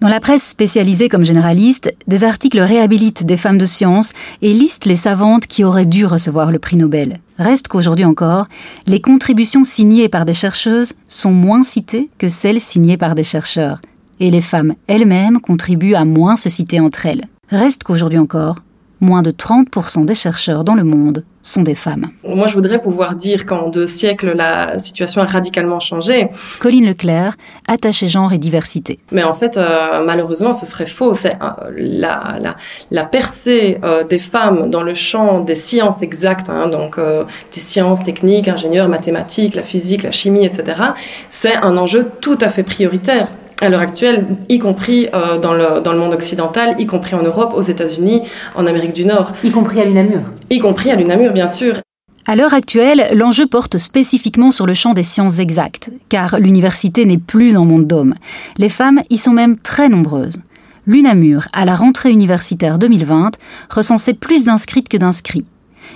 Dans 0.00 0.08
la 0.08 0.18
presse 0.18 0.42
spécialisée 0.42 1.08
comme 1.08 1.24
généraliste, 1.24 1.94
des 2.08 2.24
articles 2.24 2.58
réhabilitent 2.58 3.24
des 3.24 3.36
femmes 3.36 3.58
de 3.58 3.66
science 3.66 4.14
et 4.40 4.52
listent 4.52 4.86
les 4.86 4.96
savantes 4.96 5.46
qui 5.46 5.62
auraient 5.62 5.86
dû 5.86 6.04
recevoir 6.04 6.50
le 6.50 6.58
prix 6.58 6.76
Nobel. 6.76 7.20
Reste 7.38 7.68
qu'aujourd'hui 7.68 8.04
encore, 8.04 8.48
les 8.88 9.00
contributions 9.00 9.62
signées 9.62 10.08
par 10.08 10.24
des 10.24 10.32
chercheuses 10.32 10.94
sont 11.06 11.30
moins 11.30 11.62
citées 11.62 12.10
que 12.18 12.26
celles 12.26 12.58
signées 12.58 12.96
par 12.96 13.14
des 13.14 13.22
chercheurs. 13.22 13.80
Et 14.18 14.32
les 14.32 14.40
femmes 14.40 14.74
elles-mêmes 14.88 15.40
contribuent 15.40 15.94
à 15.94 16.04
moins 16.04 16.34
se 16.34 16.48
citer 16.48 16.80
entre 16.80 17.06
elles. 17.06 17.28
Reste 17.48 17.84
qu'aujourd'hui 17.84 18.18
encore, 18.18 18.56
moins 19.02 19.22
de 19.22 19.32
30% 19.32 20.06
des 20.06 20.14
chercheurs 20.14 20.64
dans 20.64 20.74
le 20.74 20.84
monde 20.84 21.24
sont 21.42 21.62
des 21.62 21.74
femmes. 21.74 22.10
Moi, 22.24 22.46
je 22.46 22.54
voudrais 22.54 22.80
pouvoir 22.80 23.16
dire 23.16 23.46
qu'en 23.46 23.68
deux 23.68 23.88
siècles, 23.88 24.32
la 24.32 24.78
situation 24.78 25.22
a 25.22 25.26
radicalement 25.26 25.80
changé. 25.80 26.28
Colline 26.60 26.86
Leclerc, 26.86 27.34
attachée 27.66 28.06
genre 28.06 28.32
et 28.32 28.38
diversité. 28.38 29.00
Mais 29.10 29.24
en 29.24 29.32
fait, 29.32 29.56
euh, 29.56 30.04
malheureusement, 30.06 30.52
ce 30.52 30.66
serait 30.66 30.86
faux. 30.86 31.14
C'est 31.14 31.34
euh, 31.34 31.70
la, 31.76 32.38
la, 32.40 32.54
la, 32.92 33.04
percée 33.04 33.78
euh, 33.82 34.04
des 34.04 34.20
femmes 34.20 34.70
dans 34.70 34.84
le 34.84 34.94
champ 34.94 35.40
des 35.40 35.56
sciences 35.56 36.00
exactes, 36.02 36.48
hein, 36.48 36.68
donc 36.68 36.96
des 36.98 37.60
sciences 37.60 38.04
techniques, 38.04 38.46
ingénieurs, 38.46 38.88
mathématiques, 38.88 39.56
la 39.56 39.64
physique, 39.64 40.04
la 40.04 40.12
chimie, 40.12 40.46
etc. 40.46 40.80
C'est 41.28 41.56
un 41.56 41.76
enjeu 41.76 42.08
tout 42.20 42.38
à 42.40 42.48
fait 42.48 42.62
prioritaire 42.62 43.28
à 43.62 43.68
l'heure 43.68 43.80
actuelle, 43.80 44.26
y 44.48 44.58
compris 44.58 45.08
euh, 45.14 45.38
dans, 45.38 45.54
le, 45.54 45.80
dans 45.80 45.92
le 45.92 45.98
monde 45.98 46.12
occidental, 46.12 46.74
y 46.78 46.86
compris 46.86 47.14
en 47.14 47.22
Europe, 47.22 47.54
aux 47.56 47.62
États-Unis, 47.62 48.22
en 48.54 48.66
Amérique 48.66 48.92
du 48.92 49.04
Nord. 49.04 49.32
Y 49.44 49.50
compris 49.50 49.80
à 49.80 49.84
l'UNAMUR. 49.84 50.20
Y 50.50 50.58
compris 50.58 50.90
à 50.90 50.96
l'UNAMUR, 50.96 51.32
bien 51.32 51.48
sûr. 51.48 51.80
À 52.26 52.36
l'heure 52.36 52.54
actuelle, 52.54 53.08
l'enjeu 53.14 53.46
porte 53.46 53.78
spécifiquement 53.78 54.50
sur 54.50 54.66
le 54.66 54.74
champ 54.74 54.94
des 54.94 55.02
sciences 55.02 55.38
exactes, 55.38 55.90
car 56.08 56.38
l'université 56.38 57.04
n'est 57.04 57.18
plus 57.18 57.56
un 57.56 57.64
monde 57.64 57.86
d'hommes. 57.86 58.14
Les 58.58 58.68
femmes 58.68 59.00
y 59.10 59.18
sont 59.18 59.32
même 59.32 59.56
très 59.56 59.88
nombreuses. 59.88 60.38
L'UNAMUR, 60.86 61.46
à 61.52 61.64
la 61.64 61.76
rentrée 61.76 62.10
universitaire 62.10 62.78
2020, 62.78 63.32
recensait 63.70 64.14
plus 64.14 64.44
d'inscrites 64.44 64.88
que 64.88 64.96
d'inscrits 64.96 65.46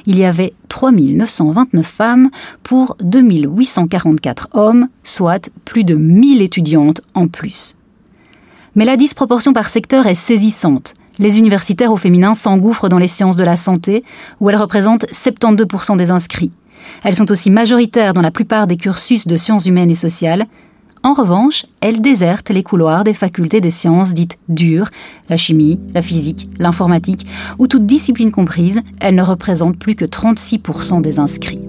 il 0.06 0.18
y 0.18 0.24
avait 0.24 0.54
3929 0.68 1.86
femmes 1.86 2.30
pour 2.62 2.96
2844 3.00 4.48
hommes, 4.52 4.88
soit 5.02 5.50
plus 5.64 5.84
de 5.84 5.94
1000 5.94 6.42
étudiantes 6.42 7.00
en 7.14 7.28
plus. 7.28 7.76
Mais 8.74 8.84
la 8.84 8.96
disproportion 8.96 9.52
par 9.52 9.68
secteur 9.68 10.06
est 10.06 10.14
saisissante. 10.14 10.94
Les 11.18 11.38
universitaires 11.38 11.92
au 11.92 11.96
féminin 11.96 12.34
s'engouffrent 12.34 12.88
dans 12.88 12.98
les 12.98 13.06
sciences 13.06 13.38
de 13.38 13.44
la 13.44 13.56
santé, 13.56 14.04
où 14.40 14.50
elles 14.50 14.56
représentent 14.56 15.06
72% 15.06 15.96
des 15.96 16.10
inscrits. 16.10 16.52
Elles 17.02 17.16
sont 17.16 17.30
aussi 17.30 17.50
majoritaires 17.50 18.14
dans 18.14 18.20
la 18.20 18.30
plupart 18.30 18.66
des 18.66 18.76
cursus 18.76 19.26
de 19.26 19.36
sciences 19.36 19.66
humaines 19.66 19.90
et 19.90 19.96
sociales, 19.96 20.46
en 21.06 21.12
revanche, 21.12 21.66
elle 21.80 22.00
déserte 22.00 22.50
les 22.50 22.64
couloirs 22.64 23.04
des 23.04 23.14
facultés 23.14 23.60
des 23.60 23.70
sciences 23.70 24.12
dites 24.12 24.38
dures, 24.48 24.88
la 25.28 25.36
chimie, 25.36 25.78
la 25.94 26.02
physique, 26.02 26.50
l'informatique, 26.58 27.28
ou 27.60 27.68
toutes 27.68 27.86
disciplines 27.86 28.32
comprises, 28.32 28.82
elle 29.00 29.14
ne 29.14 29.22
représente 29.22 29.78
plus 29.78 29.94
que 29.94 30.04
36% 30.04 31.02
des 31.02 31.20
inscrits. 31.20 31.62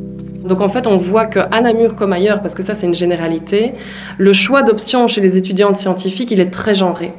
Donc 0.43 0.61
en 0.61 0.69
fait, 0.69 0.87
on 0.87 0.97
voit 0.97 1.27
qu'à 1.27 1.61
Namur 1.61 1.95
comme 1.95 2.13
ailleurs, 2.13 2.41
parce 2.41 2.55
que 2.55 2.63
ça 2.63 2.73
c'est 2.73 2.87
une 2.87 2.95
généralité, 2.95 3.73
le 4.17 4.33
choix 4.33 4.63
d'options 4.63 5.07
chez 5.07 5.21
les 5.21 5.37
étudiantes 5.37 5.77
scientifiques, 5.77 6.31
il 6.31 6.39
est 6.39 6.49
très 6.49 6.73
genré. 6.73 7.13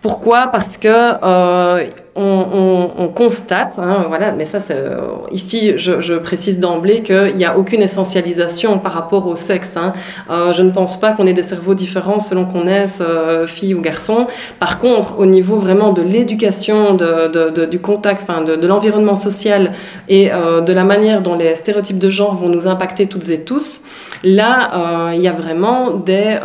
Pourquoi? 0.00 0.46
Parce 0.46 0.76
que 0.76 0.88
euh, 0.88 1.88
on, 2.18 2.46
on, 2.52 3.04
on, 3.04 3.08
constate, 3.08 3.78
hein, 3.78 4.06
voilà, 4.08 4.32
mais 4.32 4.44
ça, 4.44 4.58
euh, 4.74 5.00
ici, 5.30 5.74
je, 5.76 6.18
précise 6.18 6.58
d'emblée 6.58 7.02
qu'il 7.02 7.36
n'y 7.36 7.44
a 7.44 7.56
aucune 7.56 7.80
essentialisation 7.80 8.78
par 8.80 8.92
rapport 8.92 9.26
au 9.28 9.36
sexe. 9.36 9.76
Hein. 9.76 9.92
Euh, 10.30 10.52
je 10.52 10.62
ne 10.62 10.70
pense 10.70 10.98
pas 10.98 11.12
qu'on 11.12 11.26
ait 11.26 11.32
des 11.32 11.44
cerveaux 11.44 11.74
différents 11.74 12.18
selon 12.18 12.44
qu'on 12.44 12.66
est 12.66 13.00
euh, 13.00 13.46
fille 13.46 13.72
ou 13.74 13.80
garçon. 13.80 14.26
Par 14.58 14.80
contre, 14.80 15.18
au 15.18 15.26
niveau 15.26 15.56
vraiment 15.56 15.92
de 15.92 16.02
l'éducation, 16.02 16.94
du 16.94 17.78
contact, 17.78 18.28
de, 18.46 18.66
l'environnement 18.66 19.16
social 19.16 19.72
et 20.08 20.28
de 20.28 20.72
la 20.72 20.84
manière 20.84 21.22
dont 21.22 21.36
les 21.36 21.54
stéréotypes 21.54 21.98
de 21.98 22.10
genre 22.10 22.34
vont 22.34 22.48
nous 22.48 22.66
impacter 22.66 23.06
toutes 23.06 23.30
et 23.30 23.44
tous, 23.44 23.80
là, 24.24 25.12
il 25.14 25.20
y 25.20 25.28
a 25.28 25.32
vraiment 25.32 25.90
des 25.90 26.38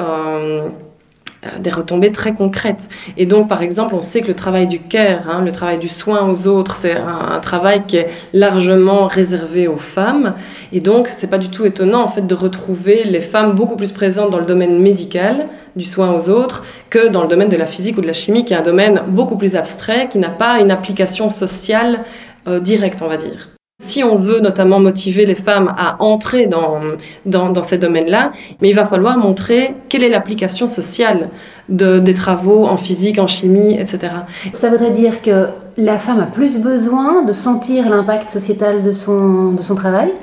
des 1.60 1.70
retombées 1.70 2.12
très 2.12 2.34
concrètes. 2.34 2.90
Et 3.18 3.26
donc, 3.26 3.48
par 3.48 3.62
exemple, 3.62 3.96
on 3.96 4.02
sait 4.02 4.22
que 4.22 4.28
le 4.28 4.36
travail 4.36 4.68
du 4.68 4.80
care, 4.80 5.30
hein, 5.30 5.44
le 5.44 5.52
travail 5.52 5.78
du 5.78 5.90
soin 5.90 6.28
aux 6.28 6.48
autres, 6.48 6.76
c'est 6.76 6.96
un, 6.96 7.40
travail 7.40 7.84
qui 7.88 7.98
est 7.98 8.08
largement 8.34 9.08
réservé 9.08 9.68
aux 9.68 9.78
femmes. 9.78 10.36
Et 10.72 10.80
donc, 10.80 11.08
c'est 11.08 11.28
pas 11.28 11.38
du 11.38 11.50
tout 11.50 11.66
étonnant, 11.66 12.04
en 12.04 12.08
fait, 12.08 12.26
de 12.26 12.36
retrouver 12.36 13.04
les 13.04 13.22
femmes 13.22 13.54
beaucoup 13.54 13.76
plus 13.76 13.92
présentes 13.92 14.30
dans 14.30 14.40
le 14.40 14.46
domaine 14.46 14.80
médical, 14.80 15.48
du 15.76 15.86
soin 15.86 16.14
aux 16.14 16.30
autres, 16.30 16.64
que 16.90 17.10
dans 17.10 17.22
le 17.22 17.28
domaine 17.28 17.50
de 17.50 17.58
la 17.58 17.66
physique 17.66 17.98
ou 17.98 18.02
de 18.02 18.08
la 18.08 18.14
chimie, 18.14 18.46
qui 18.46 18.54
est 18.54 18.58
un 18.58 18.62
domaine 18.62 19.02
beaucoup 19.08 19.36
plus 19.36 19.56
abstrait, 19.56 20.08
qui 20.10 20.20
n'a 20.20 20.30
pas 20.30 20.60
une 20.60 20.72
application 20.72 21.30
sociale 21.30 22.04
euh, 22.48 22.60
directe, 22.60 23.02
on 23.02 23.08
va 23.08 23.18
dire. 23.18 23.53
Si 23.86 24.02
on 24.02 24.16
veut 24.16 24.40
notamment 24.40 24.80
motiver 24.80 25.26
les 25.26 25.36
femmes 25.36 25.74
à 25.78 26.02
entrer 26.02 26.46
dans, 26.46 26.80
dans, 27.26 27.50
dans 27.50 27.64
ces 27.64 27.78
domaines-là, 27.78 28.32
mais 28.62 28.70
il 28.70 28.76
va 28.76 28.86
falloir 28.86 29.18
montrer 29.18 29.76
quelle 29.90 30.04
est 30.04 30.10
l'application 30.10 30.68
sociale 30.68 31.30
de, 31.68 32.00
des 32.00 32.14
travaux 32.14 32.66
en 32.66 32.78
physique, 32.78 33.20
en 33.20 33.28
chimie, 33.28 33.74
etc. 33.78 34.14
Ça 34.54 34.70
voudrait 34.70 34.92
dire 34.92 35.22
que 35.22 35.48
la 35.76 36.00
femme 36.00 36.22
a 36.22 36.28
plus 36.28 36.60
besoin 36.60 37.24
de 37.24 37.34
sentir 37.34 37.90
l'impact 37.90 38.30
sociétal 38.30 38.84
de 38.84 38.94
son, 38.94 39.52
de 39.52 39.62
son 39.62 39.76
travail? 39.76 40.14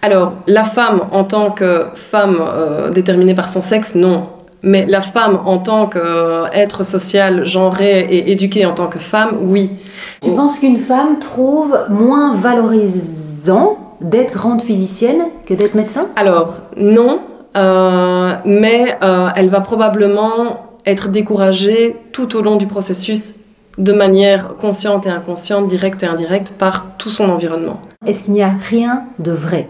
Alors, 0.00 0.32
la 0.46 0.64
femme 0.64 1.02
en 1.10 1.24
tant 1.24 1.50
que 1.50 1.88
femme 1.94 2.38
euh, 2.40 2.88
déterminée 2.88 3.34
par 3.34 3.50
son 3.50 3.60
sexe, 3.60 3.94
non. 3.94 4.28
Mais 4.62 4.84
la 4.86 5.00
femme 5.00 5.40
en 5.46 5.58
tant 5.58 5.86
qu'être 5.86 6.84
social, 6.84 7.44
genré 7.44 8.00
et 8.00 8.30
éduquée 8.32 8.66
en 8.66 8.72
tant 8.72 8.88
que 8.88 8.98
femme, 8.98 9.36
oui. 9.42 9.70
Tu 10.22 10.30
penses 10.30 10.58
qu'une 10.58 10.78
femme 10.78 11.18
trouve 11.18 11.76
moins 11.88 12.34
valorisant 12.34 13.78
d'être 14.00 14.34
grande 14.34 14.62
physicienne 14.62 15.22
que 15.46 15.54
d'être 15.54 15.74
médecin? 15.74 16.06
Alors, 16.16 16.58
non. 16.76 17.20
Euh, 17.56 18.34
mais 18.44 18.96
euh, 19.02 19.28
elle 19.34 19.48
va 19.48 19.60
probablement 19.60 20.76
être 20.86 21.08
découragée 21.08 21.96
tout 22.12 22.36
au 22.36 22.42
long 22.42 22.56
du 22.56 22.66
processus 22.66 23.34
de 23.78 23.92
manière 23.92 24.56
consciente 24.56 25.06
et 25.06 25.10
inconsciente, 25.10 25.68
directe 25.68 26.02
et 26.02 26.06
indirecte, 26.06 26.52
par 26.52 26.86
tout 26.98 27.10
son 27.10 27.28
environnement. 27.30 27.80
Est-ce 28.06 28.24
qu'il 28.24 28.34
n'y 28.34 28.42
a 28.42 28.52
rien 28.68 29.04
de 29.18 29.32
vrai? 29.32 29.68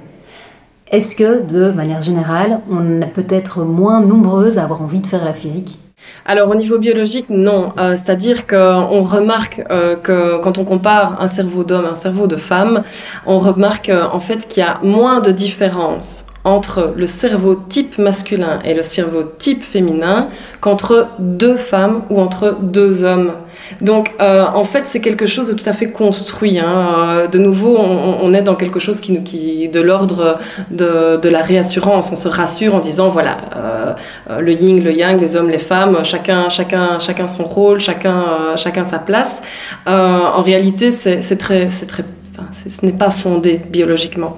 Est-ce 0.91 1.15
que, 1.15 1.43
de 1.43 1.71
manière 1.71 2.03
générale, 2.03 2.61
on 2.71 3.01
est 3.01 3.07
peut-être 3.07 3.61
moins 3.61 4.01
nombreuses 4.01 4.59
à 4.59 4.65
avoir 4.65 4.83
envie 4.83 5.01
de 5.01 5.07
faire 5.07 5.25
la 5.25 5.33
physique? 5.33 5.79
Alors 6.27 6.51
au 6.51 6.55
niveau 6.55 6.79
biologique, 6.79 7.27
non. 7.31 7.73
Euh, 7.79 7.97
C'est-à-dire 7.97 8.47
qu'on 8.47 9.03
remarque 9.03 9.63
euh, 9.71 9.97
que 9.97 10.39
quand 10.43 10.59
on 10.59 10.65
compare 10.65 11.23
un 11.23 11.29
cerveau 11.29 11.63
d'homme 11.63 11.85
et 11.85 11.89
un 11.89 11.95
cerveau 11.95 12.27
de 12.27 12.37
femme, 12.37 12.83
on 13.27 13.39
remarque 13.39 13.89
euh, 13.89 14.05
en 14.13 14.21
fait 14.21 14.49
qu'il 14.49 14.63
y 14.63 14.67
a 14.67 14.81
moins 14.83 15.21
de 15.21 15.31
différence 15.31 16.25
entre 16.43 16.95
le 16.97 17.07
cerveau 17.07 17.55
type 17.55 17.99
masculin 17.99 18.61
et 18.65 18.75
le 18.75 18.83
cerveau 18.83 19.23
type 19.39 19.63
féminin 19.63 20.29
qu'entre 20.61 21.09
deux 21.19 21.57
femmes 21.57 22.03
ou 22.11 22.21
entre 22.21 22.57
deux 22.61 23.05
hommes. 23.05 23.33
Donc, 23.81 24.13
euh, 24.21 24.45
en 24.53 24.65
fait, 24.65 24.83
c'est 24.87 25.01
quelque 25.01 25.27
chose 25.27 25.49
de 25.49 25.53
tout 25.53 25.69
à 25.69 25.73
fait 25.73 25.91
construit. 25.91 26.59
Hein. 26.59 26.89
Euh, 26.99 27.27
de 27.27 27.39
nouveau, 27.39 27.77
on, 27.79 28.19
on, 28.23 28.35
est 28.35 28.43
dans 28.43 28.55
quelque 28.55 28.81
chose 28.81 29.01
qui, 29.01 29.23
qui 29.25 29.69
de 29.69 29.81
l'ordre 29.81 30.39
de, 30.71 31.17
de, 31.17 31.29
la 31.29 31.43
réassurance. 31.43 32.11
On 32.13 32.17
se 32.17 32.29
rassure 32.29 32.75
en 32.75 32.81
disant, 32.81 33.09
voilà, 33.09 33.39
euh, 33.57 34.41
le 34.41 34.53
yin, 34.53 34.83
le 34.83 34.93
yang, 34.93 35.21
les 35.21 35.37
hommes, 35.37 35.51
les 35.51 35.59
femmes, 35.59 35.99
chacun, 36.05 36.49
chacun, 36.49 36.99
chacun 36.99 37.29
son 37.29 37.45
rôle, 37.45 37.81
chacun, 37.81 38.19
euh, 38.19 38.57
chacun 38.57 38.85
sa 38.85 38.99
place. 38.99 39.43
Euh, 39.87 39.91
en 39.91 40.43
réalité, 40.43 40.91
c'est 40.91 41.37
très, 41.37 41.69
c'est 41.69 41.87
très, 41.87 42.05
enfin, 42.33 42.49
ce 42.53 42.85
n'est 42.85 42.93
pas 42.93 43.11
fondé 43.11 43.61
biologiquement. 43.71 44.37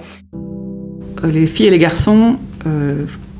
Les 1.23 1.45
filles 1.45 1.67
et 1.67 1.71
les 1.71 1.77
garçons 1.77 2.37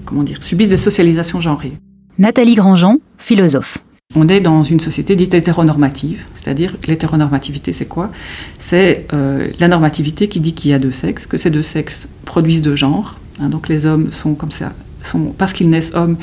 comment 0.05 0.23
dire, 0.23 0.43
subissent 0.43 0.69
des 0.69 0.77
socialisations 0.77 1.41
genrées. 1.41 1.73
Nathalie 2.17 2.55
Grandjean, 2.55 2.97
philosophe. 3.17 3.79
On 4.15 4.27
est 4.27 4.41
dans 4.41 4.61
une 4.61 4.79
société 4.79 5.15
dite 5.15 5.33
hétéronormative, 5.33 6.23
c'est-à-dire 6.35 6.75
l'hétéronormativité, 6.87 7.73
c'est 7.73 7.87
quoi? 7.87 8.11
C'est 8.59 9.07
euh, 9.13 9.49
la 9.59 9.67
normativité 9.67 10.27
qui 10.27 10.39
dit 10.39 10.53
qu'il 10.53 10.71
y 10.71 10.73
a 10.73 10.79
deux 10.79 10.91
sexes, 10.91 11.25
que 11.25 11.37
ces 11.37 11.49
deux 11.49 11.63
sexes 11.63 12.07
produisent 12.25 12.61
deux 12.61 12.75
genres. 12.75 13.17
Hein, 13.39 13.49
donc 13.49 13.69
les 13.69 13.87
hommes 13.87 14.11
sont 14.11 14.35
comme 14.35 14.51
ça, 14.51 14.73
sont, 15.01 15.33
parce 15.35 15.53
qu'ils 15.53 15.69
naissent 15.69 15.93
hommes, 15.95 16.17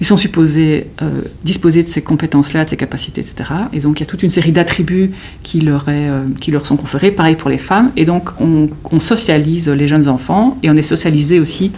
ils 0.00 0.06
sont 0.06 0.16
supposés 0.16 0.86
euh, 1.02 1.22
disposer 1.42 1.82
de 1.82 1.88
ces 1.88 2.00
compétences-là, 2.00 2.64
de 2.64 2.70
ces 2.70 2.76
capacités, 2.76 3.22
etc. 3.22 3.50
Et 3.72 3.80
donc 3.80 3.98
il 3.98 4.04
y 4.04 4.06
a 4.06 4.06
toute 4.06 4.22
une 4.22 4.30
série 4.30 4.52
d'attributs 4.52 5.10
qui, 5.42 5.60
leur 5.60 5.86
euh, 5.88 6.24
sont 6.62 6.76
conférés, 6.76 7.10
pareil 7.10 7.34
pour 7.34 7.50
les 7.50 7.58
femmes. 7.58 7.90
Et 7.96 8.04
donc 8.04 8.30
on, 8.40 8.68
on 8.92 9.00
socialise 9.00 9.68
les 9.68 9.88
jeunes 9.88 10.08
enfants 10.08 10.58
et 10.62 10.70
on 10.70 10.76
est 10.76 10.82
socialisé 10.82 11.40
aussi 11.40 11.72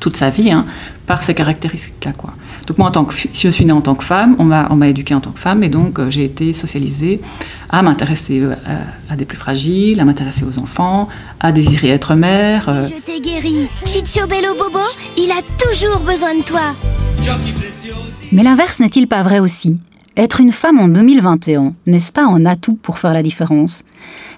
toute 0.00 0.16
sa 0.16 0.30
vie 0.30 0.50
hein, 0.50 0.64
par 1.06 1.22
ces 1.22 1.34
caractéristiques-là. 1.34 2.12
Quoi. 2.12 2.34
Donc 2.66 2.78
moi, 2.78 2.88
en 2.88 2.92
tant 2.92 3.04
que, 3.04 3.14
si 3.14 3.28
je 3.34 3.48
suis 3.48 3.64
née 3.64 3.72
en 3.72 3.80
tant 3.80 3.94
que 3.94 4.04
femme, 4.04 4.36
on 4.38 4.44
m'a, 4.44 4.68
on 4.70 4.76
m'a 4.76 4.88
éduquée 4.88 5.14
en 5.14 5.20
tant 5.20 5.30
que 5.30 5.38
femme, 5.38 5.62
et 5.64 5.68
donc 5.68 5.98
euh, 5.98 6.10
j'ai 6.10 6.24
été 6.24 6.52
socialisée 6.52 7.20
à 7.68 7.82
m'intéresser 7.82 8.40
euh, 8.40 8.54
à, 9.08 9.16
des 9.16 9.24
plus 9.24 9.36
fragiles, 9.36 10.00
à 10.00 10.04
m'intéresser 10.04 10.44
aux 10.44 10.58
enfants, 10.58 11.08
à 11.38 11.52
désirer 11.52 11.88
être 11.88 12.14
mère. 12.14 12.68
Euh. 12.68 12.86
Je 12.86 13.00
t'ai 13.00 13.20
guéri. 13.20 13.68
Chicho 13.86 14.26
Bello 14.26 14.54
Bobo, 14.58 14.84
il 15.16 15.30
a 15.30 15.42
toujours 15.58 16.00
besoin 16.00 16.34
de 16.34 16.42
toi. 16.42 16.74
Mais 18.32 18.42
l'inverse 18.42 18.80
n'est-il 18.80 19.06
pas 19.06 19.22
vrai 19.22 19.40
aussi? 19.40 19.78
Être 20.16 20.40
une 20.40 20.52
femme 20.52 20.78
en 20.78 20.88
2021, 20.88 21.72
n'est-ce 21.86 22.12
pas 22.12 22.24
un 22.24 22.44
atout 22.44 22.74
pour 22.74 22.98
faire 22.98 23.14
la 23.14 23.22
différence? 23.22 23.84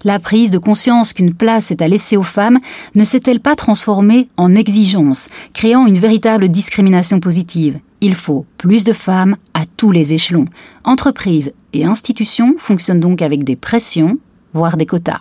La 0.05 0.19
prise 0.19 0.51
de 0.51 0.59
conscience 0.59 1.13
qu'une 1.13 1.33
place 1.33 1.71
est 1.71 1.81
à 1.81 1.89
laisser 1.89 2.17
aux 2.17 2.23
femmes 2.23 2.59
ne 2.95 3.05
s'est-elle 3.05 3.41
pas 3.41 3.57
transformée 3.57 4.29
en 4.37 4.55
exigence, 4.55 5.29
créant 5.55 5.87
une 5.87 5.99
véritable 5.99 6.49
discrimination 6.49 7.21
positive? 7.21 7.79
Il 8.05 8.17
faut 8.17 8.45
plus 8.59 8.83
de 8.83 8.93
femmes 8.93 9.37
à 9.55 9.61
tous 9.77 9.93
les 9.93 10.13
échelons. 10.13 10.47
Entreprises 10.83 11.53
et 11.73 11.85
institutions 11.85 12.57
fonctionnent 12.59 12.99
donc 12.99 13.23
avec 13.23 13.45
des 13.45 13.55
pressions, 13.55 14.19
voire 14.53 14.77
des 14.77 14.87
quotas. 14.87 15.21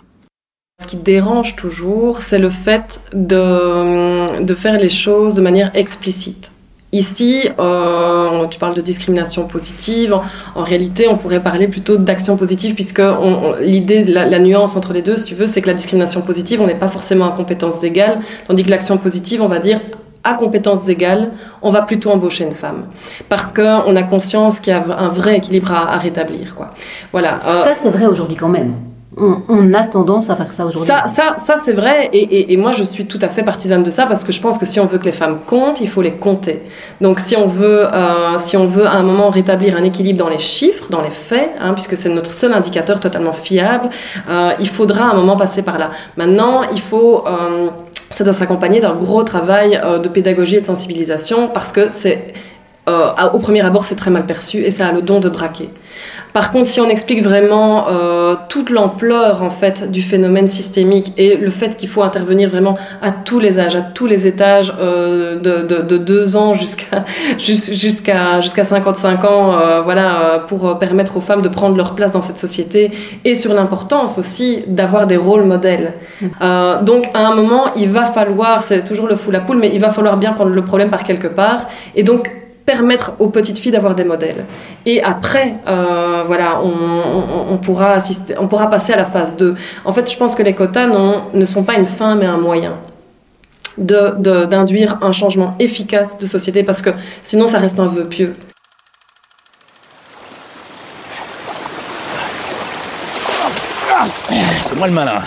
Ce 0.82 0.88
qui 0.88 0.96
dérange 0.96 1.54
toujours, 1.54 2.22
c'est 2.22 2.40
le 2.40 2.50
fait 2.50 3.04
de, 3.12 4.42
de 4.42 4.54
faire 4.54 4.80
les 4.80 4.88
choses 4.88 5.36
de 5.36 5.40
manière 5.40 5.70
explicite. 5.74 6.50
Ici, 6.90 7.48
euh, 7.60 8.48
tu 8.48 8.58
parles 8.58 8.74
de 8.74 8.82
discrimination 8.82 9.46
positive. 9.46 10.18
En, 10.56 10.64
réalité, 10.64 11.06
on 11.08 11.16
pourrait 11.16 11.42
parler 11.42 11.68
plutôt 11.68 11.98
d'action 11.98 12.36
positive, 12.36 12.74
puisque 12.74 13.00
l'idée, 13.60 14.04
la, 14.04 14.26
la, 14.26 14.40
nuance 14.40 14.74
entre 14.74 14.92
les 14.92 15.02
deux, 15.02 15.16
si 15.16 15.26
tu 15.26 15.34
veux, 15.36 15.46
c'est 15.46 15.62
que 15.62 15.68
la 15.68 15.74
discrimination 15.74 16.20
positive, 16.20 16.60
on 16.60 16.66
n'est 16.66 16.74
pas 16.74 16.88
forcément 16.88 17.32
à 17.32 17.36
compétences 17.36 17.84
égales, 17.84 18.18
tandis 18.48 18.64
que 18.64 18.70
l'action 18.70 18.98
positive, 18.98 19.40
on 19.40 19.48
va 19.48 19.60
dire 19.60 19.80
à 20.24 20.34
compétences 20.34 20.88
égales, 20.88 21.32
on 21.62 21.70
va 21.70 21.82
plutôt 21.82 22.10
embaucher 22.10 22.44
une 22.44 22.52
femme. 22.52 22.86
Parce 23.28 23.52
qu'on 23.52 23.96
a 23.96 24.02
conscience 24.02 24.60
qu'il 24.60 24.72
y 24.72 24.76
a 24.76 24.82
un 24.98 25.08
vrai 25.08 25.36
équilibre 25.36 25.72
à, 25.72 25.96
rétablir. 25.98 26.54
Quoi. 26.54 26.70
Voilà. 27.12 27.38
Euh, 27.46 27.62
Ça, 27.62 27.74
c'est 27.74 27.90
vrai 27.90 28.06
aujourd'hui 28.06 28.36
quand 28.36 28.48
même 28.48 28.74
on, 29.16 29.74
a 29.74 29.82
tendance 29.82 30.30
à 30.30 30.36
faire 30.36 30.52
ça 30.52 30.64
aujourd'hui. 30.66 30.86
Ça, 30.86 31.04
ça, 31.06 31.34
ça 31.36 31.56
c'est 31.56 31.72
vrai, 31.72 32.08
et, 32.12 32.56
moi 32.56 32.72
je 32.72 32.84
suis 32.84 33.06
tout 33.06 33.18
à 33.20 33.28
fait 33.28 33.42
partisane 33.42 33.82
de 33.82 33.90
ça 33.90 34.06
parce 34.06 34.24
que 34.24 34.32
je 34.32 34.40
pense 34.40 34.58
que 34.58 34.66
si 34.66 34.80
on 34.80 34.86
veut 34.86 34.98
que 34.98 35.04
les 35.04 35.12
femmes 35.12 35.40
comptent, 35.46 35.80
il 35.80 35.88
faut 35.88 36.02
les 36.02 36.12
compter. 36.12 36.62
Donc 37.00 37.20
si 37.20 37.36
on 37.36 37.46
veut, 37.46 37.92
euh, 37.92 38.38
si 38.38 38.56
on 38.56 38.66
veut 38.66 38.86
à 38.86 38.92
un 38.92 39.02
moment 39.02 39.28
rétablir 39.30 39.76
un 39.76 39.84
équilibre 39.84 40.18
dans 40.18 40.30
les 40.30 40.38
chiffres, 40.38 40.86
dans 40.90 41.02
les 41.02 41.10
faits, 41.10 41.50
hein, 41.60 41.74
puisque 41.74 41.96
c'est 41.96 42.08
notre 42.08 42.32
seul 42.32 42.52
indicateur 42.52 43.00
totalement 43.00 43.32
fiable, 43.32 43.90
euh, 44.28 44.52
il 44.60 44.68
faudra 44.68 45.08
à 45.08 45.12
un 45.12 45.14
moment 45.14 45.36
passer 45.36 45.62
par 45.62 45.78
là. 45.78 45.90
Maintenant, 46.16 46.62
il 46.72 46.80
faut 46.80 47.24
euh, 47.26 47.68
ça 48.22 48.26
doit 48.26 48.34
s'accompagner 48.34 48.78
d'un 48.78 48.94
gros 48.94 49.24
travail 49.24 49.80
de 50.00 50.08
pédagogie 50.08 50.54
et 50.54 50.60
de 50.60 50.64
sensibilisation 50.64 51.48
parce 51.48 51.72
que 51.72 51.88
c'est 51.90 52.32
au 52.86 53.38
premier 53.38 53.64
abord 53.64 53.84
c'est 53.84 53.96
très 53.96 54.10
mal 54.10 54.26
perçu 54.26 54.58
et 54.64 54.70
ça 54.70 54.88
a 54.88 54.92
le 54.92 55.02
don 55.02 55.20
de 55.20 55.28
braquer. 55.28 55.70
Par 56.32 56.50
contre, 56.50 56.66
si 56.66 56.80
on 56.80 56.88
explique 56.88 57.22
vraiment 57.22 57.88
euh, 57.88 58.36
toute 58.48 58.70
l'ampleur 58.70 59.42
en 59.42 59.50
fait 59.50 59.90
du 59.90 60.00
phénomène 60.00 60.48
systémique 60.48 61.12
et 61.18 61.36
le 61.36 61.50
fait 61.50 61.76
qu'il 61.76 61.90
faut 61.90 62.02
intervenir 62.02 62.48
vraiment 62.48 62.76
à 63.02 63.10
tous 63.10 63.38
les 63.38 63.58
âges, 63.58 63.76
à 63.76 63.82
tous 63.82 64.06
les 64.06 64.26
étages, 64.26 64.72
euh, 64.80 65.38
de, 65.38 65.62
de, 65.62 65.82
de, 65.82 65.98
2 65.98 66.36
ans 66.36 66.54
jusqu'à 66.54 67.04
jusqu'à 67.38 68.40
jusqu'à 68.40 68.64
55 68.64 69.24
ans, 69.24 69.58
euh, 69.58 69.82
voilà, 69.82 70.44
pour 70.46 70.78
permettre 70.78 71.18
aux 71.18 71.20
femmes 71.20 71.42
de 71.42 71.48
prendre 71.48 71.76
leur 71.76 71.94
place 71.94 72.12
dans 72.12 72.22
cette 72.22 72.38
société 72.38 72.90
et 73.24 73.34
sur 73.34 73.52
l'importance 73.52 74.16
aussi 74.16 74.64
d'avoir 74.66 75.06
des 75.06 75.16
rôles 75.16 75.44
modèles. 75.44 75.94
Mmh. 76.20 76.26
donc, 76.82 77.10
à 77.14 77.26
un 77.26 77.34
moment, 77.34 77.64
il 77.76 77.88
va 77.88 78.06
falloir, 78.06 78.62
c'est 78.62 78.84
toujours 78.84 79.06
le 79.06 79.16
fou 79.16 79.30
la 79.30 79.40
poule, 79.40 79.58
mais 79.58 79.70
il 79.72 79.80
va 79.80 79.90
falloir 79.90 80.16
bien 80.16 80.32
prendre 80.32 80.50
le 80.50 80.64
problème 80.64 80.90
par 80.90 81.04
quelque 81.04 81.26
part 81.26 81.68
et 81.94 82.02
donc 82.02 82.30
permettre 82.64 83.12
aux 83.18 83.28
petites 83.28 83.58
filles 83.58 83.72
d'avoir 83.72 83.94
des 83.94 84.04
modèles. 84.04 84.46
Et 84.86 85.02
après, 85.02 85.54
euh, 85.66 86.22
voilà, 86.26 86.60
on, 86.62 87.58
pourra 87.58 87.92
assister, 87.92 88.34
on 88.38 88.46
pourra 88.46 88.70
passer 88.70 88.92
à 88.92 88.96
la 88.96 89.04
phase 89.04 89.36
2. 89.36 89.54
En 89.84 89.92
fait, 89.92 90.10
je 90.10 90.16
pense 90.16 90.34
que 90.34 90.42
les 90.42 90.54
quotas 90.54 90.86
ne 90.86 91.44
sont 91.44 91.64
pas 91.64 91.74
une 91.74 91.86
fin, 91.86 92.14
mais 92.14 92.26
un 92.26 92.38
moyen 92.38 92.78
d'induire 93.78 94.98
de, 94.98 95.04
un 95.04 95.12
changement 95.12 95.54
efficace 95.58 96.18
de 96.18 96.26
société, 96.26 96.62
parce 96.62 96.82
que 96.82 96.90
sinon, 97.22 97.46
ça 97.46 97.58
reste 97.58 97.80
un 97.80 97.86
vœu 97.86 98.04
pieux. 98.04 98.34
C'est 104.68 104.76
moi 104.76 104.88
le 104.88 104.92
malin. 104.92 105.20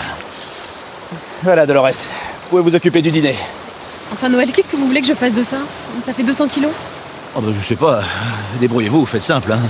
Voilà, 1.42 1.66
Dolores. 1.66 1.88
Vous 1.88 2.50
pouvez 2.50 2.62
vous 2.62 2.74
occuper 2.74 3.02
du 3.02 3.10
dîner. 3.10 3.36
Enfin, 4.12 4.28
Noël, 4.28 4.50
qu'est-ce 4.52 4.68
que 4.68 4.76
vous 4.76 4.86
voulez 4.86 5.00
que 5.00 5.06
je 5.06 5.14
fasse 5.14 5.34
de 5.34 5.42
ça? 5.42 5.58
Ça 6.02 6.12
fait 6.12 6.22
200 6.22 6.48
kilos? 6.48 6.72
Oh 7.38 7.42
bah 7.42 7.52
je 7.54 7.62
sais 7.62 7.76
pas, 7.76 8.02
débrouillez-vous, 8.60 9.04
faites 9.04 9.22
simple. 9.22 9.52
Hein. 9.52 9.60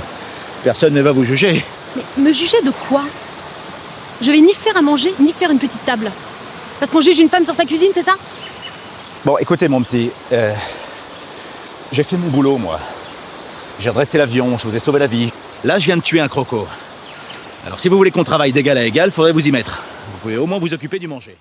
Personne 0.62 0.94
ne 0.94 1.02
va 1.02 1.11
vous 1.11 1.24
juger. 1.24 1.64
Mais 1.96 2.22
me 2.22 2.33
juger 2.33 2.62
de 2.62 2.70
quoi? 2.88 3.02
Je 4.22 4.31
vais 4.31 4.40
ni 4.40 4.55
faire 4.55 4.76
à 4.76 4.83
manger, 4.83 5.12
ni 5.18 5.33
faire 5.33 5.50
une 5.50 5.59
petite 5.59 5.85
table. 5.85 6.12
Parce 6.79 6.92
qu'on 6.92 7.00
juge 7.00 7.18
une 7.18 7.29
femme 7.29 7.44
sur 7.44 7.55
sa 7.55 7.64
cuisine, 7.64 7.90
c'est 7.92 8.05
ça? 8.05 8.14
Bon, 9.24 9.37
écoutez 9.38 9.66
mon 9.66 9.83
petit, 9.83 10.12
euh, 10.33 10.55
j'ai 11.90 12.05
fait 12.05 12.16
mon 12.16 12.29
boulot 12.29 12.57
moi. 12.57 12.79
J'ai 13.81 13.90
redressé 13.90 14.16
l'avion, 14.16 14.57
je 14.59 14.68
vous 14.68 14.76
ai 14.76 14.79
sauvé 14.79 15.00
la 15.00 15.09
vie. 15.09 15.33
Là, 15.64 15.81
je 15.81 15.87
viens 15.87 15.96
de 15.96 16.02
tuer 16.02 16.20
un 16.20 16.29
croco. 16.29 16.68
Alors 17.66 17.81
si 17.81 17.88
vous 17.88 17.96
voulez 17.96 18.12
qu'on 18.12 18.22
travaille 18.22 18.52
d'égal 18.52 18.79
à 18.79 18.85
égal, 18.85 19.11
faudrait 19.11 19.33
vous 19.33 19.48
y 19.48 19.50
mettre. 19.50 19.83
Vous 20.12 20.18
pouvez 20.18 20.37
au 20.37 20.46
moins 20.46 20.61
vous 20.61 20.72
occuper 20.72 21.00
du 21.00 21.09
manger. 21.09 21.37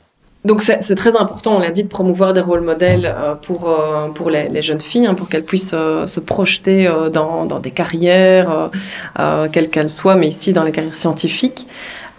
Donc 0.46 0.62
c'est 0.62 0.96
très 0.96 1.16
important, 1.16 1.56
on 1.56 1.60
l'a 1.60 1.72
dit, 1.72 1.84
de 1.84 1.90
promouvoir 1.90 2.34
des 2.34 2.40
rôles 2.40 2.62
modèles 2.62 3.08
euh, 3.08 3.34
pour, 3.34 3.68
euh, 3.68 4.10
pour 4.10 4.30
les, 4.30 4.62
jeunes 4.62 4.80
filles, 4.80 5.08
hein, 5.08 5.16
pour 5.16 5.28
qu'elles 5.28 5.44
puissent 5.44 5.74
euh, 5.74 6.06
se 6.06 6.20
projeter 6.20 6.88
dans, 7.12 7.46
dans, 7.46 7.60
des 7.60 7.72
carrières, 7.72 8.70
quelles 9.52 9.70
qu'elles 9.72 9.90
soient, 9.90 10.16
mais 10.16 10.28
ici 10.28 10.54
dans 10.54 10.64
les 10.64 10.72
carrières 10.72 10.94
scientifiques. 10.94 11.66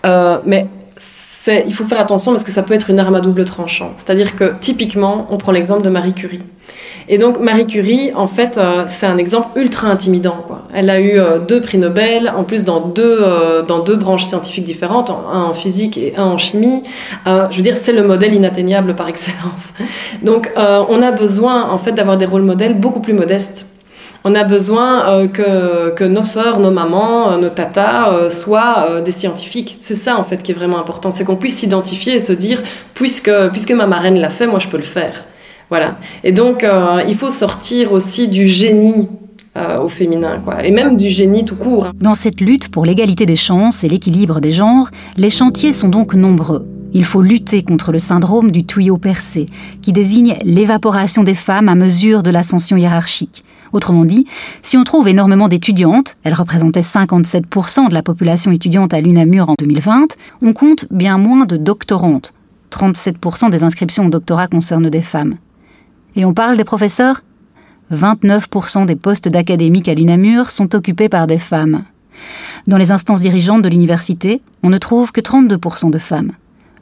mais 0.04 0.66
il 1.48 1.74
faut 1.74 1.84
faire 1.84 2.00
attention 2.00 2.32
parce 2.32 2.44
que 2.44 2.50
ça 2.50 2.62
peut 2.62 2.74
être 2.74 2.90
une 2.90 2.98
arme 2.98 3.14
à 3.14 3.20
double 3.20 3.44
tranchant. 3.44 3.92
C'est-à-dire 3.96 4.36
que 4.36 4.54
typiquement, 4.60 5.26
on 5.30 5.36
prend 5.36 5.52
l'exemple 5.52 5.82
de 5.82 5.90
Marie 5.90 6.14
Curie. 6.14 6.42
Et 7.08 7.18
donc 7.18 7.38
Marie 7.38 7.66
Curie, 7.66 8.10
en 8.14 8.26
fait, 8.26 8.58
euh, 8.58 8.84
c'est 8.88 9.06
un 9.06 9.18
exemple 9.18 9.58
ultra 9.58 9.88
intimidant. 9.88 10.38
Quoi. 10.46 10.62
Elle 10.74 10.90
a 10.90 11.00
eu 11.00 11.18
euh, 11.18 11.38
deux 11.38 11.60
prix 11.60 11.78
Nobel, 11.78 12.32
en 12.36 12.44
plus 12.44 12.64
dans 12.64 12.80
deux, 12.80 13.18
euh, 13.22 13.62
dans 13.62 13.78
deux 13.78 13.96
branches 13.96 14.24
scientifiques 14.24 14.64
différentes, 14.64 15.10
un 15.10 15.44
en 15.44 15.54
physique 15.54 15.96
et 15.98 16.14
un 16.16 16.24
en 16.24 16.38
chimie. 16.38 16.82
je 17.26 17.56
veux 17.56 17.62
dire, 17.62 17.76
c'est 17.76 17.92
le 17.92 18.02
modèle 18.02 18.34
inatteignable 18.34 18.94
par 18.94 19.08
excellence. 19.08 19.72
Donc 20.22 20.50
on 20.56 21.02
a 21.02 21.12
besoin, 21.12 21.70
en 21.70 21.78
fait, 21.78 21.92
d'avoir 21.92 22.16
des 22.16 22.26
rôles 22.26 22.42
modèles 22.42 22.78
beaucoup 22.78 23.00
plus 23.00 23.12
modestes. 23.12 23.66
On 24.28 24.34
a 24.34 24.42
besoin 24.42 25.28
que, 25.28 25.90
que, 25.90 26.02
nos 26.02 26.24
sœurs, 26.24 26.58
nos 26.58 26.72
mamans, 26.72 27.38
nos 27.38 27.48
tatas 27.48 28.28
soient 28.28 29.00
des 29.04 29.12
scientifiques. 29.12 29.78
C'est 29.80 29.94
ça 29.94 30.18
en 30.18 30.24
fait 30.24 30.42
qui 30.42 30.50
est 30.50 30.54
vraiment 30.54 30.80
important, 30.80 31.12
c'est 31.12 31.24
qu'on 31.24 31.36
puisse 31.36 31.56
s'identifier 31.56 32.14
et 32.14 32.18
se 32.18 32.32
dire 32.32 32.60
puisque, 32.92 33.30
puisque 33.52 33.70
ma 33.70 33.86
marraine 33.86 34.18
l'a 34.18 34.30
fait, 34.30 34.48
moi 34.48 34.58
je 34.58 34.66
peux 34.66 34.78
le 34.78 34.82
faire. 34.82 35.24
Voilà. 35.68 35.96
Et 36.22 36.32
donc, 36.32 36.62
euh, 36.62 37.02
il 37.08 37.16
faut 37.16 37.30
sortir 37.30 37.92
aussi 37.92 38.28
du 38.28 38.46
génie 38.46 39.08
euh, 39.56 39.80
au 39.80 39.88
féminin, 39.88 40.40
quoi, 40.44 40.64
et 40.64 40.70
même 40.70 40.96
du 40.96 41.08
génie 41.08 41.44
tout 41.44 41.56
court. 41.56 41.88
Dans 41.94 42.14
cette 42.14 42.40
lutte 42.40 42.70
pour 42.70 42.84
l'égalité 42.86 43.26
des 43.26 43.36
chances 43.36 43.82
et 43.82 43.88
l'équilibre 43.88 44.40
des 44.40 44.52
genres, 44.52 44.90
les 45.16 45.30
chantiers 45.30 45.72
sont 45.72 45.88
donc 45.88 46.14
nombreux. 46.14 46.66
Il 46.92 47.04
faut 47.04 47.20
lutter 47.20 47.62
contre 47.62 47.90
le 47.90 47.98
syndrome 47.98 48.52
du 48.52 48.64
tuyau 48.64 48.96
percé, 48.96 49.46
qui 49.82 49.92
désigne 49.92 50.36
l'évaporation 50.44 51.24
des 51.24 51.34
femmes 51.34 51.68
à 51.68 51.74
mesure 51.74 52.22
de 52.22 52.30
l'ascension 52.30 52.76
hiérarchique. 52.76 53.44
Autrement 53.72 54.04
dit, 54.04 54.26
si 54.62 54.76
on 54.76 54.84
trouve 54.84 55.08
énormément 55.08 55.48
d'étudiantes, 55.48 56.16
elles 56.24 56.34
représentaient 56.34 56.80
57% 56.80 57.88
de 57.88 57.94
la 57.94 58.02
population 58.02 58.52
étudiante 58.52 58.94
à 58.94 59.00
l'UNAMUR 59.00 59.50
en 59.50 59.54
2020, 59.58 60.16
on 60.42 60.52
compte 60.52 60.86
bien 60.90 61.18
moins 61.18 61.46
de 61.46 61.56
doctorantes. 61.56 62.34
37% 62.70 63.50
des 63.50 63.64
inscriptions 63.64 64.06
au 64.06 64.10
doctorat 64.10 64.48
concernent 64.48 64.90
des 64.90 65.02
femmes. 65.02 65.36
Et 66.14 66.24
on 66.24 66.34
parle 66.34 66.56
des 66.56 66.64
professeurs? 66.64 67.22
29% 67.92 68.86
des 68.86 68.96
postes 68.96 69.28
d'académiques 69.28 69.88
à 69.88 69.94
l'UNAMUR 69.94 70.50
sont 70.50 70.74
occupés 70.74 71.08
par 71.08 71.26
des 71.26 71.38
femmes. 71.38 71.84
Dans 72.66 72.78
les 72.78 72.90
instances 72.90 73.20
dirigeantes 73.20 73.62
de 73.62 73.68
l'université, 73.68 74.40
on 74.62 74.70
ne 74.70 74.78
trouve 74.78 75.12
que 75.12 75.20
32% 75.20 75.90
de 75.90 75.98
femmes. 75.98 76.32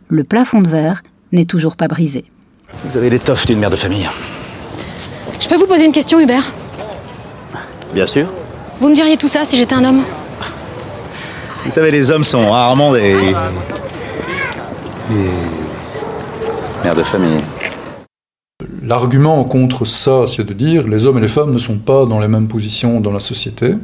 Le 0.09 0.25
plafond 0.25 0.63
de 0.63 0.69
verre 0.69 1.03
n'est 1.33 1.45
toujours 1.45 1.77
pas 1.77 1.89
brisé. 1.89 2.25
Vous 2.85 2.97
avez 2.97 3.11
l'étoffe 3.11 3.47
d'une 3.47 3.59
mère 3.59 3.71
de 3.71 3.77
famille. 3.77 4.09
Je 5.41 5.49
peux 5.49 5.57
vous 5.57 5.67
poser 5.67 5.85
une 5.85 5.93
question, 5.93 6.21
Hubert? 6.21 6.45
Bien 7.95 8.07
sûr. 8.07 8.27
Vous 8.81 8.89
me 8.89 8.95
diriez 8.95 9.17
tout 9.17 9.29
ça 9.29 9.45
si 9.45 9.57
j'étais 9.57 9.75
un 9.75 9.85
homme 9.85 10.03
Vous 11.65 11.71
savez, 11.71 11.93
les 11.93 12.11
hommes 12.11 12.25
sont 12.25 12.51
rarement 12.51 12.93
des. 12.93 13.15
des. 13.15 13.35
mères 16.83 16.97
de 16.97 17.05
famille. 17.05 17.39
L'argument 18.83 19.45
contre 19.45 19.85
ça, 19.85 20.25
c'est 20.27 20.45
de 20.45 20.53
dire 20.53 20.89
les 20.89 21.07
hommes 21.07 21.19
et 21.19 21.21
les 21.21 21.29
femmes 21.29 21.53
ne 21.53 21.59
sont 21.59 21.79
pas 21.79 22.05
dans 22.05 22.19
les 22.19 22.27
mêmes 22.29 22.49
positions 22.49 23.01
dans 23.01 23.13
la 23.13 23.21
société, 23.21 23.75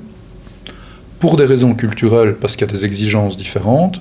pour 1.20 1.36
des 1.36 1.44
raisons 1.44 1.74
culturelles, 1.74 2.34
parce 2.34 2.56
qu'il 2.56 2.66
y 2.66 2.70
a 2.70 2.72
des 2.72 2.84
exigences 2.84 3.36
différentes. 3.36 4.00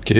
Ok. 0.00 0.16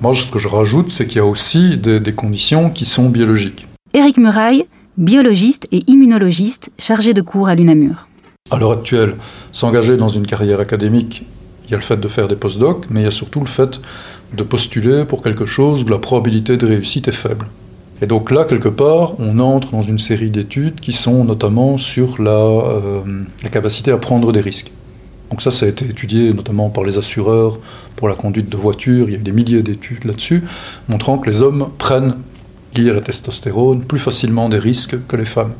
Moi, 0.00 0.14
ce 0.14 0.30
que 0.30 0.38
je 0.38 0.46
rajoute, 0.46 0.90
c'est 0.90 1.06
qu'il 1.06 1.16
y 1.16 1.20
a 1.20 1.26
aussi 1.26 1.76
des, 1.76 1.98
des 1.98 2.12
conditions 2.12 2.70
qui 2.70 2.84
sont 2.84 3.08
biologiques. 3.08 3.66
Éric 3.92 4.18
Muraille, 4.18 4.66
biologiste 4.98 5.68
et 5.72 5.82
immunologiste 5.86 6.70
chargé 6.78 7.14
de 7.14 7.22
cours 7.22 7.48
à 7.48 7.54
l'UNAMUR. 7.54 8.08
À 8.50 8.58
l'heure 8.58 8.72
actuelle, 8.72 9.14
s'engager 9.52 9.96
dans 9.96 10.08
une 10.08 10.26
carrière 10.26 10.60
académique, 10.60 11.24
il 11.66 11.70
y 11.70 11.74
a 11.74 11.76
le 11.76 11.82
fait 11.82 11.98
de 11.98 12.08
faire 12.08 12.26
des 12.26 12.36
postdocs, 12.36 12.86
mais 12.90 13.00
il 13.00 13.04
y 13.04 13.06
a 13.06 13.12
surtout 13.12 13.40
le 13.40 13.46
fait 13.46 13.80
de 14.36 14.42
postuler 14.42 15.04
pour 15.04 15.22
quelque 15.22 15.46
chose 15.46 15.84
où 15.84 15.88
la 15.88 15.98
probabilité 15.98 16.56
de 16.56 16.66
réussite 16.66 17.06
est 17.08 17.12
faible. 17.12 17.46
Et 18.02 18.06
donc 18.06 18.30
là, 18.30 18.44
quelque 18.44 18.68
part, 18.68 19.12
on 19.20 19.38
entre 19.38 19.70
dans 19.72 19.82
une 19.82 19.98
série 19.98 20.30
d'études 20.30 20.80
qui 20.80 20.92
sont 20.92 21.24
notamment 21.24 21.78
sur 21.78 22.20
la, 22.20 22.30
euh, 22.30 23.02
la 23.42 23.50
capacité 23.50 23.90
à 23.92 23.98
prendre 23.98 24.32
des 24.32 24.40
risques. 24.40 24.72
Donc 25.30 25.42
ça, 25.42 25.50
ça 25.50 25.66
a 25.66 25.68
été 25.68 25.84
étudié 25.84 26.32
notamment 26.34 26.70
par 26.70 26.82
les 26.82 26.98
assureurs 26.98 27.58
pour 27.94 28.08
la 28.08 28.14
conduite 28.14 28.48
de 28.48 28.56
voitures. 28.56 29.08
Il 29.08 29.12
y 29.12 29.16
a 29.16 29.18
eu 29.20 29.22
des 29.22 29.32
milliers 29.32 29.62
d'études 29.62 30.04
là-dessus, 30.04 30.42
montrant 30.88 31.18
que 31.18 31.30
les 31.30 31.40
hommes 31.42 31.68
prennent, 31.78 32.16
liés 32.74 32.90
à 32.90 32.94
la 32.94 33.00
testostérone, 33.00 33.84
plus 33.84 33.98
facilement 33.98 34.48
des 34.48 34.58
risques 34.58 34.96
que 35.06 35.16
les 35.16 35.24
femmes. 35.24 35.52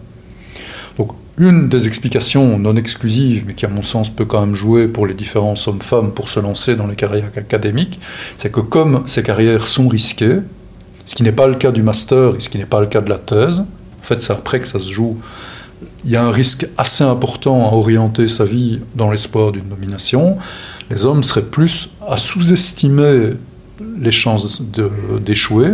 Donc 0.98 1.12
une 1.38 1.68
des 1.68 1.86
explications 1.86 2.58
non 2.58 2.76
exclusives, 2.76 3.44
mais 3.46 3.54
qui 3.54 3.64
à 3.64 3.68
mon 3.68 3.82
sens 3.82 4.10
peut 4.10 4.26
quand 4.26 4.40
même 4.40 4.54
jouer 4.54 4.88
pour 4.88 5.06
les 5.06 5.14
différences 5.14 5.66
hommes-femmes 5.68 6.12
pour 6.12 6.28
se 6.28 6.40
lancer 6.40 6.76
dans 6.76 6.86
les 6.86 6.96
carrières 6.96 7.30
académiques, 7.36 7.98
c'est 8.36 8.52
que 8.52 8.60
comme 8.60 9.04
ces 9.06 9.22
carrières 9.22 9.66
sont 9.66 9.88
risquées, 9.88 10.38
ce 11.06 11.14
qui 11.14 11.22
n'est 11.22 11.32
pas 11.32 11.46
le 11.46 11.54
cas 11.54 11.72
du 11.72 11.82
master 11.82 12.36
et 12.36 12.40
ce 12.40 12.48
qui 12.48 12.58
n'est 12.58 12.66
pas 12.66 12.80
le 12.80 12.86
cas 12.86 13.00
de 13.00 13.08
la 13.08 13.18
thèse, 13.18 13.60
en 13.60 14.02
fait 14.02 14.20
c'est 14.20 14.32
après 14.32 14.60
que 14.60 14.66
ça 14.66 14.78
se 14.78 14.90
joue 14.90 15.16
il 16.04 16.10
y 16.10 16.16
a 16.16 16.22
un 16.22 16.30
risque 16.30 16.66
assez 16.76 17.04
important 17.04 17.68
à 17.68 17.72
orienter 17.72 18.28
sa 18.28 18.44
vie 18.44 18.80
dans 18.94 19.10
l'espoir 19.10 19.52
d'une 19.52 19.68
nomination. 19.68 20.38
Les 20.90 21.04
hommes 21.04 21.22
seraient 21.22 21.42
plus 21.42 21.90
à 22.06 22.16
sous-estimer 22.16 23.30
les 23.98 24.10
chances 24.10 24.62
d'échouer, 25.20 25.70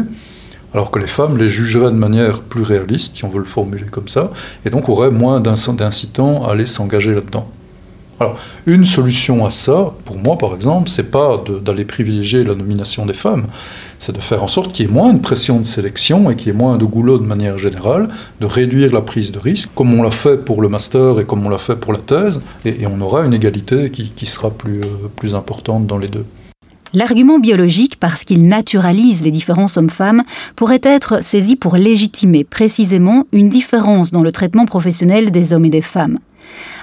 alors 0.77 0.91
que 0.91 0.99
les 0.99 1.07
femmes 1.07 1.39
les 1.39 1.49
jugeraient 1.49 1.91
de 1.91 1.97
manière 1.97 2.43
plus 2.43 2.61
réaliste, 2.61 3.17
si 3.17 3.25
on 3.25 3.31
veut 3.31 3.39
le 3.39 3.47
formuler 3.47 3.87
comme 3.91 4.09
ça, 4.09 4.31
et 4.67 4.69
donc 4.69 4.91
auraient 4.91 5.11
moins 5.11 5.41
d'incitants 5.41 6.45
à 6.45 6.53
aller 6.53 6.67
s'engager 6.67 7.15
là-dedans. 7.15 7.49
Alors, 8.21 8.39
une 8.67 8.85
solution 8.85 9.47
à 9.47 9.51
ça, 9.51 9.95
pour 10.05 10.19
moi 10.19 10.37
par 10.37 10.55
exemple, 10.55 10.91
c'est 10.91 11.11
pas 11.11 11.43
d'aller 11.62 11.87
privilégier 11.87 12.45
la 12.45 12.55
nomination 12.55 13.07
des 13.07 13.15
femmes, 13.15 13.47
c'est 13.97 14.15
de 14.15 14.21
faire 14.21 14.43
en 14.43 14.49
sorte 14.49 14.75
qu'il 14.75 14.85
y 14.85 14.89
ait 14.91 14.93
moins 14.93 15.15
de 15.15 15.19
pression 15.19 15.59
de 15.61 15.65
sélection 15.65 16.31
et 16.31 16.37
qu'il 16.37 16.49
y 16.49 16.51
ait 16.51 16.59
moins 16.59 16.77
de 16.77 16.85
goulot 16.85 17.17
de 17.17 17.27
manière 17.27 17.57
générale, 17.57 18.09
de 18.43 18.47
réduire 18.47 18.93
la 18.93 19.01
prise 19.01 19.33
de 19.33 19.39
risque, 19.39 19.71
comme 19.75 19.99
on 19.99 20.03
l'a 20.03 20.11
fait 20.11 20.37
pour 20.37 20.61
le 20.61 20.69
master 20.69 21.21
et 21.21 21.25
comme 21.25 21.47
on 21.47 21.49
l'a 21.49 21.57
fait 21.57 21.77
pour 21.77 21.95
la 21.95 22.01
thèse, 22.01 22.43
et, 22.67 22.87
on 22.87 23.01
aura 23.01 23.25
une 23.25 23.33
égalité 23.33 23.91
qui, 23.91 24.27
sera 24.27 24.49
euh, 24.49 24.83
plus 25.17 25.35
importante 25.35 25.87
dans 25.87 25.97
les 25.97 26.09
deux. 26.09 26.27
L'argument 26.94 27.38
biologique, 27.38 27.96
parce 27.99 28.25
qu'il 28.25 28.46
naturalise 28.46 29.22
les 29.22 29.31
différences 29.31 29.77
hommes-femmes, 29.77 30.22
pourrait 30.55 30.81
être 30.83 31.22
saisi 31.22 31.57
pour 31.57 31.77
légitimer 31.77 32.44
précisément 32.44 33.27
une 33.33 33.49
différence 33.49 34.12
dans 34.12 34.22
le 34.22 34.33
traitement 34.33 34.66
professionnel 34.66 35.31
des 35.31 35.53
hommes 35.53 35.64
et 35.64 35.70
des 35.70 35.81
femmes. 35.81 36.18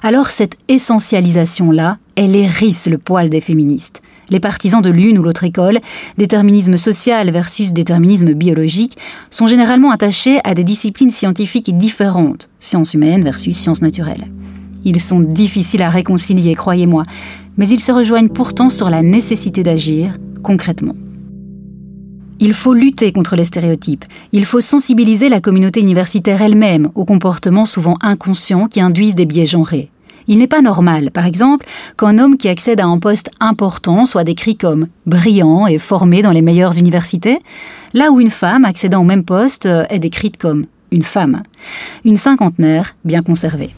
Alors 0.02 0.30
cette 0.30 0.58
essentialisation-là, 0.68 1.98
elle 2.16 2.36
hérisse 2.36 2.88
le 2.88 2.98
poil 2.98 3.30
des 3.30 3.42
féministes. 3.42 4.02
Les 4.30 4.40
partisans 4.40 4.82
de 4.82 4.90
l'une 4.90 5.18
ou 5.18 5.24
l'autre 5.24 5.44
école, 5.44 5.80
déterminisme 6.18 6.78
social 6.78 7.30
versus 7.32 7.74
déterminisme 7.74 8.34
biologique, 8.34 8.98
sont 9.30 9.48
généralement 9.48 9.92
attachés 9.92 10.40
à 10.44 10.54
des 10.54 10.64
disciplines 10.64 11.12
scientifiques 11.12 11.78
différentes, 11.78 12.50
sciences 12.60 12.94
humaines 12.94 13.24
versus 13.24 13.58
sciences 13.58 13.82
naturelles. 13.82 14.28
Ils 14.86 15.00
sont 15.00 15.22
difficiles 15.22 15.82
à 15.82 15.90
réconcilier, 15.90 16.56
croyez-moi, 16.56 17.04
mais 17.58 17.68
ils 17.68 17.80
se 17.80 17.92
rejoignent 17.92 18.30
pourtant 18.30 18.70
sur 18.70 18.90
la 18.90 19.02
nécessité 19.02 19.64
d'agir 19.64 20.18
concrètement. 20.44 20.96
Il 22.40 22.54
faut 22.54 22.74
lutter 22.74 23.12
contre 23.12 23.36
les 23.36 23.46
stéréotypes. 23.46 24.06
Il 24.32 24.46
faut 24.46 24.60
sensibiliser 24.60 25.30
la 25.30 25.40
communauté 25.40 25.80
universitaire 25.80 26.42
elle-même 26.42 26.90
aux 26.96 27.06
comportements 27.06 27.66
souvent 27.66 27.96
inconscients 28.02 28.68
qui 28.68 28.82
induisent 28.82 29.16
des 29.16 29.26
biais 29.26 29.46
genrés. 29.46 29.90
Il 30.28 30.40
n'est 30.40 30.48
pas 30.48 30.62
normal, 30.62 31.12
par 31.12 31.26
exemple, 31.26 31.66
qu'un 31.98 32.18
homme 32.18 32.38
qui 32.38 32.48
accède 32.48 32.80
à 32.80 32.86
un 32.86 32.98
poste 32.98 33.30
important 33.40 34.06
soit 34.06 34.24
décrit 34.24 34.56
comme 34.56 34.88
brillant 35.06 35.68
et 35.68 35.78
formé 35.78 36.22
dans 36.22 36.32
les 36.32 36.42
meilleures 36.42 36.78
universités, 36.78 37.40
là 37.94 38.12
où 38.12 38.20
une 38.20 38.30
femme 38.30 38.66
accédant 38.66 39.02
au 39.02 39.06
même 39.06 39.26
poste 39.26 39.66
est 39.66 40.00
décrite 40.00 40.38
comme 40.38 40.66
une 40.92 41.04
femme. 41.04 41.44
Une 42.06 42.18
cinquantenaire 42.18 42.96
bien 43.04 43.22
conservée. 43.22 43.74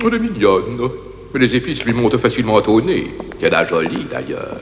Elle 0.00 0.14
est 0.14 0.18
mignonne, 0.18 0.90
mais 1.34 1.40
les 1.40 1.54
épices 1.54 1.84
lui 1.84 1.92
montent 1.92 2.18
facilement 2.18 2.54
au 2.54 2.80
nez. 2.80 3.14
Qu'elle 3.38 3.54
a 3.54 3.66
jolie 3.66 4.06
d'ailleurs. 4.10 4.58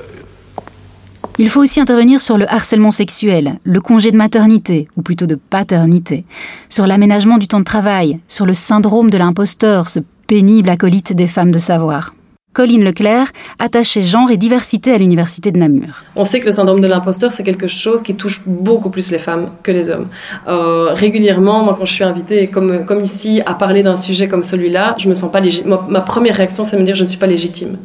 Il 1.38 1.48
faut 1.48 1.62
aussi 1.62 1.80
intervenir 1.80 2.20
sur 2.20 2.36
le 2.36 2.50
harcèlement 2.52 2.90
sexuel, 2.90 3.58
le 3.64 3.80
congé 3.80 4.10
de 4.10 4.16
maternité, 4.16 4.88
ou 4.96 5.02
plutôt 5.02 5.26
de 5.26 5.36
paternité, 5.36 6.24
sur 6.68 6.86
l'aménagement 6.86 7.38
du 7.38 7.48
temps 7.48 7.60
de 7.60 7.64
travail, 7.64 8.20
sur 8.28 8.44
le 8.44 8.54
syndrome 8.54 9.10
de 9.10 9.16
l'imposteur, 9.16 9.88
ce 9.88 10.00
pénible 10.26 10.68
acolyte 10.68 11.14
des 11.14 11.28
femmes 11.28 11.50
de 11.50 11.58
savoir. 11.58 12.14
Colline 12.52 12.82
Leclerc, 12.82 13.28
attachée 13.60 14.02
genre 14.02 14.28
et 14.30 14.36
diversité 14.36 14.92
à 14.92 14.98
l'université 14.98 15.52
de 15.52 15.58
Namur. 15.58 16.02
On 16.16 16.24
sait 16.24 16.40
que 16.40 16.46
le 16.46 16.50
syndrome 16.50 16.80
de 16.80 16.88
l'imposteur, 16.88 17.32
c'est 17.32 17.44
quelque 17.44 17.68
chose 17.68 18.02
qui 18.02 18.16
touche 18.16 18.42
beaucoup 18.44 18.90
plus 18.90 19.12
les 19.12 19.20
femmes 19.20 19.50
que 19.62 19.70
les 19.70 19.88
hommes. 19.88 20.08
Euh, 20.48 20.88
régulièrement, 20.92 21.62
moi, 21.62 21.76
quand 21.78 21.84
je 21.84 21.92
suis 21.92 22.02
invitée, 22.02 22.48
comme, 22.48 22.84
comme 22.86 23.00
ici, 23.02 23.40
à 23.46 23.54
parler 23.54 23.84
d'un 23.84 23.94
sujet 23.94 24.26
comme 24.26 24.42
celui-là, 24.42 24.96
je 24.98 25.08
me 25.08 25.14
sens 25.14 25.30
pas 25.30 25.38
légitime. 25.38 25.70
Ma, 25.70 25.86
ma, 25.88 26.00
première 26.00 26.34
réaction, 26.34 26.64
c'est 26.64 26.74
de 26.74 26.80
me 26.80 26.86
dire 26.86 26.96
je 26.96 27.04
ne 27.04 27.08
suis 27.08 27.18
pas 27.18 27.28
légitime. 27.28 27.76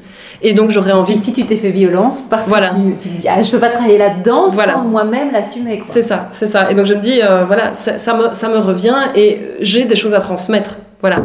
Et 0.41 0.53
donc, 0.53 0.71
j'aurais 0.71 0.93
envie. 0.93 1.13
Et 1.13 1.17
si 1.17 1.31
tu 1.31 1.45
t'es 1.45 1.57
fait 1.57 1.69
violence, 1.69 2.23
parce 2.27 2.47
voilà. 2.47 2.69
que 2.69 2.75
tu, 2.75 2.97
tu 2.97 3.09
te 3.09 3.21
dis 3.21 3.27
ah, 3.27 3.41
je 3.43 3.51
peux 3.51 3.59
pas 3.59 3.69
travailler 3.69 3.99
là-dedans 3.99 4.49
voilà. 4.49 4.73
sans 4.73 4.83
moi-même 4.83 5.31
l'assumer. 5.31 5.81
C'est 5.87 6.01
ça, 6.01 6.29
c'est 6.31 6.47
ça. 6.47 6.71
Et 6.71 6.75
donc, 6.75 6.87
je 6.87 6.95
me 6.95 7.01
dis 7.01 7.21
euh, 7.21 7.45
voilà, 7.45 7.75
ça, 7.75 7.99
ça, 7.99 8.15
me, 8.15 8.33
ça 8.33 8.49
me 8.49 8.57
revient 8.57 8.97
et 9.15 9.41
j'ai 9.59 9.85
des 9.85 9.95
choses 9.95 10.15
à 10.15 10.21
transmettre. 10.21 10.77
Voilà. 11.05 11.23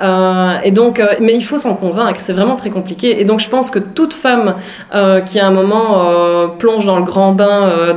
Euh, 0.00 0.58
et 0.64 0.70
donc, 0.70 1.00
euh, 1.00 1.06
mais 1.20 1.34
il 1.34 1.42
faut 1.42 1.58
s'en 1.58 1.74
convaincre, 1.74 2.18
c'est 2.22 2.32
vraiment 2.32 2.56
très 2.56 2.70
compliqué. 2.70 3.20
Et 3.20 3.26
donc, 3.26 3.40
je 3.40 3.48
pense 3.50 3.70
que 3.70 3.78
toute 3.78 4.14
femme 4.14 4.54
euh, 4.94 5.20
qui 5.20 5.38
à 5.38 5.46
un 5.46 5.50
moment 5.50 6.48
plonge 6.58 6.86
dans 6.86 6.96
le 6.96 7.04
grand 7.04 7.32
bain 7.32 7.94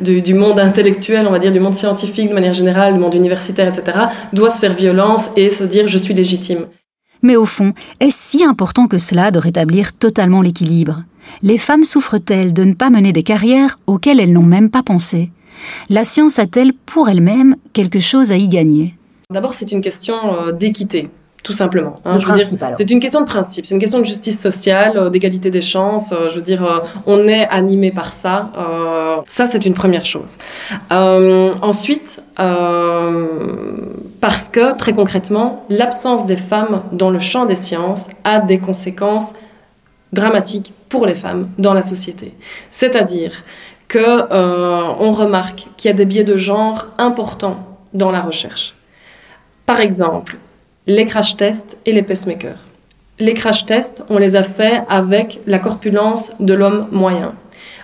du, 0.00 0.20
du, 0.20 0.34
monde 0.34 0.60
intellectuel, 0.60 1.26
on 1.26 1.30
va 1.30 1.38
dire 1.38 1.50
du 1.50 1.60
monde 1.60 1.74
scientifique 1.74 2.28
de 2.28 2.34
manière 2.34 2.52
générale, 2.52 2.92
du 2.92 2.98
monde 2.98 3.14
universitaire, 3.14 3.68
etc., 3.68 4.00
doit 4.34 4.50
se 4.50 4.60
faire 4.60 4.74
violence 4.74 5.30
et 5.34 5.48
se 5.48 5.64
dire 5.64 5.88
je 5.88 5.96
suis 5.96 6.12
légitime. 6.12 6.66
Mais 7.22 7.36
au 7.36 7.46
fond, 7.46 7.72
est-ce 8.00 8.18
si 8.18 8.44
important 8.44 8.86
que 8.86 8.98
cela 8.98 9.30
de 9.30 9.38
rétablir 9.38 9.96
totalement 9.96 10.42
l'équilibre? 10.42 11.04
Les 11.40 11.56
femmes 11.56 11.84
souffrent-elles 11.84 12.52
de 12.52 12.64
ne 12.64 12.74
pas 12.74 12.90
mener 12.90 13.14
des 13.14 13.22
carrières 13.22 13.78
auxquelles 13.86 14.20
elles 14.20 14.34
n'ont 14.34 14.42
même 14.42 14.68
pas 14.68 14.82
pensé? 14.82 15.30
La 15.88 16.04
science 16.04 16.38
a-t-elle 16.38 16.74
pour 16.74 17.08
elle-même 17.08 17.56
quelque 17.72 17.98
chose 17.98 18.30
à 18.30 18.36
y 18.36 18.48
gagner? 18.48 18.97
D'abord, 19.30 19.52
c'est 19.52 19.72
une 19.72 19.82
question 19.82 20.14
euh, 20.32 20.52
d'équité, 20.52 21.10
tout 21.42 21.52
simplement. 21.52 22.00
Hein, 22.06 22.18
c'est 22.74 22.90
une 22.90 22.98
question 22.98 23.20
de 23.20 23.26
principe, 23.26 23.66
c'est 23.66 23.74
une 23.74 23.78
question 23.78 23.98
de 23.98 24.06
justice 24.06 24.40
sociale, 24.40 24.96
euh, 24.96 25.10
d'égalité 25.10 25.50
des 25.50 25.60
chances. 25.60 26.12
Euh, 26.12 26.30
je 26.30 26.36
veux 26.36 26.40
dire, 26.40 26.64
euh, 26.64 26.78
on 27.04 27.28
est 27.28 27.46
animé 27.48 27.90
par 27.90 28.14
ça. 28.14 28.50
Ça, 29.26 29.44
c'est 29.44 29.66
une 29.66 29.74
première 29.74 30.06
chose. 30.06 30.38
Ensuite, 30.90 32.22
parce 34.22 34.48
que 34.48 34.74
très 34.78 34.94
concrètement, 34.94 35.66
l'absence 35.68 36.24
des 36.24 36.38
femmes 36.38 36.84
dans 36.92 37.10
le 37.10 37.18
champ 37.18 37.44
des 37.44 37.54
sciences 37.54 38.08
a 38.24 38.38
des 38.38 38.56
conséquences 38.56 39.34
dramatiques 40.14 40.72
pour 40.88 41.04
les 41.04 41.14
femmes 41.14 41.50
dans 41.58 41.74
la 41.74 41.82
société. 41.82 42.34
C'est-à-dire 42.70 43.44
que 43.88 44.32
on 44.32 45.10
remarque 45.10 45.66
qu'il 45.76 45.90
y 45.90 45.92
a 45.92 45.94
des 45.94 46.06
biais 46.06 46.24
de 46.24 46.38
genre 46.38 46.86
importants 46.96 47.58
dans 47.92 48.10
la 48.10 48.22
recherche. 48.22 48.74
Par 49.68 49.80
exemple, 49.80 50.38
les 50.86 51.04
crash 51.04 51.36
tests 51.36 51.76
et 51.84 51.92
les 51.92 52.02
pacemakers. 52.02 52.60
Les 53.18 53.34
crash 53.34 53.66
tests, 53.66 54.02
on 54.08 54.16
les 54.16 54.34
a 54.34 54.42
faits 54.42 54.82
avec 54.88 55.42
la 55.46 55.58
corpulence 55.58 56.32
de 56.40 56.54
l'homme 56.54 56.88
moyen. 56.90 57.34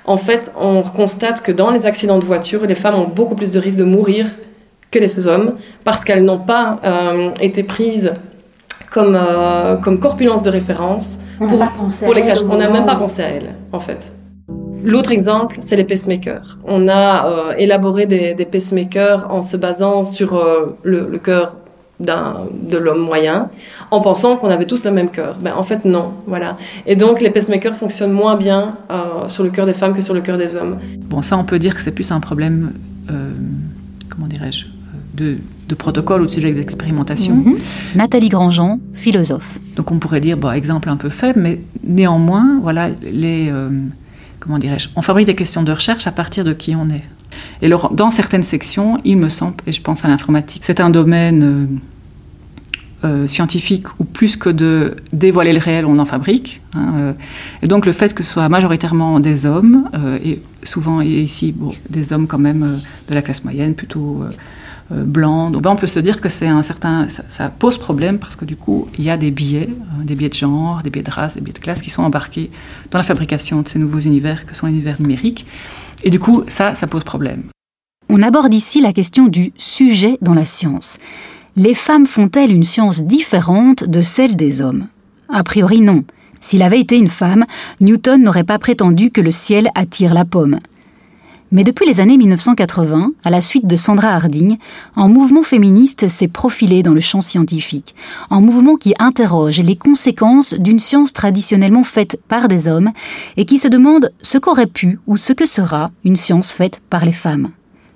En 0.07 0.16
fait, 0.16 0.51
on 0.59 0.80
constate 0.80 1.43
que 1.43 1.53
dans 1.53 1.70
les 1.70 1.85
accidents 1.85 2.18
de 2.18 2.24
voiture, 2.24 2.64
les 2.64 2.74
femmes 2.74 2.95
ont 2.95 3.07
beaucoup 3.07 3.35
plus 3.35 3.51
de 3.51 3.59
risques 3.59 3.76
de 3.76 3.85
mourir 3.85 4.24
que 4.91 4.99
les 4.99 5.26
hommes 5.26 5.57
parce 5.85 6.07
qu'elles 6.07 6.24
n'ont 6.24 6.39
pas 6.39 6.80
euh, 6.87 7.32
été 7.43 7.62
prises 7.62 8.14
comme, 8.91 9.14
euh, 9.14 9.76
comme 9.76 9.99
corpulence 9.99 10.43
de 10.43 10.49
référence 10.49 11.18
on 11.39 11.49
pour, 11.49 12.14
les 12.14 12.22
crash. 12.22 12.39
On 12.49 12.57
n'a 12.57 12.70
même 12.70 12.87
pas 12.87 12.97
pensé 12.97 13.22
à 13.22 13.28
elles, 13.28 13.57
en 13.72 13.78
fait. 13.78 14.11
L'autre 14.82 15.12
exemple, 15.12 15.59
c'est 15.61 15.76
les 15.76 15.85
pacemakers. 15.85 16.59
On 16.64 16.89
a 16.89 17.26
euh, 17.26 17.55
élaboré 17.59 18.07
des, 18.07 18.32
des, 18.32 18.47
pacemakers 18.47 19.30
en 19.30 19.43
se 19.43 19.59
basant 19.59 20.03
sur 20.03 20.43
le, 20.82 21.09
le 21.11 21.18
cœur 21.18 21.57
de 22.01 22.76
l'homme 22.76 23.01
moyen, 23.01 23.51
en 23.90 24.01
pensant 24.01 24.36
qu'on 24.36 24.49
avait 24.49 24.66
tous 24.66 24.84
le 24.84 24.90
même 24.90 25.11
cœur. 25.11 25.36
Ben, 25.40 25.55
en 25.57 25.62
fait, 25.62 25.84
non. 25.84 26.12
Voilà. 26.26 26.57
Et 26.86 26.97
donc, 26.97 27.20
les 27.20 27.30
pacemakers 27.30 27.76
fonctionnent 27.76 28.12
moins 28.12 28.36
bien 28.36 28.76
euh, 28.90 29.28
sur 29.28 29.45
le 29.45 29.51
cœur 29.51 29.66
des 29.66 29.74
femmes 29.74 29.95
que 29.95 30.01
sur 30.01 30.14
le 30.14 30.20
cœur 30.20 30.36
des 30.36 30.57
hommes. 30.57 30.78
Bon, 30.99 31.22
ça, 31.22 31.36
on 31.38 31.45
peut 31.45 31.59
dire 31.59 31.74
que 31.74 31.80
c'est 31.80 31.92
plus 31.92 32.11
un 32.11 32.20
problème, 32.20 32.72
euh, 33.11 33.30
comment 34.11 34.26
dirais-je, 34.26 34.66
de, 35.14 35.38
de, 35.68 35.74
protocole 35.76 36.22
ou 36.22 36.26
de 36.26 36.30
sujet 36.30 36.53
d'expérimentation. 36.53 37.34
Mm 37.36 37.55
-hmm. 37.55 37.97
Nathalie 37.97 38.28
Grandjean, 38.28 38.80
philosophe. 38.95 39.59
Donc, 39.76 39.92
on 39.92 39.99
pourrait 39.99 40.20
dire, 40.20 40.36
bon, 40.36 40.51
exemple 40.51 40.88
un 40.88 40.97
peu 40.97 41.11
faible, 41.11 41.40
mais 41.40 41.61
néanmoins, 41.84 42.59
voilà, 42.61 42.88
les. 43.03 43.49
Euh, 43.51 43.70
comment 44.40 44.59
dirais-je 44.59 44.88
On 44.97 45.03
fabrique 45.03 45.26
des 45.26 45.36
questions 45.36 45.62
de 45.62 45.72
recherche 45.72 46.07
à 46.09 46.12
partir 46.12 46.45
de 46.45 46.53
qui 46.53 46.74
on 46.74 46.88
est. 46.90 47.05
Et 47.62 47.66
alors, 47.66 47.93
dans 47.93 48.11
certaines 48.11 48.43
sections, 48.43 49.01
il 49.05 49.16
me 49.16 49.28
semble, 49.28 49.55
et 49.66 49.72
je 49.72 49.80
pense 49.80 50.05
à 50.05 50.09
l'informatique, 50.09 50.62
c'est 50.64 50.80
un 50.80 50.91
domaine 50.91 51.43
euh, 51.43 51.66
euh, 53.05 53.26
scientifique 53.26 53.87
où 53.99 54.05
plus 54.05 54.37
que 54.37 54.51
de 54.51 54.97
dévoiler 55.12 55.53
le 55.53 55.59
réel, 55.59 55.87
on 55.87 55.99
en 55.99 56.05
fabrique. 56.05 56.61
Hein, 56.74 56.95
euh, 56.97 57.12
et 57.62 57.66
donc 57.66 57.87
le 57.87 57.93
fait 57.93 58.14
que 58.14 58.22
ce 58.22 58.32
soit 58.32 58.49
majoritairement 58.49 59.20
des 59.20 59.47
hommes, 59.47 59.89
et 60.22 60.41
souvent 60.62 61.01
et 61.01 61.09
ici 61.09 61.53
bon, 61.53 61.72
des 61.91 62.12
hommes 62.12 62.26
quand 62.26 62.39
même 62.39 62.80
de 63.09 63.14
la 63.14 63.22
classe 63.22 63.45
moyenne, 63.45 63.74
plutôt 63.74 64.24
blancs, 64.91 65.53
donc 65.53 65.62
ben, 65.62 65.70
on 65.70 65.76
peut 65.76 65.87
se 65.87 65.99
dire 65.99 66.20
que 66.20 66.28
c'est 66.28 66.47
un 66.47 66.62
certain, 66.62 67.07
ça, 67.09 67.49
pose 67.49 67.78
problème 67.78 68.18
parce 68.18 68.37
que 68.37 68.45
du 68.45 68.55
coup 68.55 68.87
il 68.99 69.05
y 69.05 69.11
a 69.11 69.16
des 69.16 69.30
biais, 69.30 69.70
des 70.03 70.14
biais 70.14 70.28
de 70.28 70.35
genre, 70.35 70.82
des 70.82 70.91
biais 70.91 71.03
de 71.03 71.11
race, 71.11 71.35
des 71.35 71.41
biais 71.41 71.55
de 71.55 71.59
classe 71.59 71.82
qui 71.82 71.91
sont 71.91 72.03
embarqués 72.03 72.51
dans 72.91 72.99
la 72.99 73.05
fabrication 73.05 73.62
de 73.62 73.68
ces 73.68 73.78
nouveaux 73.78 74.01
univers 74.01 74.45
que 74.45 74.55
sont 74.55 74.66
l'univers 74.66 75.01
numérique. 75.01 75.47
Et 76.03 76.11
du 76.11 76.18
coup 76.18 76.45
ça, 76.49 76.74
ça 76.74 76.86
pose 76.86 77.05
problème. 77.05 77.45
On 78.09 78.22
aborde 78.22 78.53
ici 78.53 78.80
la 78.80 78.92
question 78.92 79.26
du 79.26 79.53
sujet 79.57 80.18
dans 80.20 80.34
la 80.34 80.47
science 80.47 80.99
les 81.57 81.74
femmes 81.74 82.07
font-elles 82.07 82.53
une 82.53 82.64
science 82.64 83.03
différente 83.03 83.84
de 83.84 84.01
celle 84.01 84.36
des 84.36 84.61
hommes? 84.61 84.88
A 85.28 85.45
priori 85.45 85.80
non. 85.80 86.05
S'il 86.40 86.62
avait 86.62 86.80
été 86.80 86.97
une 86.97 87.09
femme, 87.09 87.47
Newton 87.80 88.22
n'aurait 88.22 88.45
pas 88.45 88.59
prétendu 88.59 89.11
que 89.11 89.20
le 89.20 89.30
ciel 89.30 89.68
attire 89.74 90.14
la 90.14 90.24
pomme. 90.24 90.59
Mais 91.55 91.62
depuis 91.62 91.86
les 91.86 92.00
années 92.00 92.16
1980, 92.16 93.12
à 93.22 93.30
la 93.30 93.40
suite 93.40 93.68
de 93.68 93.76
Sandra 93.76 94.09
Harding, 94.09 94.59
un 94.96 95.07
mouvement 95.07 95.44
féministe 95.44 96.09
s'est 96.09 96.26
profilé 96.26 96.82
dans 96.82 96.94
le 96.94 96.98
champ 96.98 97.20
scientifique, 97.20 97.94
un 98.28 98.40
mouvement 98.40 98.74
qui 98.74 98.92
interroge 98.98 99.61
les 99.61 99.76
conséquences 99.76 100.55
d'une 100.55 100.80
science 100.80 101.12
traditionnellement 101.12 101.84
faite 101.84 102.20
par 102.26 102.48
des 102.48 102.66
hommes 102.66 102.90
et 103.36 103.44
qui 103.44 103.59
se 103.59 103.68
demande 103.68 104.12
ce 104.20 104.36
qu'aurait 104.36 104.66
pu 104.66 104.98
ou 105.07 105.16
ce 105.16 105.32
que 105.32 105.46
sera 105.46 105.92
une 106.02 106.16
science 106.16 106.52
faite 106.52 106.82
par 106.90 107.05
les 107.05 107.12
femmes. 107.12 107.50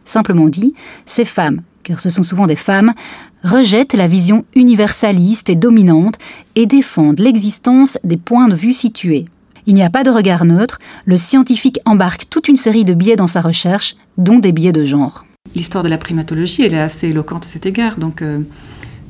Simplement 0.05 0.47
dit, 0.47 0.73
ces 1.05 1.25
femmes, 1.25 1.63
car 1.83 1.99
ce 1.99 2.11
sont 2.11 2.23
souvent 2.23 2.47
des 2.47 2.55
femmes, 2.55 2.95
rejettent 3.43 3.95
la 3.95 4.07
vision 4.07 4.45
universaliste 4.55 5.51
et 5.51 5.57
dominante 5.57 6.15
et 6.55 6.67
défendent 6.67 7.19
l'existence 7.19 7.99
des 8.05 8.19
points 8.19 8.47
de 8.47 8.55
vue 8.55 8.73
situés. 8.73 9.27
Il 9.69 9.75
n'y 9.75 9.83
a 9.83 9.91
pas 9.91 10.03
de 10.03 10.09
regard 10.09 10.47
neutre, 10.47 10.79
le 11.05 11.19
scientifique 11.19 11.79
embarque 11.85 12.25
toute 12.31 12.49
une 12.49 12.57
série 12.57 12.87
de 12.87 12.95
biais 12.95 13.17
dans 13.17 13.27
sa 13.27 13.43
recherche, 13.43 13.97
dont 14.17 14.39
des 14.39 14.51
biais 14.51 14.73
de 14.73 14.83
genre. 14.83 15.27
L'histoire 15.55 15.85
de 15.85 15.91
la 15.91 15.99
primatologie, 15.99 16.63
elle 16.63 16.73
est 16.73 16.81
assez 16.81 17.09
éloquente 17.09 17.45
à 17.45 17.49
cet 17.49 17.67
égard. 17.67 17.99
Donc, 17.99 18.23
euh, 18.23 18.41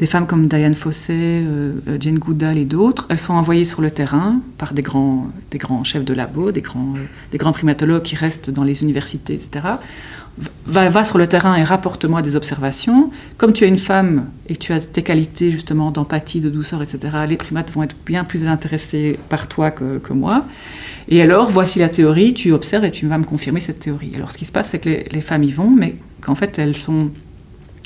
des 0.01 0.07
femmes 0.07 0.27
comme 0.27 0.49
Diane 0.49 0.75
Fossey, 0.75 1.15
euh, 1.15 1.75
Jane 2.01 2.19
Goodall 2.19 2.59
et 2.59 2.65
d'autres, 2.65 3.07
elles 3.09 3.21
sont 3.21 3.35
envoyées 3.35 3.65
sur 3.65 3.83
le 3.83 3.93
terrain 3.93 4.41
par 4.59 4.73
des 4.73 4.83
grands, 4.83 5.29
des 5.53 5.59
grands 5.59 5.85
chefs 5.85 6.05
de 6.05 6.13
labo, 6.13 6.51
des 6.51 6.61
grands, 6.61 6.95
euh, 6.97 7.07
des 7.31 7.39
grands 7.39 7.53
primatologues 7.53 8.03
qui 8.03 8.17
restent 8.17 8.51
dans 8.51 8.65
les 8.65 8.83
universités, 8.83 9.35
etc. 9.35 9.65
Va, 10.67 10.89
va, 10.91 11.03
sur 11.03 11.19
le 11.19 11.27
terrain 11.27 11.57
et 11.57 11.65
rapporte-moi 11.65 12.21
des 12.23 12.37
observations. 12.37 13.11
Comme 13.39 13.53
tu 13.53 13.65
es 13.65 13.69
une 13.69 13.79
femme 13.79 14.27
et 14.49 14.57
tu 14.57 14.73
as 14.73 14.81
tes 14.81 15.03
qualités 15.03 15.51
justement 15.51 15.91
d'empathie, 15.91 16.41
de 16.41 16.51
douceur, 16.51 16.83
etc., 16.83 16.99
les 17.29 17.37
primates 17.37 17.71
vont 17.71 17.83
être 17.83 17.97
bien 18.05 18.25
plus 18.25 18.47
intéressés 18.47 19.19
par 19.31 19.49
toi 19.49 19.71
que, 19.71 19.99
que, 19.99 20.13
moi. 20.13 20.45
Et 21.09 21.23
alors, 21.23 21.51
voici 21.51 21.79
la 21.79 21.89
théorie, 21.89 22.35
tu 22.35 22.53
observes 22.53 22.85
et 22.85 22.91
tu 22.91 23.07
vas 23.07 23.19
me 23.19 23.25
confirmer 23.25 23.61
cette 23.61 23.81
théorie. 23.81 24.13
Alors, 24.15 24.31
ce 24.31 24.37
qui 24.37 24.45
se 24.45 24.53
passe, 24.53 24.71
c'est 24.71 24.79
que 24.79 24.91
les, 24.91 25.07
les 25.11 25.21
femmes 25.23 25.43
y 25.43 25.53
vont, 25.53 25.71
mais 25.71 25.97
qu'en 26.21 26.35
fait, 26.35 26.59
elles 26.59 26.77
sont 26.77 27.11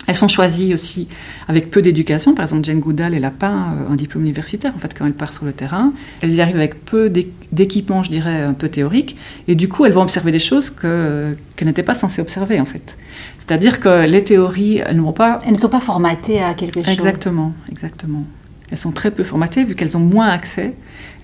elles 0.06 0.14
sont 0.14 0.28
choisies 0.28 0.74
aussi 0.74 1.06
avec 1.48 1.70
peu 1.70 1.80
d'éducation. 1.80 2.34
Par 2.34 2.44
exemple, 2.44 2.64
Jane 2.64 2.80
Goodall, 2.80 3.14
elle 3.14 3.22
n'a 3.22 3.30
pas 3.30 3.48
un 3.48 3.94
diplôme 3.94 4.24
universitaire, 4.24 4.72
en 4.74 4.78
fait, 4.78 4.94
quand 4.96 5.06
elle 5.06 5.12
part 5.12 5.32
sur 5.32 5.44
le 5.44 5.52
terrain. 5.52 5.92
Elles 6.20 6.34
y 6.34 6.40
arrivent 6.40 6.56
avec 6.56 6.84
peu 6.84 7.10
d'équipement, 7.52 8.02
je 8.02 8.10
dirais, 8.10 8.42
un 8.42 8.54
peu 8.54 8.68
théorique. 8.68 9.16
Et 9.46 9.54
du 9.54 9.68
coup, 9.68 9.84
elles 9.84 9.92
vont 9.92 10.02
observer 10.02 10.32
des 10.32 10.38
choses 10.38 10.70
qu'elles 10.70 11.36
qu 11.56 11.64
n'étaient 11.64 11.82
pas 11.82 11.94
censées 11.94 12.20
observer, 12.20 12.60
en 12.60 12.64
fait. 12.64 12.96
C'est-à-dire 13.38 13.80
que 13.80 14.06
les 14.06 14.24
théories, 14.24 14.78
elles 14.78 14.96
n'ont 14.96 15.12
pas... 15.12 15.40
Elles 15.46 15.52
ne 15.52 15.58
sont 15.58 15.68
pas 15.68 15.80
formatées 15.80 16.42
à 16.42 16.54
quelque 16.54 16.82
chose. 16.82 16.92
Exactement, 16.92 17.52
exactement. 17.70 18.24
Elles 18.70 18.78
sont 18.78 18.92
très 18.92 19.10
peu 19.10 19.22
formatées, 19.22 19.64
vu 19.64 19.74
qu'elles 19.74 19.96
ont 19.96 20.00
moins 20.00 20.30
accès. 20.30 20.74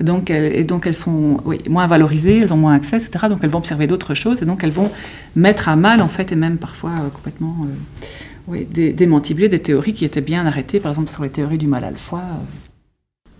Et 0.00 0.04
donc, 0.04 0.30
elles, 0.30 0.54
et 0.54 0.64
donc 0.64 0.86
elles 0.86 0.94
sont 0.94 1.38
oui, 1.44 1.60
moins 1.68 1.86
valorisées, 1.86 2.40
elles 2.40 2.52
ont 2.52 2.58
moins 2.58 2.74
accès, 2.74 2.98
etc. 2.98 3.26
Donc, 3.28 3.40
elles 3.42 3.50
vont 3.50 3.58
observer 3.58 3.86
d'autres 3.86 4.14
choses. 4.14 4.42
Et 4.42 4.44
donc, 4.44 4.62
elles 4.62 4.70
vont 4.70 4.90
mettre 5.34 5.68
à 5.68 5.74
mal, 5.74 6.02
en 6.02 6.08
fait, 6.08 6.30
et 6.30 6.36
même 6.36 6.58
parfois 6.58 6.90
euh, 6.90 7.08
complètement... 7.08 7.56
Euh, 7.64 8.06
oui, 8.48 8.66
démantibler 8.66 9.48
des 9.48 9.60
théories 9.60 9.92
qui 9.92 10.06
étaient 10.06 10.22
bien 10.22 10.46
arrêtées, 10.46 10.80
par 10.80 10.92
exemple 10.92 11.10
sur 11.10 11.22
les 11.22 11.28
théories 11.28 11.58
du 11.58 11.66
mal 11.66 11.84
alpha. 11.84 12.22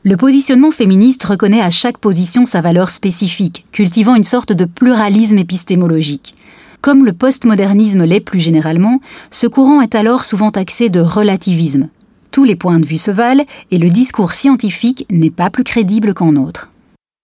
Le 0.05 0.17
positionnement 0.17 0.71
féministe 0.71 1.25
reconnaît 1.25 1.63
à 1.63 1.71
chaque 1.71 1.99
position 1.99 2.45
sa 2.45 2.61
valeur 2.61 2.91
spécifique, 2.91 3.67
cultivant 3.73 4.15
une 4.15 4.25
sorte 4.25 4.53
de 4.53 4.65
pluralisme 4.65 5.39
épistémologique. 5.39 6.35
Comme 6.83 7.05
le 7.05 7.13
postmodernisme 7.13 8.05
l'est 8.05 8.21
plus 8.21 8.39
généralement, 8.39 9.01
ce 9.31 9.47
courant 9.47 9.81
est 9.81 9.95
alors 9.95 10.25
souvent 10.25 10.51
taxé 10.51 10.91
de 10.91 11.01
relativisme. 11.01 11.89
Tous 12.31 12.45
les 12.45 12.55
points 12.55 12.79
de 12.79 12.87
vue 12.87 12.99
se 12.99 13.11
valent 13.11 13.45
et 13.71 13.79
le 13.79 13.91
discours 13.91 14.33
scientifique 14.33 15.07
n'est 15.11 15.31
pas 15.31 15.51
plus 15.51 15.65
crédible 15.65 16.15
qu'en 16.15 16.37
autre. 16.37 16.71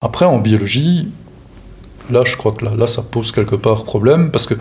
Après, 0.01 0.25
en 0.25 0.39
biologie, 0.39 1.09
là, 2.11 2.25
je 2.25 2.37
crois 2.37 2.53
que 2.53 2.65
là, 2.65 2.75
là 2.77 2.87
ça 2.87 3.03
pose 3.03 3.31
quelque 3.31 3.55
part 3.55 3.85
problème 3.85 4.31
parce 4.31 4.47
que 4.47 4.55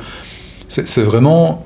c'est 0.68 1.02
vraiment 1.02 1.66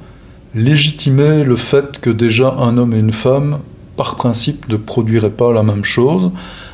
légitimer 0.57 1.43
le 1.43 1.55
fait 1.55 1.99
que 1.99 2.09
déjà 2.09 2.53
un 2.53 2.77
homme 2.77 2.93
et 2.93 2.99
une 2.99 3.13
femme, 3.13 3.59
par 3.95 4.15
principe, 4.15 4.67
ne 4.69 4.77
produiraient 4.77 5.29
pas 5.29 5.51
la 5.53 5.63
même 5.63 5.83
chose, 5.83 6.31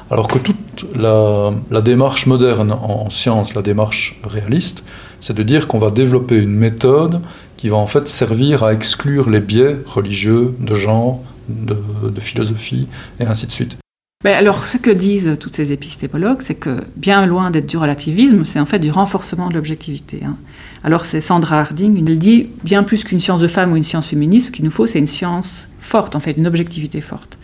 alors 0.09 0.27
que 0.27 0.39
toute 0.39 0.85
la, 0.95 1.53
démarche 1.81 2.25
moderne 2.27 2.71
en 2.71 3.09
science, 3.09 3.55
la 3.55 3.61
démarche 3.61 4.19
réaliste, 4.23 4.83
c'est 5.19 5.35
de 5.35 5.43
dire 5.43 5.67
qu'on 5.67 5.79
va 5.79 5.91
développer 5.91 6.37
une 6.37 6.55
méthode 6.55 7.21
qui 7.57 7.69
va 7.69 7.77
en 7.77 7.87
fait 7.87 8.07
servir 8.07 8.63
à 8.63 8.73
exclure 8.73 9.29
les 9.29 9.39
biais 9.39 9.77
religieux, 9.85 10.55
de 10.59 10.73
genre, 10.73 11.21
de 11.49 12.19
philosophie, 12.19 12.87
et 13.19 13.25
ainsi 13.25 13.47
de 13.47 13.51
suite. 13.51 13.82
Ben 14.23 14.35
alors, 14.35 14.65
ce 14.65 14.77
que 14.77 14.89
disent 14.89 15.35
toutes 15.39 15.55
ces 15.55 15.73
épistémologues, 15.73 16.41
c'est 16.41 16.55
que 16.55 16.81
bien 16.95 17.25
loin 17.25 17.51
d'être 17.51 17.65
du 17.65 17.75
relativisme, 17.75 18.45
c'est 18.45 18.59
en 18.59 18.65
fait 18.65 18.79
du 18.79 18.89
renforcement 18.89 19.49
de 19.49 19.53
l'objectivité. 19.53 20.21
Hein. 20.25 20.37
Alors, 20.85 21.05
c'est 21.05 21.19
Sandra 21.19 21.59
Harding, 21.59 22.01
elle 22.07 22.19
dit 22.19 22.49
bien 22.63 22.83
plus 22.83 23.03
qu'une 23.03 23.19
science 23.19 23.41
de 23.41 23.47
femme 23.47 23.73
ou 23.73 23.75
une 23.75 23.83
science 23.83 24.07
féministe, 24.07 24.47
ce 24.47 24.51
qu'il 24.51 24.63
nous 24.63 24.71
faut, 24.71 24.87
c'est 24.87 24.99
une 24.99 25.07
science 25.07 25.67
forte, 25.79 26.15
en 26.15 26.21
fait, 26.21 26.31
une 26.31 26.47
objectivité 26.47 27.01
forte. 27.01 27.37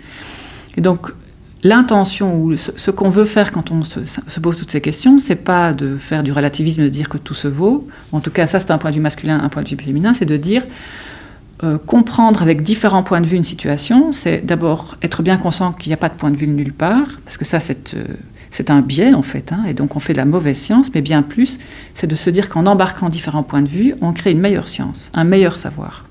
Et 0.77 0.81
donc, 0.81 1.11
l'intention 1.63 2.41
ou 2.41 2.55
ce 2.55 2.91
qu'on 2.91 3.09
veut 3.09 3.25
faire 3.25 3.51
quand 3.51 3.71
on 3.71 3.83
se, 3.83 4.05
se 4.05 4.39
pose 4.39 4.57
toutes 4.57 4.71
ces 4.71 4.79
questions, 4.79 5.19
c'est 5.19 5.35
pas 5.35 5.73
de 5.73 5.97
faire 5.97 6.23
du 6.23 6.31
relativisme, 6.31 6.83
de 6.83 6.89
dire 6.89 7.09
que 7.09 7.17
tout 7.17 7.33
se 7.33 7.49
vaut. 7.49 7.87
En 8.13 8.21
tout 8.21 8.31
cas, 8.31 8.47
ça, 8.47 8.59
c'est 8.59 8.71
un 8.71 8.77
point 8.77 8.91
de 8.91 8.95
vue 8.95 9.01
masculin, 9.01 9.41
un 9.43 9.49
point 9.49 9.63
de 9.63 9.69
vue 9.69 9.75
féminin, 9.77 10.13
c'est 10.13 10.23
de 10.23 10.37
dire 10.37 10.63
euh, 11.61 11.77
comprendre 11.77 12.41
avec 12.41 12.61
différents 12.61 13.03
points 13.03 13.19
de 13.19 13.27
vue 13.27 13.35
une 13.35 13.43
situation, 13.43 14.13
c'est 14.13 14.45
d'abord 14.45 14.95
être 15.01 15.23
bien 15.23 15.35
conscient 15.35 15.73
qu'il 15.73 15.89
n'y 15.89 15.93
a 15.93 15.97
pas 15.97 16.07
de 16.07 16.13
point 16.13 16.31
de 16.31 16.37
vue 16.37 16.47
nulle 16.47 16.71
part, 16.71 17.19
parce 17.25 17.35
que 17.35 17.43
ça, 17.43 17.59
c'est 17.59 17.95
euh, 17.95 18.63
un 18.69 18.79
biais 18.79 19.13
en 19.13 19.23
fait, 19.23 19.51
hein, 19.51 19.65
et 19.67 19.73
donc 19.73 19.97
on 19.97 19.99
fait 19.99 20.13
de 20.13 20.19
la 20.19 20.25
mauvaise 20.25 20.55
science, 20.55 20.89
mais 20.95 21.01
bien 21.01 21.21
plus, 21.21 21.59
c'est 21.95 22.07
de 22.07 22.15
se 22.15 22.29
dire 22.29 22.47
qu'en 22.47 22.65
embarquant 22.65 23.09
différents 23.09 23.43
points 23.43 23.61
de 23.61 23.67
vue, 23.67 23.93
on 23.99 24.13
crée 24.13 24.31
une 24.31 24.39
meilleure 24.39 24.69
science, 24.69 25.11
un 25.13 25.25
meilleur 25.25 25.57
savoir. 25.57 26.05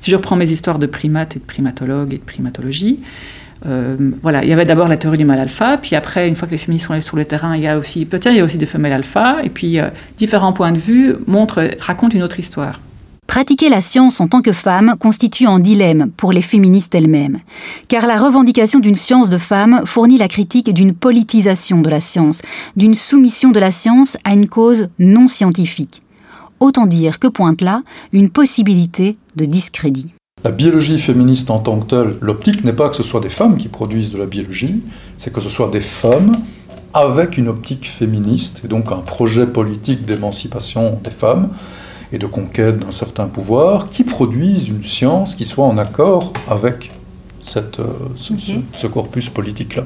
Si 0.00 0.10
je 0.10 0.16
reprends 0.16 0.36
mes 0.36 0.50
histoires 0.50 0.78
de 0.78 0.84
primates 0.84 1.34
et 1.34 1.38
de 1.38 1.44
primatologues 1.46 2.12
et 2.12 2.18
de 2.18 2.22
primatologie, 2.22 3.00
euh, 3.64 3.96
voilà, 4.20 4.42
il 4.42 4.50
y 4.50 4.52
avait 4.52 4.66
d'abord 4.66 4.88
la 4.88 4.98
théorie 4.98 5.16
du 5.18 5.24
mal 5.24 5.40
alpha, 5.40 5.78
puis 5.78 5.96
après, 5.96 6.28
une 6.28 6.36
fois 6.36 6.46
que 6.46 6.52
les 6.52 6.58
féministes 6.58 6.88
sont 6.88 6.92
allées 6.92 7.00
sur 7.00 7.16
le 7.16 7.24
terrain, 7.24 7.56
il 7.56 7.62
y 7.62 7.68
a 7.68 7.78
aussi, 7.78 8.04
peut-être 8.04 8.34
il 8.34 8.36
y 8.36 8.40
a 8.40 8.44
aussi 8.44 8.58
des 8.58 8.66
femelles 8.66 8.92
alpha, 8.92 9.38
et 9.42 9.48
puis 9.48 9.78
différents 10.18 10.52
points 10.52 10.72
de 10.72 10.78
vue 10.78 11.14
montrent, 11.26 11.70
racontent 11.80 12.14
une 12.14 12.22
autre 12.22 12.38
histoire. 12.38 12.80
Pratiquer 13.30 13.68
la 13.68 13.80
science 13.80 14.20
en 14.20 14.26
tant 14.26 14.42
que 14.42 14.52
femme 14.52 14.96
constitue 14.98 15.46
un 15.46 15.60
dilemme 15.60 16.10
pour 16.16 16.32
les 16.32 16.42
féministes 16.42 16.96
elles-mêmes, 16.96 17.38
car 17.86 18.08
la 18.08 18.18
revendication 18.18 18.80
d'une 18.80 18.96
science 18.96 19.30
de 19.30 19.38
femme 19.38 19.82
fournit 19.86 20.18
la 20.18 20.26
critique 20.26 20.74
d'une 20.74 20.94
politisation 20.94 21.80
de 21.80 21.88
la 21.88 22.00
science, 22.00 22.42
d'une 22.74 22.96
soumission 22.96 23.52
de 23.52 23.60
la 23.60 23.70
science 23.70 24.16
à 24.24 24.32
une 24.32 24.48
cause 24.48 24.88
non 24.98 25.28
scientifique. 25.28 26.02
Autant 26.58 26.86
dire 26.86 27.20
que 27.20 27.28
pointe 27.28 27.60
là 27.60 27.82
une 28.12 28.30
possibilité 28.30 29.16
de 29.36 29.44
discrédit. 29.44 30.12
La 30.42 30.50
biologie 30.50 30.98
féministe 30.98 31.52
en 31.52 31.60
tant 31.60 31.78
que 31.78 31.86
telle, 31.86 32.16
l'optique 32.20 32.64
n'est 32.64 32.72
pas 32.72 32.88
que 32.88 32.96
ce 32.96 33.04
soit 33.04 33.20
des 33.20 33.28
femmes 33.28 33.58
qui 33.58 33.68
produisent 33.68 34.10
de 34.10 34.18
la 34.18 34.26
biologie, 34.26 34.82
c'est 35.16 35.32
que 35.32 35.40
ce 35.40 35.48
soit 35.48 35.68
des 35.68 35.80
femmes 35.80 36.36
avec 36.92 37.38
une 37.38 37.46
optique 37.46 37.88
féministe, 37.88 38.62
et 38.64 38.66
donc 38.66 38.90
un 38.90 38.96
projet 38.96 39.46
politique 39.46 40.04
d'émancipation 40.04 40.98
des 41.04 41.12
femmes 41.12 41.50
et 42.12 42.18
de 42.18 42.26
conquête 42.26 42.78
d'un 42.78 42.92
certain 42.92 43.26
pouvoir, 43.26 43.88
qui 43.88 44.04
produisent 44.04 44.68
une 44.68 44.82
science 44.84 45.34
qui 45.34 45.44
soit 45.44 45.66
en 45.66 45.78
accord 45.78 46.32
avec 46.48 46.90
cette, 47.42 47.78
euh, 47.80 47.86
ce, 48.16 48.36
ce- 48.38 48.52
ce 48.76 48.86
corpus 48.86 49.28
politique-là. 49.30 49.84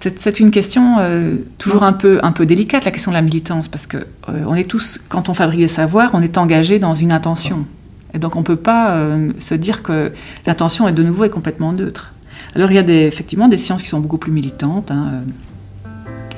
C'est 0.00 0.18
c'est 0.20 0.38
une 0.40 0.50
question 0.50 0.98
euh, 0.98 1.38
toujours 1.56 1.82
un 1.84 1.94
peu, 1.94 2.18
un 2.22 2.32
peu 2.32 2.44
délicate, 2.44 2.84
la 2.84 2.90
question 2.90 3.10
de 3.10 3.16
la 3.16 3.22
militance, 3.22 3.68
parce 3.68 3.86
que 3.86 3.96
euh, 4.28 4.44
on 4.46 4.54
est 4.54 4.64
tous, 4.68 5.00
quand 5.08 5.28
on 5.30 5.34
fabrique 5.34 5.60
des 5.60 5.68
savoirs, 5.68 6.10
on 6.12 6.20
est 6.20 6.36
engagé 6.36 6.78
dans 6.78 6.94
une 6.94 7.10
intention. 7.12 7.64
Et 8.12 8.18
donc 8.18 8.36
on 8.36 8.40
ne 8.40 8.44
peut 8.44 8.56
pas 8.56 8.94
euh, 8.96 9.32
se 9.38 9.54
dire 9.54 9.82
que 9.82 10.12
l'intention 10.46 10.86
est 10.88 10.92
de 10.92 11.02
nouveau 11.02 11.24
est 11.24 11.30
complètement 11.30 11.72
neutre. 11.72 12.12
Alors 12.54 12.70
il 12.70 12.74
y 12.74 12.78
a 12.78 12.82
des, 12.82 13.02
effectivement 13.06 13.48
des 13.48 13.56
sciences 13.58 13.82
qui 13.82 13.88
sont 13.88 13.98
beaucoup 14.00 14.18
plus 14.18 14.30
militantes, 14.32 14.90
hein, 14.90 15.22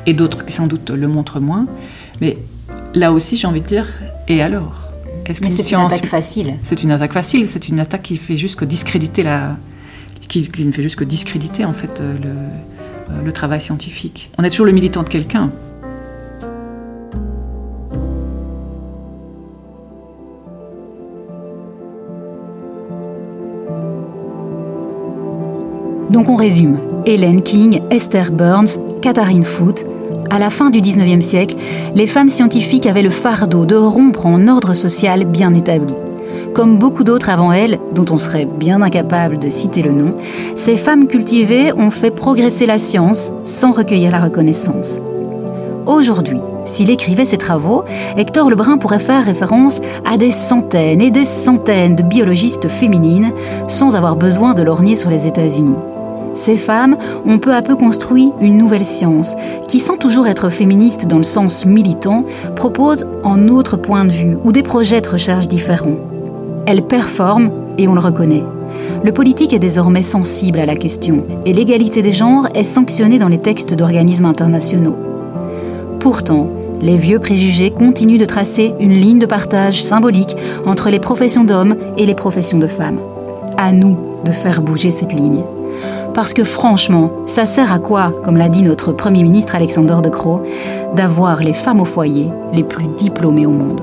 et 0.06 0.14
d'autres 0.14 0.46
qui 0.46 0.52
sans 0.52 0.68
doute 0.68 0.90
le 0.90 1.08
montrent 1.08 1.40
moins. 1.40 1.66
Mais 2.20 2.38
là 2.96 3.12
aussi, 3.12 3.36
j'ai 3.36 3.46
envie 3.46 3.60
de 3.60 3.66
dire, 3.66 3.86
et 4.26 4.42
alors? 4.42 4.82
Est-ce 5.26 5.44
c'est 5.50 5.72
une 5.72 5.80
attaque 5.80 6.06
facile. 6.06 6.54
C'est 6.62 6.82
une 6.82 6.90
attaque 6.90 7.12
facile, 7.12 7.48
c'est 7.48 7.68
une 7.68 7.78
attaque 7.78 8.02
qui 8.02 8.16
fait 8.16 8.36
juste 8.36 8.56
que 8.56 8.64
discréditer 8.64 9.22
la, 9.22 9.56
qui, 10.28 10.48
qui 10.48 10.64
ne 10.64 10.72
fait 10.72 10.82
juste 10.82 10.96
que 10.96 11.04
discréditer 11.04 11.64
en 11.64 11.72
fait 11.72 12.00
euh, 12.00 12.14
le, 12.22 12.28
euh, 12.28 13.22
le 13.24 13.32
travail 13.32 13.60
scientifique. 13.60 14.30
On 14.38 14.44
est 14.44 14.50
toujours 14.50 14.66
le 14.66 14.72
militant 14.72 15.02
de 15.02 15.08
quelqu'un. 15.08 15.50
Donc 26.10 26.28
on 26.28 26.36
résume. 26.36 26.78
Hélène 27.04 27.42
King, 27.42 27.82
Esther 27.90 28.30
Burns, 28.30 28.78
Katharine 29.02 29.44
Foote. 29.44 29.84
À 30.30 30.38
la 30.38 30.50
fin 30.50 30.70
du 30.70 30.80
19e 30.80 31.20
siècle, 31.20 31.56
les 31.94 32.06
femmes 32.06 32.28
scientifiques 32.28 32.86
avaient 32.86 33.02
le 33.02 33.10
fardeau 33.10 33.64
de 33.64 33.76
rompre 33.76 34.26
en 34.26 34.48
ordre 34.48 34.74
social 34.74 35.24
bien 35.24 35.54
établi. 35.54 35.94
Comme 36.52 36.78
beaucoup 36.78 37.04
d'autres 37.04 37.30
avant 37.30 37.52
elles, 37.52 37.78
dont 37.94 38.06
on 38.10 38.16
serait 38.16 38.46
bien 38.46 38.82
incapable 38.82 39.38
de 39.38 39.50
citer 39.50 39.82
le 39.82 39.92
nom, 39.92 40.16
ces 40.56 40.76
femmes 40.76 41.06
cultivées 41.06 41.72
ont 41.72 41.90
fait 41.90 42.10
progresser 42.10 42.66
la 42.66 42.78
science 42.78 43.32
sans 43.44 43.72
recueillir 43.72 44.10
la 44.10 44.20
reconnaissance. 44.20 45.00
Aujourd'hui, 45.86 46.40
s'il 46.64 46.90
écrivait 46.90 47.24
ses 47.24 47.38
travaux, 47.38 47.84
Hector 48.16 48.50
Lebrun 48.50 48.78
pourrait 48.78 48.98
faire 48.98 49.24
référence 49.24 49.80
à 50.04 50.16
des 50.16 50.32
centaines 50.32 51.00
et 51.00 51.12
des 51.12 51.24
centaines 51.24 51.94
de 51.94 52.02
biologistes 52.02 52.68
féminines 52.68 53.30
sans 53.68 53.94
avoir 53.94 54.16
besoin 54.16 54.54
de 54.54 54.62
lorgner 54.62 54.96
sur 54.96 55.10
les 55.10 55.28
États-Unis. 55.28 55.76
Ces 56.36 56.58
femmes 56.58 56.98
ont 57.24 57.38
peu 57.38 57.54
à 57.54 57.62
peu 57.62 57.76
construit 57.76 58.30
une 58.42 58.58
nouvelle 58.58 58.84
science 58.84 59.34
qui, 59.68 59.80
sans 59.80 59.96
toujours 59.96 60.28
être 60.28 60.50
féministe 60.50 61.06
dans 61.06 61.16
le 61.16 61.22
sens 61.22 61.64
militant, 61.64 62.24
propose 62.54 63.06
un 63.24 63.48
autre 63.48 63.78
point 63.78 64.04
de 64.04 64.12
vue 64.12 64.36
ou 64.44 64.52
des 64.52 64.62
projets 64.62 65.00
de 65.00 65.08
recherche 65.08 65.48
différents. 65.48 65.96
Elles 66.66 66.82
performent 66.82 67.50
et 67.78 67.88
on 67.88 67.94
le 67.94 68.00
reconnaît. 68.00 68.44
Le 69.02 69.12
politique 69.12 69.54
est 69.54 69.58
désormais 69.58 70.02
sensible 70.02 70.58
à 70.58 70.66
la 70.66 70.76
question 70.76 71.24
et 71.46 71.54
l'égalité 71.54 72.02
des 72.02 72.12
genres 72.12 72.48
est 72.54 72.64
sanctionnée 72.64 73.18
dans 73.18 73.28
les 73.28 73.40
textes 73.40 73.74
d'organismes 73.74 74.26
internationaux. 74.26 74.96
Pourtant, 76.00 76.50
les 76.82 76.98
vieux 76.98 77.18
préjugés 77.18 77.70
continuent 77.70 78.18
de 78.18 78.26
tracer 78.26 78.74
une 78.78 78.92
ligne 78.92 79.18
de 79.18 79.26
partage 79.26 79.82
symbolique 79.82 80.36
entre 80.66 80.90
les 80.90 81.00
professions 81.00 81.44
d'hommes 81.44 81.76
et 81.96 82.04
les 82.04 82.14
professions 82.14 82.58
de 82.58 82.66
femmes. 82.66 82.98
À 83.56 83.72
nous 83.72 83.96
de 84.26 84.32
faire 84.32 84.60
bouger 84.60 84.90
cette 84.90 85.14
ligne. 85.14 85.42
Parce 86.16 86.32
que 86.32 86.44
franchement, 86.44 87.12
ça 87.26 87.44
sert 87.44 87.70
à 87.70 87.78
quoi, 87.78 88.10
comme 88.24 88.38
l'a 88.38 88.48
dit 88.48 88.62
notre 88.62 88.90
Premier 88.90 89.22
ministre 89.22 89.54
Alexander 89.54 89.98
De 90.02 90.08
Croo, 90.08 90.42
d'avoir 90.94 91.42
les 91.42 91.52
femmes 91.52 91.78
au 91.78 91.84
foyer 91.84 92.30
les 92.54 92.64
plus 92.64 92.86
diplômées 92.96 93.44
au 93.44 93.50
monde 93.50 93.82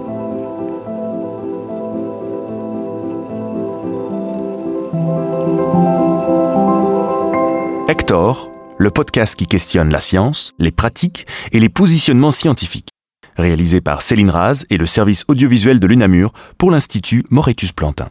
Hector, 7.87 8.49
le 8.79 8.89
podcast 8.89 9.35
qui 9.35 9.45
questionne 9.45 9.91
la 9.91 9.99
science, 9.99 10.53
les 10.57 10.71
pratiques 10.71 11.27
et 11.51 11.59
les 11.59 11.69
positionnements 11.69 12.31
scientifiques. 12.31 12.89
Réalisé 13.37 13.79
par 13.79 14.01
Céline 14.01 14.31
Raz 14.31 14.65
et 14.71 14.77
le 14.77 14.87
service 14.87 15.23
audiovisuel 15.27 15.79
de 15.79 15.85
l'UNAMUR 15.85 16.33
pour 16.57 16.71
l'Institut 16.71 17.25
Moretus-Plantin. 17.29 18.09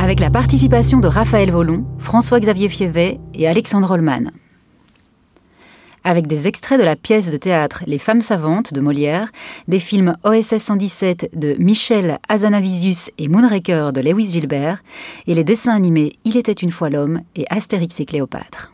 Avec 0.00 0.18
la 0.18 0.30
participation 0.30 0.98
de 0.98 1.08
Raphaël 1.08 1.50
Volon, 1.50 1.84
François-Xavier 1.98 2.70
Fievet 2.70 3.20
et 3.34 3.46
Alexandre 3.46 3.90
Holman. 3.90 4.30
Avec 6.04 6.26
des 6.26 6.48
extraits 6.48 6.80
de 6.80 6.84
la 6.84 6.96
pièce 6.96 7.30
de 7.30 7.36
théâtre 7.36 7.84
Les 7.86 7.98
femmes 7.98 8.22
savantes 8.22 8.72
de 8.72 8.80
Molière, 8.80 9.30
des 9.68 9.78
films 9.78 10.16
OSS 10.24 10.56
117 10.56 11.38
de 11.38 11.54
Michel 11.58 12.18
Hazanavicius 12.30 13.10
et 13.18 13.28
Moonraker 13.28 13.92
de 13.92 14.00
Lewis 14.00 14.30
Gilbert, 14.30 14.82
et 15.26 15.34
les 15.34 15.44
dessins 15.44 15.74
animés 15.74 16.14
Il 16.24 16.38
était 16.38 16.52
une 16.52 16.72
fois 16.72 16.88
l'homme 16.88 17.20
et 17.36 17.44
Astérix 17.50 18.00
et 18.00 18.06
Cléopâtre. 18.06 18.72